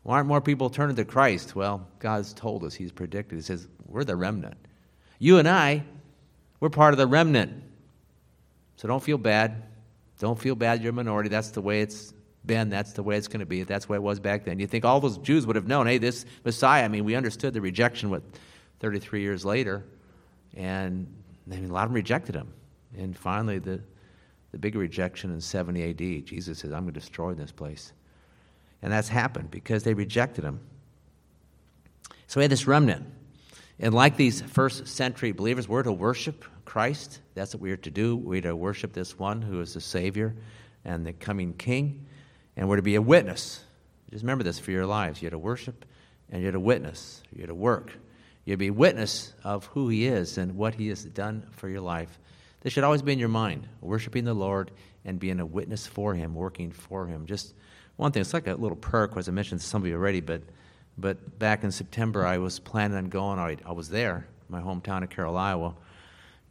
Why 0.02 0.16
aren't 0.16 0.28
more 0.28 0.40
people 0.40 0.70
turning 0.70 0.96
to 0.96 1.04
Christ? 1.04 1.56
Well, 1.56 1.86
God's 1.98 2.32
told 2.32 2.64
us, 2.64 2.74
He's 2.74 2.92
predicted. 2.92 3.36
He 3.38 3.42
says, 3.42 3.68
we're 3.94 4.04
the 4.04 4.16
remnant. 4.16 4.56
You 5.20 5.38
and 5.38 5.48
I, 5.48 5.84
we're 6.58 6.68
part 6.68 6.92
of 6.92 6.98
the 6.98 7.06
remnant. 7.06 7.62
So 8.74 8.88
don't 8.88 9.02
feel 9.02 9.18
bad. 9.18 9.62
Don't 10.18 10.38
feel 10.38 10.56
bad 10.56 10.82
you're 10.82 10.90
a 10.90 10.92
minority. 10.92 11.28
That's 11.28 11.50
the 11.50 11.60
way 11.60 11.80
it's 11.80 12.12
been. 12.44 12.70
That's 12.70 12.92
the 12.92 13.04
way 13.04 13.16
it's 13.16 13.28
going 13.28 13.38
to 13.40 13.46
be. 13.46 13.62
That's 13.62 13.86
the 13.86 13.92
way 13.92 13.96
it 13.96 14.02
was 14.02 14.18
back 14.18 14.44
then. 14.44 14.58
You 14.58 14.66
think 14.66 14.84
all 14.84 14.98
those 14.98 15.16
Jews 15.18 15.46
would 15.46 15.54
have 15.54 15.68
known, 15.68 15.86
hey, 15.86 15.98
this 15.98 16.26
Messiah, 16.44 16.84
I 16.84 16.88
mean, 16.88 17.04
we 17.04 17.14
understood 17.14 17.54
the 17.54 17.60
rejection, 17.60 18.10
what, 18.10 18.24
33 18.80 19.22
years 19.22 19.44
later. 19.44 19.84
And 20.56 21.06
I 21.50 21.54
mean, 21.54 21.70
a 21.70 21.72
lot 21.72 21.84
of 21.84 21.90
them 21.90 21.94
rejected 21.94 22.34
him. 22.34 22.52
And 22.98 23.16
finally, 23.16 23.60
the, 23.60 23.80
the 24.50 24.58
big 24.58 24.74
rejection 24.74 25.30
in 25.32 25.40
70 25.40 25.90
AD, 25.90 26.26
Jesus 26.26 26.58
says, 26.58 26.72
I'm 26.72 26.82
going 26.82 26.94
to 26.94 27.00
destroy 27.00 27.32
this 27.32 27.52
place. 27.52 27.92
And 28.82 28.92
that's 28.92 29.08
happened 29.08 29.52
because 29.52 29.84
they 29.84 29.94
rejected 29.94 30.42
him. 30.42 30.58
So 32.26 32.40
we 32.40 32.42
had 32.42 32.50
this 32.50 32.66
remnant. 32.66 33.06
And 33.78 33.92
like 33.92 34.16
these 34.16 34.40
first 34.40 34.86
century 34.86 35.32
believers, 35.32 35.68
we're 35.68 35.82
to 35.82 35.92
worship 35.92 36.44
Christ. 36.64 37.20
That's 37.34 37.54
what 37.54 37.60
we 37.60 37.72
are 37.72 37.76
to 37.78 37.90
do. 37.90 38.16
We're 38.16 38.42
to 38.42 38.54
worship 38.54 38.92
this 38.92 39.18
one 39.18 39.42
who 39.42 39.60
is 39.60 39.74
the 39.74 39.80
Savior 39.80 40.34
and 40.84 41.04
the 41.04 41.12
coming 41.12 41.54
King. 41.54 42.06
And 42.56 42.68
we're 42.68 42.76
to 42.76 42.82
be 42.82 42.94
a 42.94 43.02
witness. 43.02 43.62
Just 44.10 44.22
remember 44.22 44.44
this 44.44 44.58
for 44.58 44.70
your 44.70 44.86
lives. 44.86 45.20
You're 45.20 45.32
to 45.32 45.38
worship 45.38 45.84
and 46.30 46.42
you're 46.42 46.52
to 46.52 46.60
witness. 46.60 47.22
You're 47.34 47.48
to 47.48 47.54
work. 47.54 47.92
You're 48.44 48.54
to 48.54 48.58
be 48.58 48.70
witness 48.70 49.32
of 49.42 49.66
who 49.66 49.88
He 49.88 50.06
is 50.06 50.38
and 50.38 50.56
what 50.56 50.74
He 50.74 50.88
has 50.88 51.04
done 51.04 51.46
for 51.52 51.68
your 51.68 51.80
life. 51.80 52.18
This 52.60 52.72
should 52.72 52.84
always 52.84 53.02
be 53.02 53.12
in 53.12 53.18
your 53.18 53.28
mind 53.28 53.68
worshiping 53.80 54.24
the 54.24 54.34
Lord 54.34 54.70
and 55.04 55.18
being 55.18 55.40
a 55.40 55.46
witness 55.46 55.86
for 55.86 56.14
Him, 56.14 56.34
working 56.34 56.70
for 56.70 57.06
Him. 57.06 57.26
Just 57.26 57.54
one 57.96 58.12
thing, 58.12 58.20
it's 58.20 58.32
like 58.32 58.46
a 58.46 58.54
little 58.54 58.76
perk, 58.76 59.16
as 59.16 59.28
I 59.28 59.32
mentioned 59.32 59.60
to 59.60 59.66
somebody 59.66 59.92
already, 59.94 60.20
but 60.20 60.42
but 60.96 61.38
back 61.38 61.64
in 61.64 61.72
September, 61.72 62.24
I 62.24 62.38
was 62.38 62.58
planning 62.58 62.96
on 62.96 63.06
going. 63.06 63.38
I, 63.38 63.56
I 63.66 63.72
was 63.72 63.88
there, 63.88 64.26
my 64.48 64.60
hometown 64.60 65.02
of 65.02 65.10
Carroll, 65.10 65.36
Iowa, 65.36 65.74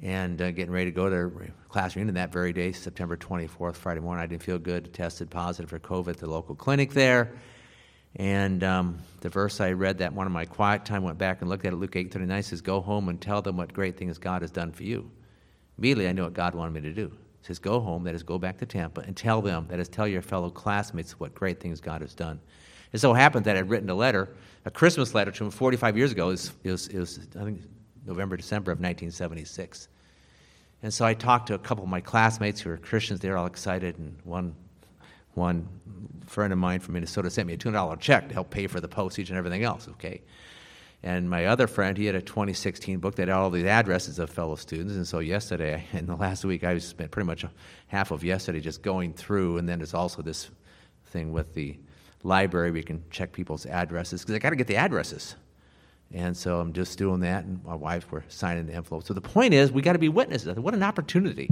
and 0.01 0.41
uh, 0.41 0.51
getting 0.51 0.71
ready 0.71 0.91
to 0.91 0.95
go 0.95 1.09
to 1.09 1.51
class 1.69 1.95
reunion 1.95 2.15
that 2.15 2.31
very 2.31 2.51
day, 2.51 2.71
September 2.71 3.15
24th, 3.15 3.75
Friday 3.75 4.01
morning. 4.01 4.23
I 4.23 4.27
didn't 4.27 4.43
feel 4.43 4.59
good, 4.59 4.93
tested 4.93 5.29
positive 5.29 5.69
for 5.69 5.79
COVID 5.79 6.09
at 6.09 6.17
the 6.17 6.29
local 6.29 6.55
clinic 6.55 6.91
there. 6.91 7.31
And 8.17 8.63
um, 8.63 8.99
the 9.21 9.29
verse 9.29 9.59
I 9.59 9.71
read 9.71 9.97
that 9.99 10.13
one 10.13 10.27
of 10.27 10.33
my 10.33 10.45
quiet 10.45 10.85
time 10.85 11.03
went 11.03 11.17
back 11.17 11.41
and 11.41 11.49
looked 11.49 11.65
at 11.65 11.73
it. 11.73 11.77
Luke 11.77 11.95
8:39 11.95 12.43
says, 12.43 12.61
"Go 12.61 12.79
home 12.79 13.09
and 13.09 13.19
tell 13.19 13.41
them 13.41 13.57
what 13.57 13.73
great 13.73 13.97
things 13.97 14.17
God 14.19 14.41
has 14.43 14.51
done 14.51 14.71
for 14.71 14.83
you." 14.83 15.09
Immediately, 15.77 16.07
I 16.09 16.11
knew 16.11 16.23
what 16.23 16.33
God 16.33 16.53
wanted 16.53 16.73
me 16.73 16.81
to 16.81 16.93
do. 16.93 17.05
It 17.05 17.47
says, 17.47 17.57
"Go 17.57 17.79
home." 17.79 18.03
That 18.03 18.13
is, 18.13 18.21
go 18.21 18.37
back 18.37 18.59
to 18.59 18.67
Tampa 18.67 19.01
and 19.01 19.17
tell 19.17 19.41
them. 19.41 19.65
That 19.69 19.79
is, 19.79 19.89
tell 19.89 20.07
your 20.07 20.21
fellow 20.21 20.51
classmates 20.51 21.19
what 21.19 21.33
great 21.33 21.59
things 21.59 21.81
God 21.81 22.01
has 22.01 22.13
done. 22.13 22.39
It 22.93 22.99
so 22.99 23.13
happened 23.13 23.45
that 23.45 23.57
I'd 23.57 23.69
written 23.69 23.89
a 23.89 23.95
letter, 23.95 24.29
a 24.65 24.71
Christmas 24.71 25.13
letter 25.13 25.31
to 25.31 25.43
him 25.45 25.51
45 25.51 25.97
years 25.97 26.11
ago. 26.11 26.29
It 26.29 26.31
was, 26.31 26.53
it 26.63 26.71
was, 26.71 26.87
it 26.87 26.99
was 26.99 27.19
I 27.39 27.43
think, 27.43 27.61
November, 28.05 28.37
December 28.37 28.71
of 28.71 28.77
1976. 28.77 29.87
And 30.83 30.93
so 30.93 31.05
I 31.05 31.13
talked 31.13 31.47
to 31.47 31.55
a 31.55 31.59
couple 31.59 31.83
of 31.83 31.89
my 31.89 32.01
classmates 32.01 32.61
who 32.61 32.69
were 32.69 32.77
Christians. 32.77 33.19
They 33.19 33.29
were 33.29 33.37
all 33.37 33.45
excited, 33.45 33.97
and 33.97 34.17
one, 34.25 34.53
one 35.33 35.67
friend 36.27 36.53
of 36.53 36.59
mine 36.59 36.81
from 36.81 36.93
Minnesota 36.93 37.29
sent 37.29 37.47
me 37.47 37.53
a 37.53 37.57
$200 37.57 37.99
check 37.99 38.27
to 38.27 38.33
help 38.33 38.49
pay 38.49 38.67
for 38.67 38.79
the 38.79 38.87
postage 38.87 39.29
and 39.29 39.37
everything 39.37 39.63
else, 39.63 39.87
okay? 39.87 40.21
And 41.01 41.29
my 41.29 41.47
other 41.47 41.67
friend, 41.67 41.97
he 41.97 42.05
had 42.05 42.15
a 42.15 42.21
2016 42.21 42.99
book 42.99 43.15
that 43.15 43.27
had 43.27 43.35
all 43.35 43.49
the 43.49 43.67
addresses 43.67 44.19
of 44.19 44.29
fellow 44.29 44.55
students. 44.55 44.95
And 44.95 45.05
so 45.07 45.19
yesterday, 45.19 45.85
in 45.93 46.05
the 46.05 46.15
last 46.15 46.45
week, 46.45 46.63
I 46.63 46.77
spent 46.77 47.11
pretty 47.11 47.27
much 47.27 47.45
half 47.87 48.11
of 48.11 48.23
yesterday 48.23 48.61
just 48.61 48.81
going 48.81 49.13
through. 49.13 49.57
And 49.57 49.67
then 49.67 49.79
there's 49.79 49.93
also 49.93 50.21
this 50.21 50.49
thing 51.07 51.33
with 51.33 51.53
the 51.53 51.77
library 52.23 52.71
we 52.71 52.81
can 52.81 53.03
check 53.11 53.31
people's 53.33 53.65
addresses 53.65 54.21
because 54.21 54.35
I 54.35 54.39
got 54.39 54.51
to 54.51 54.55
get 54.55 54.67
the 54.67 54.77
addresses. 54.77 55.35
And 56.11 56.37
so 56.37 56.59
I'm 56.59 56.73
just 56.73 56.97
doing 56.97 57.21
that, 57.21 57.43
and 57.43 57.63
my 57.63 57.73
wife 57.73 58.11
were 58.11 58.23
signing 58.27 58.67
the 58.67 58.73
envelope. 58.73 59.03
So 59.03 59.13
the 59.15 59.21
point 59.21 59.53
is, 59.53 59.71
we 59.71 59.81
got 59.81 59.93
to 59.93 59.99
be 59.99 60.09
witnesses. 60.09 60.55
What 60.57 60.75
an 60.75 60.83
opportunity 60.83 61.49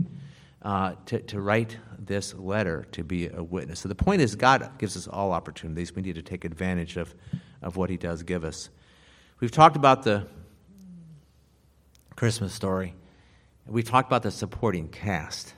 uh, 0.61 0.93
to, 1.07 1.19
to 1.19 1.41
write 1.41 1.77
this 1.97 2.35
letter 2.35 2.85
to 2.91 3.03
be 3.03 3.27
a 3.27 3.43
witness. 3.43 3.79
So 3.79 3.89
the 3.89 3.95
point 3.95 4.21
is, 4.21 4.35
God 4.35 4.77
gives 4.77 4.95
us 4.95 5.07
all 5.07 5.31
opportunities. 5.31 5.95
We 5.95 6.03
need 6.03 6.15
to 6.15 6.21
take 6.21 6.45
advantage 6.45 6.97
of, 6.97 7.15
of 7.63 7.75
what 7.75 7.89
He 7.89 7.97
does 7.97 8.21
give 8.21 8.45
us. 8.45 8.69
We've 9.39 9.51
talked 9.51 9.75
about 9.75 10.03
the 10.03 10.27
Christmas 12.15 12.53
story. 12.53 12.93
We've 13.65 13.89
talked 13.89 14.07
about 14.07 14.21
the 14.21 14.31
supporting 14.31 14.89
cast. 14.89 15.55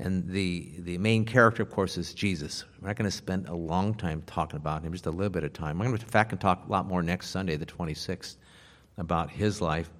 And 0.00 0.26
the, 0.26 0.72
the 0.78 0.96
main 0.96 1.26
character, 1.26 1.62
of 1.62 1.70
course, 1.70 1.98
is 1.98 2.14
Jesus. 2.14 2.64
We're 2.80 2.88
not 2.88 2.96
going 2.96 3.10
to 3.10 3.14
spend 3.14 3.48
a 3.48 3.54
long 3.54 3.92
time 3.92 4.22
talking 4.24 4.56
about 4.56 4.82
him, 4.82 4.92
just 4.92 5.04
a 5.04 5.10
little 5.10 5.28
bit 5.28 5.44
of 5.44 5.52
time. 5.52 5.78
I'm 5.78 5.88
going 5.88 5.98
to, 5.98 6.02
in 6.02 6.10
fact, 6.10 6.40
talk 6.40 6.66
a 6.66 6.72
lot 6.72 6.86
more 6.86 7.02
next 7.02 7.28
Sunday, 7.28 7.56
the 7.56 7.66
26th, 7.66 8.36
about 8.96 9.30
his 9.30 9.60
life. 9.60 9.90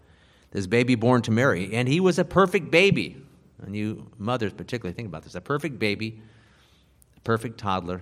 This 0.52 0.66
baby 0.66 0.94
born 0.94 1.20
to 1.22 1.30
Mary, 1.30 1.74
and 1.74 1.86
he 1.86 2.00
was 2.00 2.18
a 2.18 2.24
perfect 2.24 2.70
baby. 2.70 3.22
and 3.62 3.76
you 3.76 4.10
mothers 4.16 4.54
particularly 4.54 4.94
think 4.94 5.06
about 5.06 5.22
this 5.22 5.34
a 5.34 5.40
perfect 5.40 5.78
baby, 5.78 6.22
a 7.14 7.20
perfect 7.20 7.58
toddler, 7.58 8.00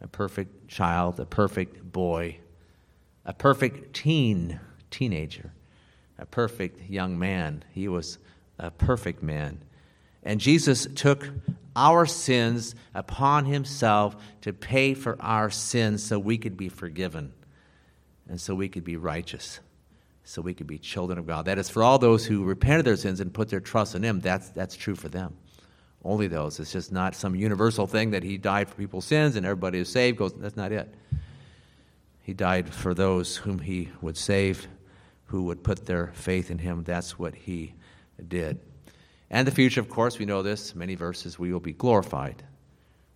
a 0.00 0.08
perfect 0.08 0.68
child, 0.68 1.20
a 1.20 1.26
perfect 1.26 1.92
boy, 1.92 2.38
a 3.26 3.34
perfect 3.34 3.94
teen, 3.94 4.58
teenager, 4.90 5.52
a 6.18 6.24
perfect 6.24 6.88
young 6.88 7.18
man. 7.18 7.62
He 7.72 7.88
was 7.88 8.16
a 8.58 8.70
perfect 8.70 9.22
man. 9.22 9.60
And 10.24 10.40
Jesus 10.40 10.88
took 10.94 11.28
our 11.76 12.06
sins 12.06 12.74
upon 12.94 13.44
himself 13.44 14.16
to 14.42 14.52
pay 14.52 14.94
for 14.94 15.20
our 15.20 15.50
sins 15.50 16.02
so 16.02 16.18
we 16.18 16.38
could 16.38 16.56
be 16.56 16.68
forgiven 16.68 17.32
and 18.28 18.40
so 18.40 18.54
we 18.54 18.68
could 18.68 18.84
be 18.84 18.96
righteous, 18.96 19.60
so 20.24 20.40
we 20.40 20.54
could 20.54 20.66
be 20.66 20.78
children 20.78 21.18
of 21.18 21.26
God. 21.26 21.44
That 21.44 21.58
is 21.58 21.68
for 21.68 21.82
all 21.82 21.98
those 21.98 22.24
who 22.24 22.44
repent 22.44 22.78
of 22.78 22.84
their 22.84 22.96
sins 22.96 23.20
and 23.20 23.32
put 23.32 23.50
their 23.50 23.60
trust 23.60 23.94
in 23.94 24.02
him. 24.02 24.20
That's, 24.20 24.48
that's 24.50 24.76
true 24.76 24.94
for 24.94 25.08
them. 25.08 25.36
Only 26.02 26.26
those. 26.26 26.60
It's 26.60 26.72
just 26.72 26.92
not 26.92 27.14
some 27.14 27.34
universal 27.34 27.86
thing 27.86 28.10
that 28.12 28.22
he 28.22 28.38
died 28.38 28.68
for 28.68 28.76
people's 28.76 29.06
sins 29.06 29.36
and 29.36 29.44
everybody 29.44 29.78
is 29.78 29.88
saved. 29.90 30.18
Goes, 30.18 30.32
that's 30.34 30.56
not 30.56 30.72
it. 30.72 30.92
He 32.22 32.32
died 32.32 32.72
for 32.72 32.94
those 32.94 33.36
whom 33.36 33.58
he 33.58 33.90
would 34.00 34.16
save, 34.16 34.66
who 35.26 35.44
would 35.44 35.62
put 35.62 35.84
their 35.84 36.12
faith 36.14 36.50
in 36.50 36.58
him. 36.58 36.84
That's 36.84 37.18
what 37.18 37.34
he 37.34 37.74
did. 38.26 38.60
And 39.34 39.48
the 39.48 39.50
future, 39.50 39.80
of 39.80 39.88
course, 39.88 40.20
we 40.20 40.26
know 40.26 40.44
this, 40.44 40.76
many 40.76 40.94
verses, 40.94 41.40
we 41.40 41.52
will 41.52 41.58
be 41.58 41.72
glorified. 41.72 42.44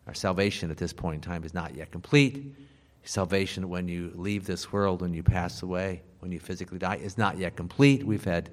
Our 0.08 0.14
salvation 0.14 0.68
at 0.72 0.76
this 0.76 0.92
point 0.92 1.14
in 1.14 1.20
time 1.20 1.44
is 1.44 1.54
not 1.54 1.76
yet 1.76 1.92
complete. 1.92 2.56
Salvation, 3.04 3.68
when 3.68 3.86
you 3.86 4.10
leave 4.16 4.44
this 4.44 4.72
world, 4.72 5.00
when 5.00 5.14
you 5.14 5.22
pass 5.22 5.62
away, 5.62 6.02
when 6.18 6.32
you 6.32 6.40
physically 6.40 6.80
die, 6.80 6.96
is 6.96 7.18
not 7.18 7.38
yet 7.38 7.54
complete. 7.54 8.04
We've 8.04 8.24
had 8.24 8.50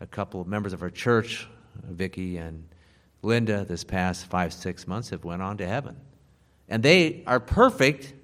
a 0.00 0.06
couple 0.06 0.40
of 0.40 0.46
members 0.46 0.72
of 0.72 0.82
our 0.82 0.88
church, 0.88 1.46
Vicky 1.84 2.38
and 2.38 2.66
Linda, 3.20 3.66
this 3.66 3.84
past 3.84 4.24
five, 4.24 4.54
six 4.54 4.86
months 4.86 5.10
have 5.10 5.22
went 5.22 5.42
on 5.42 5.58
to 5.58 5.66
heaven. 5.66 5.98
And 6.66 6.82
they 6.82 7.24
are 7.26 7.40
perfect 7.40 8.14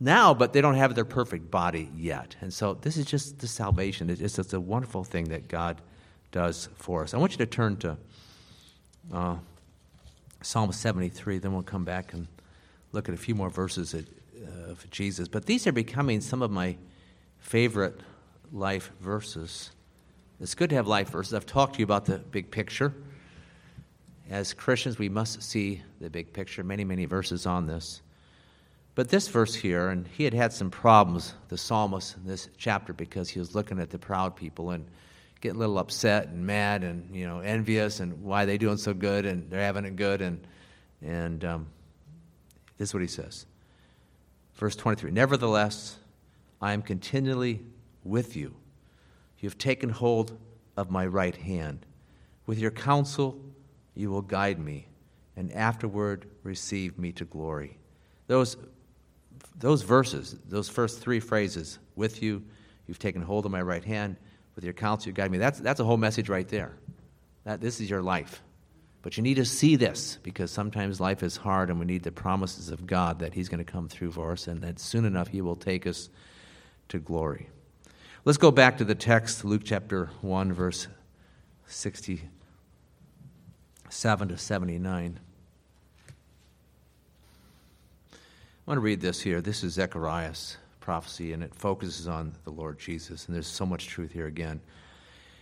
now, 0.00 0.34
but 0.34 0.52
they 0.52 0.60
don't 0.60 0.74
have 0.74 0.96
their 0.96 1.04
perfect 1.04 1.52
body 1.52 1.88
yet. 1.94 2.34
And 2.40 2.52
so 2.52 2.74
this 2.74 2.96
is 2.96 3.06
just 3.06 3.38
the 3.38 3.46
salvation. 3.46 4.10
It's 4.10 4.34
just 4.34 4.54
a 4.54 4.60
wonderful 4.60 5.04
thing 5.04 5.26
that 5.26 5.46
God 5.46 5.80
does 6.32 6.68
for 6.76 7.02
us. 7.02 7.14
I 7.14 7.18
want 7.18 7.32
you 7.32 7.38
to 7.38 7.46
turn 7.46 7.76
to 7.78 7.96
uh, 9.12 9.36
Psalm 10.42 10.72
73, 10.72 11.38
then 11.38 11.52
we'll 11.52 11.62
come 11.62 11.84
back 11.84 12.12
and 12.12 12.26
look 12.92 13.08
at 13.08 13.14
a 13.14 13.18
few 13.18 13.34
more 13.34 13.50
verses 13.50 13.94
of 14.68 14.90
Jesus. 14.90 15.28
But 15.28 15.46
these 15.46 15.66
are 15.66 15.72
becoming 15.72 16.20
some 16.20 16.42
of 16.42 16.50
my 16.50 16.76
favorite 17.38 18.00
life 18.52 18.90
verses. 19.00 19.70
It's 20.40 20.54
good 20.54 20.70
to 20.70 20.76
have 20.76 20.86
life 20.86 21.10
verses. 21.10 21.34
I've 21.34 21.46
talked 21.46 21.74
to 21.74 21.78
you 21.80 21.84
about 21.84 22.06
the 22.06 22.18
big 22.18 22.50
picture. 22.50 22.94
As 24.30 24.54
Christians, 24.54 24.98
we 24.98 25.08
must 25.08 25.42
see 25.42 25.82
the 26.00 26.08
big 26.08 26.32
picture. 26.32 26.62
Many, 26.62 26.84
many 26.84 27.04
verses 27.04 27.46
on 27.46 27.66
this. 27.66 28.00
But 28.94 29.08
this 29.08 29.28
verse 29.28 29.54
here, 29.54 29.88
and 29.88 30.06
he 30.06 30.24
had 30.24 30.34
had 30.34 30.52
some 30.52 30.70
problems, 30.70 31.34
the 31.48 31.58
psalmist, 31.58 32.16
in 32.16 32.26
this 32.26 32.48
chapter, 32.56 32.92
because 32.92 33.28
he 33.28 33.38
was 33.38 33.54
looking 33.54 33.78
at 33.78 33.90
the 33.90 33.98
proud 33.98 34.36
people 34.36 34.70
and 34.70 34.84
getting 35.40 35.56
a 35.56 35.60
little 35.60 35.78
upset 35.78 36.28
and 36.28 36.46
mad 36.46 36.84
and 36.84 37.14
you 37.14 37.26
know 37.26 37.40
envious 37.40 38.00
and 38.00 38.22
why 38.22 38.42
are 38.42 38.46
they 38.46 38.58
doing 38.58 38.76
so 38.76 38.92
good 38.92 39.24
and 39.24 39.50
they're 39.50 39.60
having 39.60 39.84
it 39.84 39.96
good 39.96 40.20
and 40.20 40.46
and 41.02 41.44
um, 41.44 41.66
this 42.76 42.90
is 42.90 42.94
what 42.94 43.00
he 43.00 43.08
says. 43.08 43.46
Verse 44.54 44.76
23 44.76 45.10
nevertheless 45.10 45.96
i 46.60 46.72
am 46.72 46.82
continually 46.82 47.60
with 48.04 48.36
you. 48.36 48.54
You 49.38 49.48
have 49.48 49.58
taken 49.58 49.88
hold 49.88 50.36
of 50.76 50.90
my 50.90 51.06
right 51.06 51.34
hand. 51.34 51.86
With 52.46 52.58
your 52.58 52.70
counsel 52.70 53.40
you 53.94 54.10
will 54.10 54.22
guide 54.22 54.58
me 54.58 54.88
and 55.36 55.52
afterward 55.52 56.26
receive 56.42 56.98
me 56.98 57.12
to 57.12 57.24
glory. 57.24 57.78
Those 58.26 58.56
those 59.58 59.82
verses 59.82 60.36
those 60.46 60.68
first 60.68 61.00
three 61.00 61.20
phrases 61.20 61.78
with 61.96 62.22
you 62.22 62.42
you've 62.86 62.98
taken 62.98 63.22
hold 63.22 63.46
of 63.46 63.52
my 63.52 63.62
right 63.62 63.84
hand 63.84 64.16
with 64.60 64.66
your 64.66 64.74
counsel, 64.74 65.08
you 65.08 65.14
guide 65.14 65.30
me. 65.30 65.38
That's, 65.38 65.58
that's 65.58 65.80
a 65.80 65.84
whole 65.84 65.96
message 65.96 66.28
right 66.28 66.46
there. 66.46 66.72
That 67.44 67.62
this 67.62 67.80
is 67.80 67.88
your 67.88 68.02
life. 68.02 68.42
But 69.00 69.16
you 69.16 69.22
need 69.22 69.36
to 69.36 69.46
see 69.46 69.76
this 69.76 70.18
because 70.22 70.50
sometimes 70.50 71.00
life 71.00 71.22
is 71.22 71.38
hard 71.38 71.70
and 71.70 71.80
we 71.80 71.86
need 71.86 72.02
the 72.02 72.12
promises 72.12 72.68
of 72.68 72.86
God 72.86 73.20
that 73.20 73.32
He's 73.32 73.48
going 73.48 73.64
to 73.64 73.72
come 73.72 73.88
through 73.88 74.12
for 74.12 74.32
us 74.32 74.48
and 74.48 74.60
that 74.60 74.78
soon 74.78 75.06
enough 75.06 75.28
He 75.28 75.40
will 75.40 75.56
take 75.56 75.86
us 75.86 76.10
to 76.90 76.98
glory. 76.98 77.48
Let's 78.26 78.36
go 78.36 78.50
back 78.50 78.76
to 78.76 78.84
the 78.84 78.94
text, 78.94 79.46
Luke 79.46 79.62
chapter 79.64 80.10
1, 80.20 80.52
verse 80.52 80.88
67 81.66 82.28
to 84.28 84.36
79. 84.36 85.20
I 88.12 88.16
want 88.66 88.76
to 88.76 88.82
read 88.82 89.00
this 89.00 89.22
here. 89.22 89.40
This 89.40 89.64
is 89.64 89.72
Zechariah's 89.72 90.58
prophecy, 90.90 91.32
and 91.32 91.44
it 91.44 91.54
focuses 91.54 92.08
on 92.08 92.32
the 92.42 92.50
Lord 92.50 92.76
Jesus. 92.76 93.26
And 93.26 93.34
there's 93.36 93.46
so 93.46 93.64
much 93.64 93.86
truth 93.86 94.10
here 94.10 94.26
again. 94.26 94.60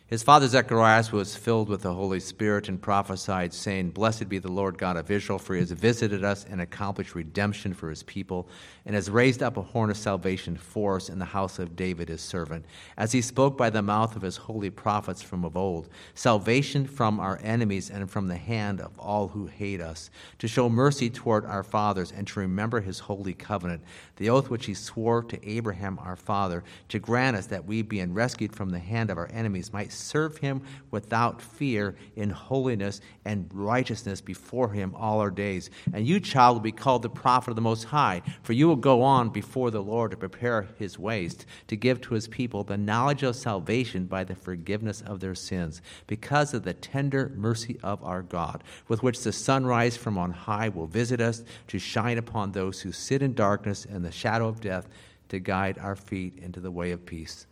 His 0.08 0.22
father 0.22 0.48
Zechariah 0.48 1.04
was 1.12 1.36
filled 1.36 1.68
with 1.68 1.82
the 1.82 1.92
Holy 1.92 2.18
Spirit 2.18 2.70
and 2.70 2.80
prophesied, 2.80 3.52
saying, 3.52 3.90
Blessed 3.90 4.26
be 4.26 4.38
the 4.38 4.50
Lord 4.50 4.78
God 4.78 4.96
of 4.96 5.10
Israel, 5.10 5.38
for 5.38 5.52
he 5.52 5.60
has 5.60 5.70
visited 5.70 6.24
us 6.24 6.46
and 6.48 6.62
accomplished 6.62 7.14
redemption 7.14 7.74
for 7.74 7.90
his 7.90 8.02
people, 8.04 8.48
and 8.86 8.94
has 8.94 9.10
raised 9.10 9.42
up 9.42 9.58
a 9.58 9.62
horn 9.62 9.90
of 9.90 9.98
salvation 9.98 10.56
for 10.56 10.96
us 10.96 11.10
in 11.10 11.18
the 11.18 11.26
house 11.26 11.58
of 11.58 11.76
David 11.76 12.08
his 12.08 12.22
servant, 12.22 12.64
as 12.96 13.12
he 13.12 13.20
spoke 13.20 13.58
by 13.58 13.68
the 13.68 13.82
mouth 13.82 14.16
of 14.16 14.22
his 14.22 14.38
holy 14.38 14.70
prophets 14.70 15.20
from 15.20 15.44
of 15.44 15.58
old, 15.58 15.90
salvation 16.14 16.86
from 16.86 17.20
our 17.20 17.38
enemies 17.42 17.90
and 17.90 18.10
from 18.10 18.28
the 18.28 18.36
hand 18.36 18.80
of 18.80 18.98
all 18.98 19.28
who 19.28 19.44
hate 19.44 19.82
us, 19.82 20.08
to 20.38 20.48
show 20.48 20.70
mercy 20.70 21.10
toward 21.10 21.44
our 21.44 21.62
fathers, 21.62 22.12
and 22.12 22.26
to 22.26 22.40
remember 22.40 22.80
his 22.80 22.98
holy 22.98 23.34
covenant, 23.34 23.82
the 24.18 24.30
oath 24.30 24.50
which 24.50 24.66
he 24.66 24.74
swore 24.74 25.22
to 25.22 25.48
Abraham 25.48 25.98
our 26.00 26.16
father, 26.16 26.62
to 26.88 26.98
grant 26.98 27.36
us 27.36 27.46
that 27.46 27.64
we, 27.64 27.82
being 27.82 28.12
rescued 28.12 28.54
from 28.54 28.70
the 28.70 28.78
hand 28.78 29.10
of 29.10 29.16
our 29.16 29.30
enemies, 29.32 29.72
might 29.72 29.92
serve 29.92 30.36
him 30.36 30.60
without 30.90 31.40
fear 31.40 31.96
in 32.16 32.30
holiness 32.30 33.00
and 33.24 33.48
righteousness 33.52 34.20
before 34.20 34.70
him 34.70 34.94
all 34.96 35.20
our 35.20 35.30
days. 35.30 35.70
And 35.92 36.06
you, 36.06 36.20
child, 36.20 36.56
will 36.56 36.62
be 36.62 36.72
called 36.72 37.02
the 37.02 37.08
prophet 37.08 37.50
of 37.50 37.56
the 37.56 37.62
Most 37.62 37.84
High, 37.84 38.22
for 38.42 38.52
you 38.52 38.68
will 38.68 38.76
go 38.76 39.02
on 39.02 39.30
before 39.30 39.70
the 39.70 39.82
Lord 39.82 40.10
to 40.10 40.16
prepare 40.16 40.68
his 40.78 40.98
ways, 40.98 41.46
to 41.68 41.76
give 41.76 42.00
to 42.02 42.14
his 42.14 42.28
people 42.28 42.64
the 42.64 42.76
knowledge 42.76 43.22
of 43.22 43.36
salvation 43.36 44.06
by 44.06 44.24
the 44.24 44.34
forgiveness 44.34 45.00
of 45.00 45.20
their 45.20 45.34
sins, 45.34 45.80
because 46.06 46.52
of 46.52 46.64
the 46.64 46.74
tender 46.74 47.32
mercy 47.36 47.78
of 47.82 48.02
our 48.02 48.22
God, 48.22 48.64
with 48.88 49.02
which 49.02 49.22
the 49.22 49.32
sunrise 49.32 49.96
from 49.96 50.18
on 50.18 50.32
high 50.32 50.68
will 50.68 50.86
visit 50.86 51.20
us, 51.20 51.44
to 51.68 51.78
shine 51.78 52.18
upon 52.18 52.52
those 52.52 52.80
who 52.80 52.90
sit 52.90 53.22
in 53.22 53.32
darkness 53.34 53.84
and 53.84 54.04
the 54.04 54.07
shadow 54.12 54.48
of 54.48 54.60
death, 54.60 54.88
to 55.28 55.38
guide 55.38 55.78
our 55.78 55.96
feet 55.96 56.38
into 56.38 56.60
the 56.60 56.70
way 56.70 56.92
of 56.92 57.04
peace. 57.04 57.46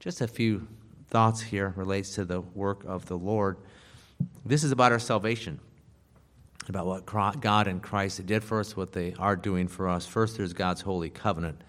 Just 0.00 0.20
a 0.20 0.26
few 0.26 0.66
thoughts 1.08 1.40
here 1.40 1.72
relates 1.76 2.14
to 2.14 2.24
the 2.24 2.40
work 2.40 2.84
of 2.84 3.06
the 3.06 3.16
Lord. 3.16 3.56
This 4.44 4.64
is 4.64 4.72
about 4.72 4.92
our 4.92 4.98
salvation, 4.98 5.60
about 6.68 6.86
what 6.86 7.06
God 7.06 7.66
and 7.66 7.82
Christ 7.82 8.24
did 8.26 8.42
for 8.42 8.60
us, 8.60 8.76
what 8.76 8.92
they 8.92 9.14
are 9.18 9.36
doing 9.36 9.68
for 9.68 9.88
us. 9.88 10.06
First, 10.06 10.36
there's 10.36 10.52
God's 10.52 10.80
holy 10.80 11.10
covenant, 11.10 11.60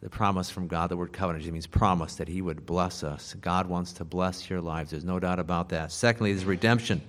the 0.00 0.10
promise 0.10 0.50
from 0.50 0.66
God. 0.66 0.90
The 0.90 0.96
word 0.96 1.12
covenant 1.12 1.50
means 1.52 1.66
promise 1.66 2.16
that 2.16 2.28
He 2.28 2.42
would 2.42 2.66
bless 2.66 3.04
us. 3.04 3.34
God 3.40 3.68
wants 3.68 3.92
to 3.94 4.04
bless 4.04 4.50
your 4.50 4.60
lives. 4.60 4.90
There's 4.90 5.04
no 5.04 5.20
doubt 5.20 5.38
about 5.38 5.68
that. 5.70 5.92
Secondly, 5.92 6.32
there's 6.32 6.44
redemption. 6.44 7.00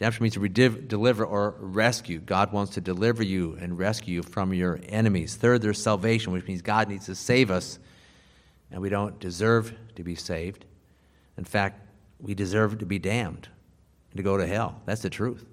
Redemption 0.00 0.22
means 0.22 0.32
to 0.32 0.40
rediv- 0.40 0.88
deliver 0.88 1.26
or 1.26 1.56
rescue. 1.58 2.20
God 2.20 2.54
wants 2.54 2.72
to 2.72 2.80
deliver 2.80 3.22
you 3.22 3.58
and 3.60 3.78
rescue 3.78 4.14
you 4.14 4.22
from 4.22 4.54
your 4.54 4.80
enemies. 4.88 5.36
Third, 5.36 5.60
there's 5.60 5.82
salvation, 5.82 6.32
which 6.32 6.46
means 6.46 6.62
God 6.62 6.88
needs 6.88 7.04
to 7.04 7.14
save 7.14 7.50
us 7.50 7.78
and 8.70 8.80
we 8.80 8.88
don't 8.88 9.18
deserve 9.20 9.74
to 9.96 10.02
be 10.02 10.14
saved. 10.14 10.64
In 11.36 11.44
fact, 11.44 11.86
we 12.18 12.34
deserve 12.34 12.78
to 12.78 12.86
be 12.86 12.98
damned 12.98 13.48
and 14.10 14.16
to 14.16 14.22
go 14.22 14.38
to 14.38 14.46
hell. 14.46 14.80
That's 14.86 15.02
the 15.02 15.10
truth. 15.10 15.44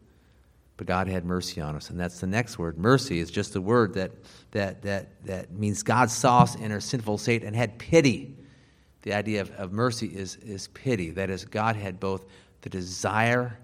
But 0.78 0.88
God 0.88 1.10
had 1.10 1.26
mercy 1.26 1.60
on 1.60 1.76
us, 1.76 1.90
and 1.90 2.00
that's 2.00 2.22
the 2.22 2.28
next 2.28 2.58
word. 2.58 2.78
Mercy 2.78 3.20
is 3.20 3.30
just 3.30 3.54
a 3.58 3.62
word 3.62 3.96
that, 3.96 4.12
that, 4.52 4.82
that, 4.84 5.26
that 5.26 5.52
means 5.52 5.84
God 5.84 6.10
saw 6.10 6.44
us 6.44 6.56
in 6.56 6.72
our 6.72 6.80
sinful 6.80 7.18
state 7.18 7.44
and 7.44 7.54
had 7.54 7.80
pity. 7.80 8.38
The 9.02 9.12
idea 9.12 9.42
of, 9.42 9.52
of 9.52 9.74
mercy 9.74 10.08
is, 10.08 10.38
is 10.38 10.70
pity. 10.70 11.10
That 11.10 11.30
is, 11.30 11.44
God 11.44 11.76
had 11.76 12.00
both 12.00 12.26
the 12.62 12.70
desire 12.70 13.58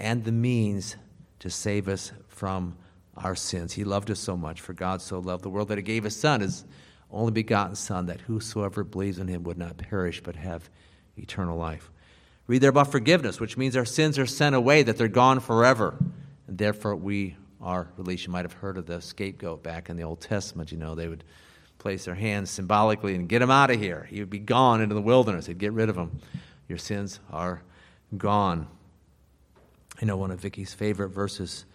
and 0.00 0.24
the 0.24 0.32
means 0.32 0.96
to 1.38 1.50
save 1.50 1.88
us 1.88 2.12
from 2.28 2.76
our 3.16 3.34
sins. 3.34 3.72
He 3.72 3.84
loved 3.84 4.10
us 4.10 4.18
so 4.18 4.36
much, 4.36 4.60
for 4.60 4.72
God 4.72 5.02
so 5.02 5.18
loved 5.18 5.44
the 5.44 5.50
world 5.50 5.68
that 5.68 5.78
He 5.78 5.82
gave 5.82 6.04
His 6.04 6.16
Son, 6.16 6.40
His 6.40 6.64
only 7.10 7.32
begotten 7.32 7.76
Son, 7.76 8.06
that 8.06 8.20
whosoever 8.22 8.84
believes 8.84 9.18
in 9.18 9.28
him 9.28 9.42
would 9.44 9.58
not 9.58 9.76
perish 9.76 10.22
but 10.22 10.36
have 10.36 10.70
eternal 11.16 11.58
life. 11.58 11.90
Read 12.46 12.62
there 12.62 12.70
about 12.70 12.90
forgiveness, 12.90 13.40
which 13.40 13.56
means 13.56 13.76
our 13.76 13.84
sins 13.84 14.18
are 14.18 14.26
sent 14.26 14.54
away, 14.54 14.82
that 14.82 14.96
they're 14.96 15.08
gone 15.08 15.40
forever. 15.40 15.96
And 16.46 16.58
therefore, 16.58 16.96
we 16.96 17.36
are 17.60 17.88
released. 17.96 18.26
You 18.26 18.32
might 18.32 18.44
have 18.44 18.54
heard 18.54 18.76
of 18.76 18.86
the 18.86 19.00
scapegoat 19.00 19.62
back 19.62 19.90
in 19.90 19.96
the 19.96 20.02
Old 20.02 20.20
Testament. 20.20 20.72
You 20.72 20.78
know, 20.78 20.94
they 20.94 21.08
would 21.08 21.24
place 21.78 22.04
their 22.04 22.14
hands 22.14 22.50
symbolically 22.50 23.14
and 23.14 23.28
get 23.28 23.42
him 23.42 23.50
out 23.50 23.70
of 23.70 23.78
here. 23.78 24.06
He 24.10 24.20
would 24.20 24.30
be 24.30 24.38
gone 24.38 24.80
into 24.80 24.94
the 24.94 25.00
wilderness. 25.00 25.46
They'd 25.46 25.58
get 25.58 25.72
rid 25.72 25.88
of 25.88 25.96
him. 25.96 26.20
Your 26.68 26.78
sins 26.78 27.20
are 27.30 27.62
gone. 28.16 28.66
I 30.00 30.06
know 30.06 30.16
one 30.16 30.30
of 30.30 30.40
Vicky's 30.40 30.72
favorite 30.72 31.10
verses, 31.10 31.66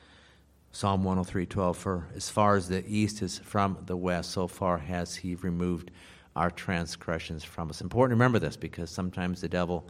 Psalm 0.72 1.04
103:12, 1.04 1.76
for 1.78 2.08
as 2.16 2.28
far 2.28 2.56
as 2.56 2.70
the 2.70 2.84
east 2.88 3.22
is 3.22 3.38
from 3.38 3.78
the 3.86 3.96
west, 3.96 4.32
so 4.32 4.48
far 4.48 4.80
has 4.80 5.18
he 5.18 5.36
removed 5.36 5.92
our 6.36 6.50
transgressions 6.50 7.44
from 7.44 7.70
us. 7.70 7.82
Important 7.82 8.12
to 8.12 8.16
remember 8.16 8.40
this 8.40 8.58
because 8.58 8.90
sometimes 8.90 9.42
the 9.42 9.48
devil 9.48 9.88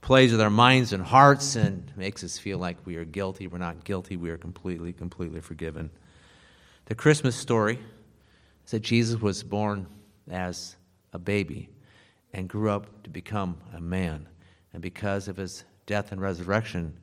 plays 0.00 0.32
with 0.32 0.40
our 0.40 0.50
minds 0.50 0.92
and 0.92 1.02
hearts 1.02 1.54
and 1.54 1.92
makes 1.96 2.24
us 2.24 2.38
feel 2.38 2.58
like 2.58 2.76
we 2.84 2.96
are 2.96 3.04
guilty. 3.04 3.46
We're 3.46 3.58
not 3.58 3.84
guilty. 3.84 4.16
We 4.16 4.30
are 4.30 4.36
completely, 4.36 4.92
completely 4.92 5.40
forgiven. 5.40 5.90
The 6.86 6.94
Christmas 6.96 7.36
story 7.36 7.78
is 8.64 8.72
that 8.72 8.80
Jesus 8.80 9.20
was 9.20 9.44
born 9.44 9.86
as 10.28 10.76
a 11.12 11.18
baby 11.18 11.70
and 12.32 12.48
grew 12.48 12.68
up 12.68 13.04
to 13.04 13.10
become 13.10 13.58
a 13.72 13.80
man. 13.80 14.28
And 14.72 14.82
because 14.82 15.28
of 15.28 15.36
his 15.36 15.64
death 15.86 16.12
and 16.12 16.20
resurrection, 16.20 16.98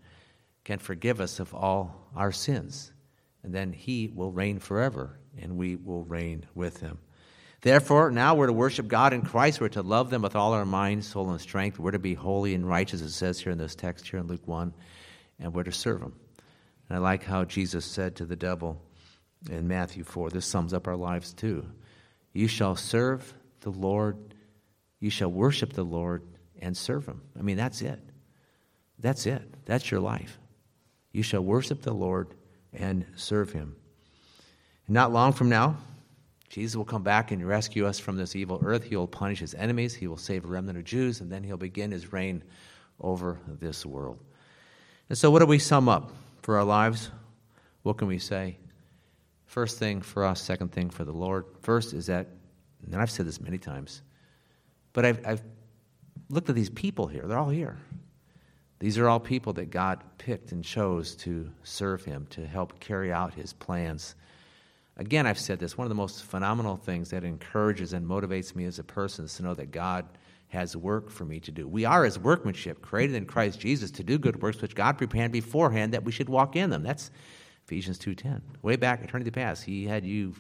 can 0.64 0.80
forgive 0.80 1.20
us 1.20 1.40
of 1.40 1.54
all 1.54 2.10
our 2.16 2.32
sins. 2.32 2.92
And 3.44 3.54
then 3.54 3.74
he 3.74 4.10
will 4.14 4.32
reign 4.32 4.60
forever, 4.60 5.20
and 5.38 5.58
we 5.58 5.76
will 5.76 6.04
reign 6.04 6.46
with 6.56 6.80
him. 6.80 7.00
Therefore, 7.62 8.12
now 8.12 8.36
we're 8.36 8.48
to 8.48 8.54
worship 8.54 8.88
God 8.88 9.14
in 9.14 9.22
Christ. 9.22 9.62
We're 9.62 9.70
to 9.70 9.82
love 9.82 10.10
them 10.10 10.22
with 10.22 10.36
all 10.36 10.54
our 10.54 10.66
mind, 10.66 11.06
soul, 11.06 11.30
and 11.30 11.40
strength. 11.40 11.80
We're 11.80 11.92
to 11.92 12.00
be 12.00 12.14
holy 12.14 12.56
and 12.56 12.68
righteous, 12.68 13.02
it 13.02 13.12
says 13.12 13.40
here 13.40 13.52
in 13.52 13.58
this 13.58 13.76
text 13.76 14.08
here 14.08 14.20
in 14.20 14.28
Luke 14.28 14.46
1, 14.48 14.74
and 15.40 15.54
we're 15.54 15.64
to 15.64 15.72
serve 15.72 16.02
them. 16.02 16.14
And 16.88 16.98
I 16.98 17.02
like 17.02 17.24
how 17.24 17.46
Jesus 17.46 17.86
said 17.86 18.16
to 18.18 18.26
the 18.26 18.36
devil 18.36 18.82
in 19.50 19.68
Matthew 19.68 20.04
4, 20.04 20.30
this 20.30 20.46
sums 20.46 20.74
up 20.74 20.88
our 20.88 20.96
lives 20.96 21.34
too. 21.34 21.66
You 22.34 22.48
shall 22.48 22.76
serve 22.76 23.34
the 23.62 23.72
Lord, 23.72 24.36
you 25.00 25.10
shall 25.10 25.32
worship 25.32 25.74
the 25.74 25.84
Lord 25.84 26.24
and 26.60 26.76
serve 26.76 27.06
him. 27.06 27.22
I 27.38 27.42
mean, 27.44 27.58
that's 27.58 27.82
it. 27.82 28.00
That's 29.00 29.26
it. 29.26 29.66
That's 29.66 29.90
your 29.90 30.00
life. 30.00 30.38
You 31.14 31.24
shall 31.24 31.42
worship 31.42 31.82
the 31.82 31.94
Lord 31.94 32.34
and 32.74 33.06
serve 33.16 33.54
him. 33.54 33.76
Not 34.88 35.14
long 35.14 35.32
from 35.32 35.48
now, 35.48 35.78
Jesus 36.50 36.76
will 36.76 36.86
come 36.86 37.04
back 37.04 37.32
and 37.32 37.48
rescue 37.48 37.88
us 37.88 37.98
from 38.00 38.18
this 38.18 38.36
evil 38.36 38.60
earth. 38.64 38.84
He 38.84 38.96
will 38.96 39.08
punish 39.08 39.40
his 39.40 39.56
enemies. 39.56 39.96
He 39.96 40.08
will 40.08 40.18
save 40.18 40.44
a 40.44 40.48
remnant 40.48 40.78
of 40.78 40.84
Jews, 40.84 41.22
and 41.22 41.32
then 41.32 41.44
he'll 41.44 41.58
begin 41.58 41.92
his 41.92 42.12
reign 42.12 42.44
over 43.00 43.40
this 43.48 43.86
world. 43.86 44.20
And 45.10 45.18
so, 45.18 45.32
what 45.32 45.40
do 45.40 45.46
we 45.46 45.60
sum 45.60 45.90
up 45.90 46.12
for 46.42 46.58
our 46.58 46.64
lives? 46.64 47.10
What 47.84 47.98
can 47.98 48.08
we 48.08 48.20
say? 48.20 48.58
First 49.46 49.78
thing 49.78 50.02
for 50.02 50.24
us, 50.24 50.42
second 50.42 50.72
thing 50.72 50.90
for 50.90 51.04
the 51.04 51.12
Lord. 51.12 51.46
First 51.62 51.94
is 51.94 52.08
that, 52.08 52.28
and 52.86 52.96
I've 52.96 53.12
said 53.12 53.26
this 53.26 53.40
many 53.40 53.58
times, 53.58 54.02
but 54.94 55.06
I've, 55.06 55.26
I've 55.26 55.42
looked 56.30 56.50
at 56.50 56.56
these 56.56 56.70
people 56.70 57.08
here. 57.08 57.24
They're 57.28 57.38
all 57.38 57.50
here. 57.50 57.78
These 58.84 58.98
are 58.98 59.08
all 59.08 59.20
people 59.20 59.54
that 59.54 59.72
God 59.72 60.04
picked 60.18 60.52
and 60.52 60.64
chose 60.64 61.16
to 61.18 61.50
serve 61.64 62.04
him, 62.04 62.28
to 62.32 62.46
help 62.46 62.80
carry 62.80 63.14
out 63.14 63.34
his 63.34 63.54
plans 63.54 64.16
Again, 64.96 65.26
I've 65.26 65.40
said 65.40 65.60
this 65.60 65.78
one 65.78 65.86
of 65.86 65.90
the 65.90 65.96
most 65.96 66.24
phenomenal 66.24 66.78
things 66.78 67.10
that 67.10 67.24
encourages 67.24 67.94
and 67.94 68.08
motivates 68.08 68.56
me 68.56 68.66
as 68.66 68.78
a 68.78 68.84
person 68.84 69.26
is 69.26 69.36
to 69.36 69.44
know 69.44 69.56
that 69.56 69.72
God 69.72 70.06
has 70.50 70.78
work 70.78 71.10
for 71.10 71.26
me 71.26 71.40
to 71.40 71.52
do. 71.52 71.68
We 71.68 71.86
are 71.86 72.06
his 72.06 72.20
workmanship, 72.20 72.82
created 72.84 73.16
in 73.16 73.26
Christ 73.26 73.60
Jesus 73.60 73.90
to 73.92 74.04
do 74.04 74.20
good 74.20 74.40
works 74.42 74.62
which 74.62 74.76
God 74.76 75.00
prepared 75.00 75.32
beforehand 75.32 75.94
that 75.94 76.04
we 76.04 76.12
should 76.12 76.30
walk 76.30 76.56
in 76.56 76.70
them. 76.70 76.84
That's 76.84 77.10
Ephesians 77.66 77.98
2:10. 77.98 78.42
Way 78.62 78.76
back 78.76 79.04
eternity 79.04 79.32
past, 79.32 79.64
he 79.64 79.86
had 79.86 80.06
you 80.06 80.36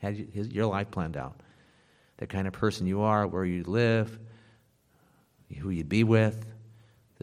had 0.00 0.16
his, 0.16 0.48
your 0.48 0.66
life 0.66 0.92
planned 0.92 1.16
out. 1.16 1.40
The 2.18 2.28
kind 2.28 2.46
of 2.46 2.52
person 2.52 2.86
you 2.86 3.00
are, 3.00 3.26
where 3.26 3.44
you 3.44 3.64
live, 3.64 4.20
who 5.58 5.70
you'd 5.70 5.88
be 5.88 6.04
with, 6.04 6.53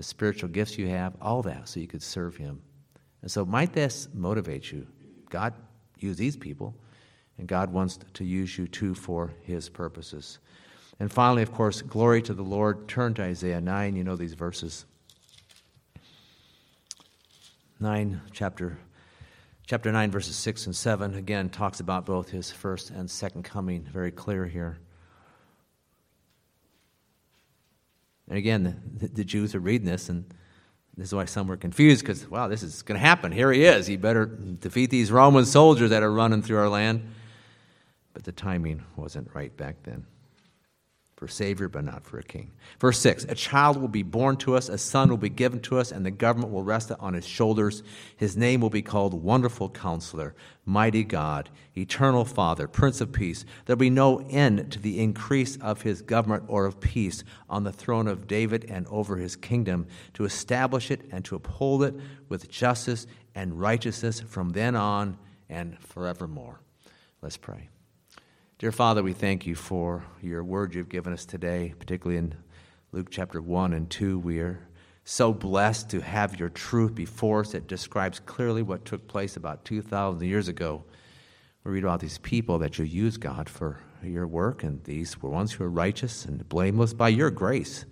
the 0.02 0.08
spiritual 0.08 0.50
gifts 0.50 0.80
you 0.80 0.88
have, 0.88 1.14
all 1.22 1.44
that 1.44 1.70
so 1.70 1.80
you 1.80 1.86
could 1.86 2.02
serve 2.02 2.36
him. 2.36 2.60
And 3.22 3.30
so 3.30 3.46
might 3.46 3.72
this 3.72 4.08
motivate 4.16 4.72
you? 4.72 4.88
God 5.30 5.54
use 6.00 6.18
these 6.18 6.36
people, 6.36 6.74
and 7.38 7.48
God 7.48 7.72
wants 7.72 8.00
to 8.16 8.24
use 8.24 8.58
you 8.58 8.68
too 8.68 8.96
for 8.96 9.32
his 9.44 9.70
purposes. 9.70 10.40
And 11.00 11.12
finally, 11.12 11.44
of 11.44 11.52
course, 11.52 11.84
glory 11.84 12.24
to 12.24 12.34
the 12.34 12.42
Lord. 12.42 12.88
Turn 12.88 13.14
to 13.14 13.22
Isaiah 13.22 13.62
9. 13.62 13.96
You 13.96 14.04
know 14.04 14.16
these 14.16 14.34
verses. 14.34 14.86
9, 17.80 18.22
chapter, 18.32 18.80
chapter 19.68 19.92
9, 19.92 20.10
verses 20.10 20.36
6 20.36 20.66
and 20.66 20.76
7, 20.76 21.14
again, 21.14 21.50
talks 21.50 21.80
about 21.80 22.08
both 22.08 22.30
his 22.30 22.50
first 22.50 22.90
and 22.90 23.08
second 23.08 23.44
coming. 23.44 23.84
Very 23.84 24.12
clear 24.12 24.48
here. 24.48 24.80
And 28.32 28.38
again, 28.38 28.82
the, 28.96 29.10
the 29.10 29.26
Jews 29.26 29.54
are 29.56 29.60
reading 29.60 29.86
this, 29.86 30.08
and 30.08 30.24
this 30.96 31.10
is 31.10 31.14
why 31.14 31.26
some 31.26 31.48
were 31.48 31.58
confused 31.58 32.02
because, 32.02 32.30
wow, 32.30 32.48
this 32.48 32.64
is 32.64 32.82
going 32.82 32.98
to 32.98 33.06
happen. 33.06 33.34
Here 33.34 33.52
he 33.52 33.66
is. 33.66 33.88
He 33.88 33.98
better 33.98 34.26
defeat 34.26 34.90
these 34.90 35.12
Roman 35.12 35.44
soldiers 35.44 35.90
that 35.90 36.02
are 36.02 36.14
running 36.14 36.42
through 36.42 36.60
our 36.60 36.70
land. 36.70 37.06
But 38.14 38.24
the 38.24 38.32
timing 38.32 38.86
wasn't 38.96 39.28
right 39.34 39.56
back 39.58 39.84
then 39.84 40.06
for 41.22 41.26
a 41.26 41.30
Savior, 41.30 41.70
but 41.70 41.84
not 41.84 42.04
for 42.04 42.18
a 42.18 42.24
king. 42.24 42.50
Verse 42.80 42.98
6 42.98 43.26
A 43.26 43.36
child 43.36 43.78
will 43.78 43.88
be 43.88 44.02
born 44.02 44.38
to 44.38 44.56
us, 44.56 44.70
a 44.70 44.78
son 44.80 45.08
will 45.08 45.18
be 45.18 45.30
given 45.30 45.60
to 45.60 45.78
us, 45.78 45.92
and 45.92 46.04
the 46.04 46.10
government 46.10 46.52
will 46.52 46.64
rest 46.64 46.92
on 47.00 47.14
his 47.14 47.28
shoulders. 47.28 47.84
His 48.18 48.36
name 48.36 48.60
will 48.60 48.72
be 48.72 48.82
called 48.82 49.14
Wonderful 49.14 49.70
Counselor, 49.70 50.34
Mighty 50.66 51.04
God, 51.04 51.52
Eternal 51.78 52.26
Father, 52.26 52.68
Prince 52.68 53.02
of 53.02 53.12
Peace. 53.12 53.46
There'll 53.66 53.78
be 53.78 53.92
no 53.92 54.26
end 54.32 54.72
to 54.72 54.80
the 54.80 55.00
increase 55.00 55.58
of 55.58 55.84
his 55.84 56.02
government 56.02 56.46
or 56.48 56.66
of 56.66 56.80
peace 56.80 57.24
on 57.48 57.66
the 57.66 57.72
throne 57.72 58.08
of 58.08 58.26
David 58.26 58.66
and 58.68 58.88
over 58.88 59.18
his 59.18 59.36
kingdom, 59.36 59.86
to 60.16 60.26
establish 60.26 60.90
it 60.90 61.02
and 61.12 61.24
to 61.26 61.36
uphold 61.36 61.84
it 61.84 61.94
with 62.30 62.50
justice 62.50 63.06
and 63.36 63.60
righteousness 63.60 64.22
from 64.22 64.50
then 64.50 64.76
on 64.76 65.20
and 65.48 65.78
forevermore. 65.82 66.62
Let's 67.22 67.38
pray. 67.38 67.70
Dear 68.62 68.72
Father, 68.72 69.02
we 69.02 69.14
thank 69.14 69.48
you 69.48 69.56
for 69.56 70.06
your 70.22 70.44
word 70.44 70.76
you've 70.76 70.88
given 70.88 71.14
us 71.14 71.26
today, 71.26 71.74
particularly 71.80 72.20
in 72.20 72.36
Luke 72.92 73.08
chapter 73.10 73.42
1 73.42 73.74
and 73.74 73.90
2. 73.90 74.20
We 74.20 74.38
are 74.38 74.60
so 75.04 75.34
blessed 75.34 75.90
to 75.90 76.00
have 76.00 76.40
your 76.40 76.50
truth 76.50 76.94
before 76.94 77.40
us 77.40 77.54
that 77.54 77.66
describes 77.66 78.20
clearly 78.20 78.62
what 78.62 78.86
took 78.86 79.08
place 79.08 79.36
about 79.36 79.66
2,000 79.66 80.28
years 80.28 80.48
ago. 80.48 80.84
We 81.64 81.72
read 81.72 81.84
about 81.84 82.02
these 82.02 82.20
people 82.20 82.60
that 82.60 82.78
you 82.78 82.86
use, 82.86 83.18
God, 83.18 83.50
for 83.50 83.80
your 84.04 84.28
work, 84.28 84.62
and 84.62 84.84
these 84.84 85.20
were 85.20 85.32
ones 85.32 85.54
who 85.54 85.64
are 85.64 85.68
righteous 85.68 86.26
and 86.26 86.48
blameless 86.48 86.94
by 86.94 87.10
your 87.10 87.32
grace. 87.32 87.86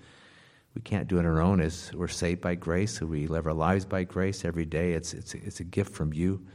We 0.76 0.84
can't 0.84 1.08
do 1.08 1.16
it 1.16 1.22
on 1.22 1.26
our 1.26 1.42
own 1.42 1.62
as 1.62 1.92
we're 1.96 2.08
saved 2.08 2.42
by 2.42 2.54
grace, 2.54 3.02
we 3.02 3.26
live 3.26 3.48
our 3.48 3.54
lives 3.54 3.86
by 3.86 4.04
grace 4.04 4.46
every 4.46 4.66
day. 4.66 4.92
It's, 4.94 5.16
it's, 5.16 5.34
it's 5.34 5.62
a 5.62 5.64
gift 5.64 5.96
from 5.96 6.14
you. 6.14 6.46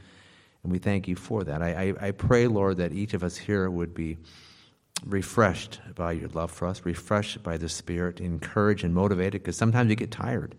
And 0.65 0.71
we 0.71 0.79
thank 0.79 1.07
you 1.07 1.15
for 1.15 1.43
that. 1.43 1.61
I, 1.61 1.93
I, 1.99 2.07
I, 2.07 2.11
pray, 2.11 2.47
Lord, 2.47 2.77
that 2.77 2.91
each 2.91 3.13
of 3.13 3.23
us 3.23 3.37
here 3.37 3.69
would 3.69 3.93
be 3.93 4.17
refreshed 5.05 5.79
by 5.93 6.13
your 6.13 6.29
love 6.29 6.49
for 6.49 6.67
us, 6.67 6.81
refreshed 6.83 7.43
by 7.43 7.55
the 7.55 7.69
Spirit, 7.69 8.19
encouraged 8.19 8.83
and 8.83 8.91
motivated, 8.91 9.43
because 9.43 9.55
sometimes 9.55 9.89
we 9.89 9.95
get 9.95 10.09
tired 10.09 10.55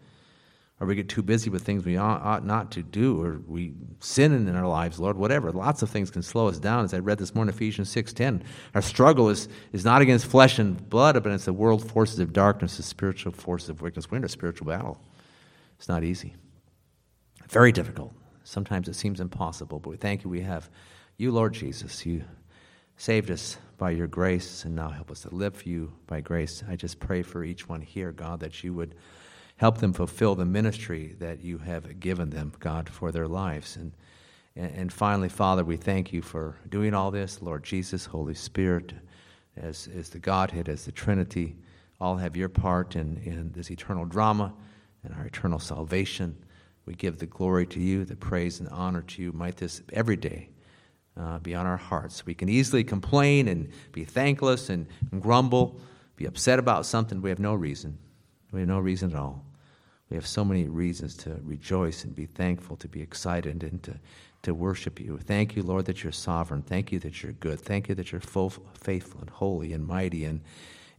or 0.79 0.87
we 0.87 0.95
get 0.95 1.09
too 1.09 1.25
busy 1.25 1.51
with 1.51 1.65
things 1.65 1.85
we 1.85 1.97
ought, 1.97 2.23
ought 2.23 2.47
not 2.47 2.71
to 2.71 2.85
do, 2.85 3.21
or 3.21 3.41
we 3.49 3.73
sin 3.99 4.33
in 4.33 4.55
our 4.55 4.69
lives, 4.69 5.01
Lord, 5.01 5.17
whatever. 5.17 5.51
Lots 5.51 5.83
of 5.83 5.91
things 5.91 6.09
can 6.09 6.23
slow 6.23 6.47
us 6.47 6.61
down. 6.61 6.85
As 6.85 6.95
I 6.95 7.01
read 7.01 7.19
this 7.19 7.35
morning, 7.35 7.53
Ephesians 7.53 7.93
6.10, 7.93 8.43
our 8.77 8.83
struggle 8.83 9.29
is, 9.29 9.49
is 9.73 9.85
not 9.85 10.03
against 10.03 10.27
flesh 10.27 10.61
and 10.61 10.89
blood, 10.89 11.21
but 11.21 11.33
it's 11.33 11.47
the 11.47 11.53
world 11.53 11.91
forces 11.91 12.21
of 12.21 12.33
darkness, 12.33 12.77
the 12.77 12.85
spiritual 12.85 13.33
forces 13.33 13.71
of 13.71 13.83
wickedness. 13.83 14.09
We're 14.09 14.19
in 14.19 14.25
a 14.25 14.29
spiritual 14.29 14.69
battle. 14.69 15.01
It's 15.79 15.89
not 15.89 16.05
easy. 16.05 16.37
Very 17.49 17.73
difficult. 17.73 18.13
Sometimes 18.47 18.87
it 18.87 18.95
seems 18.95 19.19
impossible, 19.19 19.81
but 19.81 19.91
we 19.91 19.97
thank 19.97 20.23
you 20.23 20.31
we 20.31 20.43
have 20.43 20.71
you, 21.17 21.33
Lord 21.33 21.53
Jesus. 21.53 22.07
You 22.07 22.23
saved 22.97 23.29
us 23.33 23.59
by 23.77 23.91
your 23.91 24.07
grace, 24.07 24.65
and 24.65 24.77
now 24.77 24.89
help 24.89 25.11
us 25.11 25.23
to 25.23 25.35
live 25.35 25.57
for 25.57 25.69
you 25.69 25.93
by 26.07 26.21
grace. 26.21 26.63
I 26.69 26.77
just 26.77 27.01
pray 27.01 27.23
for 27.23 27.43
each 27.43 27.69
one 27.69 27.81
here, 27.81 28.13
God, 28.13 28.39
that 28.41 28.63
you 28.63 28.73
would 28.73 28.95
help 29.57 29.79
them 29.79 29.93
fulfill 29.93 30.37
the 30.37 30.45
ministry 30.45 31.17
that 31.19 31.43
you 31.43 31.59
have 31.59 31.99
given 31.99 32.31
them, 32.31 32.53
God, 32.61 32.89
for 32.89 33.11
their 33.11 33.27
lives. 33.27 33.75
And, 33.75 33.93
and 34.55 34.93
finally, 34.93 35.29
Father, 35.29 35.65
we 35.65 35.77
thank 35.77 36.13
you 36.13 36.23
for 36.23 36.55
doing 36.69 36.95
all 36.95 37.11
this. 37.11 37.43
Lord 37.43 37.65
Jesus, 37.65 38.07
Holy 38.07 38.35
Spirit, 38.35 38.93
as, 39.57 39.89
as 39.93 40.11
the 40.11 40.21
Godhead, 40.21 40.69
as 40.69 40.85
the 40.85 40.93
Trinity, 40.93 41.57
all 42.01 42.17
have 42.17 42.37
your 42.37 42.49
part 42.49 42.95
in, 42.95 43.17
in 43.25 43.51
this 43.57 43.73
eternal 43.73 44.05
drama 44.05 44.55
and 45.03 45.13
our 45.15 45.27
eternal 45.27 45.59
salvation. 45.59 46.37
We 46.87 46.95
give 46.95 47.19
the 47.19 47.27
glory 47.27 47.67
to 47.67 47.81
you, 47.81 48.05
the 48.05 48.17
praise 48.17 48.61
and 48.61 48.69
honor 48.69 49.03
to 49.03 49.23
you. 49.23 49.33
Might 49.33 49.57
this 49.57 49.83
every 49.93 50.17
day 50.17 50.49
uh, 51.21 51.39
be 51.39 51.55
on 51.55 51.67
our 51.67 51.77
hearts. 51.77 52.25
We 52.25 52.35
can 52.35 52.49
easily 52.49 52.85
complain 52.85 53.49
and 53.49 53.69
be 53.93 54.05
thankless 54.05 54.71
and, 54.71 54.87
and 55.11 55.21
grumble, 55.21 55.81
be 56.17 56.27
upset 56.27 56.59
about 56.59 56.87
something. 56.87 57.21
We 57.21 57.31
have 57.31 57.41
no 57.41 57.55
reason. 57.55 57.99
We 58.53 58.61
have 58.61 58.69
no 58.69 58.79
reason 58.79 59.11
at 59.11 59.17
all. 59.17 59.45
We 60.11 60.17
have 60.17 60.27
so 60.27 60.45
many 60.45 60.69
reasons 60.69 61.17
to 61.19 61.41
rejoice 61.43 62.05
and 62.05 62.15
be 62.15 62.27
thankful, 62.27 62.77
to 62.77 62.89
be 62.89 63.03
excited, 63.03 63.65
and 63.65 63.83
to, 63.83 63.99
to 64.43 64.55
worship 64.55 65.01
you. 65.01 65.19
Thank 65.19 65.57
you, 65.57 65.65
Lord, 65.65 65.87
that 65.87 66.05
you're 66.05 66.13
sovereign. 66.13 66.63
Thank 66.63 66.93
you 66.93 67.01
that 67.01 67.23
you're 67.23 67.33
good. 67.33 67.61
Thank 67.61 67.89
you 67.89 67.97
that 67.97 68.13
you're 68.13 68.21
full, 68.21 68.51
faithful 68.75 69.21
and 69.21 69.31
holy 69.31 69.73
and 69.73 69.85
mighty, 69.85 70.25
and, 70.25 70.43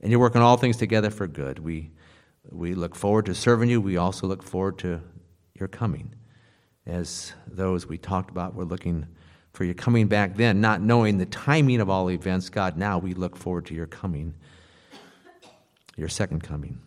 and 0.01 0.11
you're 0.11 0.19
working 0.19 0.41
all 0.41 0.57
things 0.57 0.75
together 0.75 1.09
for 1.09 1.25
good. 1.25 1.59
We, 1.59 1.91
we 2.51 2.73
look 2.73 2.95
forward 2.95 3.27
to 3.27 3.35
serving 3.35 3.69
you. 3.69 3.79
We 3.79 3.95
also 3.95 4.27
look 4.27 4.43
forward 4.43 4.77
to 4.79 5.01
your 5.59 5.67
coming. 5.67 6.13
as 6.87 7.33
those 7.45 7.85
we 7.85 7.97
talked 7.97 8.29
about, 8.29 8.55
we're 8.55 8.63
looking 8.63 9.05
for 9.53 9.65
your 9.65 9.73
coming 9.73 10.07
back 10.07 10.35
then, 10.35 10.61
not 10.61 10.81
knowing 10.81 11.17
the 11.17 11.25
timing 11.25 11.81
of 11.81 11.89
all 11.89 12.09
events. 12.09 12.49
God, 12.49 12.77
now 12.77 12.97
we 12.97 13.13
look 13.13 13.35
forward 13.35 13.65
to 13.67 13.75
your 13.75 13.87
coming, 13.87 14.33
your 15.97 16.09
second 16.09 16.43
coming. 16.43 16.79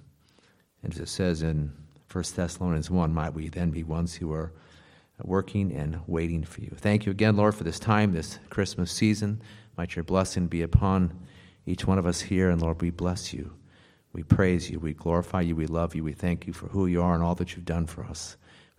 And 0.82 0.92
as 0.92 1.00
it 1.00 1.08
says 1.08 1.42
in 1.42 1.72
1 2.10 2.24
Thessalonians 2.34 2.90
1, 2.90 3.12
might 3.12 3.34
we 3.34 3.48
then 3.48 3.70
be 3.70 3.82
ones 3.82 4.14
who 4.14 4.32
are 4.32 4.52
working 5.22 5.72
and 5.72 6.00
waiting 6.06 6.44
for 6.44 6.60
you. 6.62 6.72
Thank 6.76 7.04
you 7.04 7.12
again, 7.12 7.36
Lord, 7.36 7.54
for 7.54 7.64
this 7.64 7.78
time, 7.78 8.12
this 8.12 8.38
Christmas 8.48 8.90
season. 8.90 9.42
Might 9.76 9.96
your 9.96 10.04
blessing 10.04 10.46
be 10.46 10.62
upon 10.62 11.12
each 11.66 11.86
one 11.86 11.98
of 11.98 12.06
us 12.06 12.20
here, 12.20 12.50
and 12.50 12.60
Lord, 12.60 12.80
we 12.80 12.90
bless 12.90 13.32
you. 13.34 13.52
We 14.12 14.22
praise 14.22 14.70
you. 14.70 14.80
We 14.80 14.94
glorify 14.94 15.42
you. 15.42 15.54
We 15.54 15.66
love 15.66 15.94
you. 15.94 16.02
We 16.02 16.14
thank 16.14 16.46
you 16.46 16.52
for 16.52 16.66
who 16.68 16.86
you 16.86 17.02
are 17.02 17.14
and 17.14 17.22
all 17.22 17.34
that 17.36 17.54
you've 17.54 17.64
done 17.64 17.86
for 17.86 18.04
us. 18.04 18.36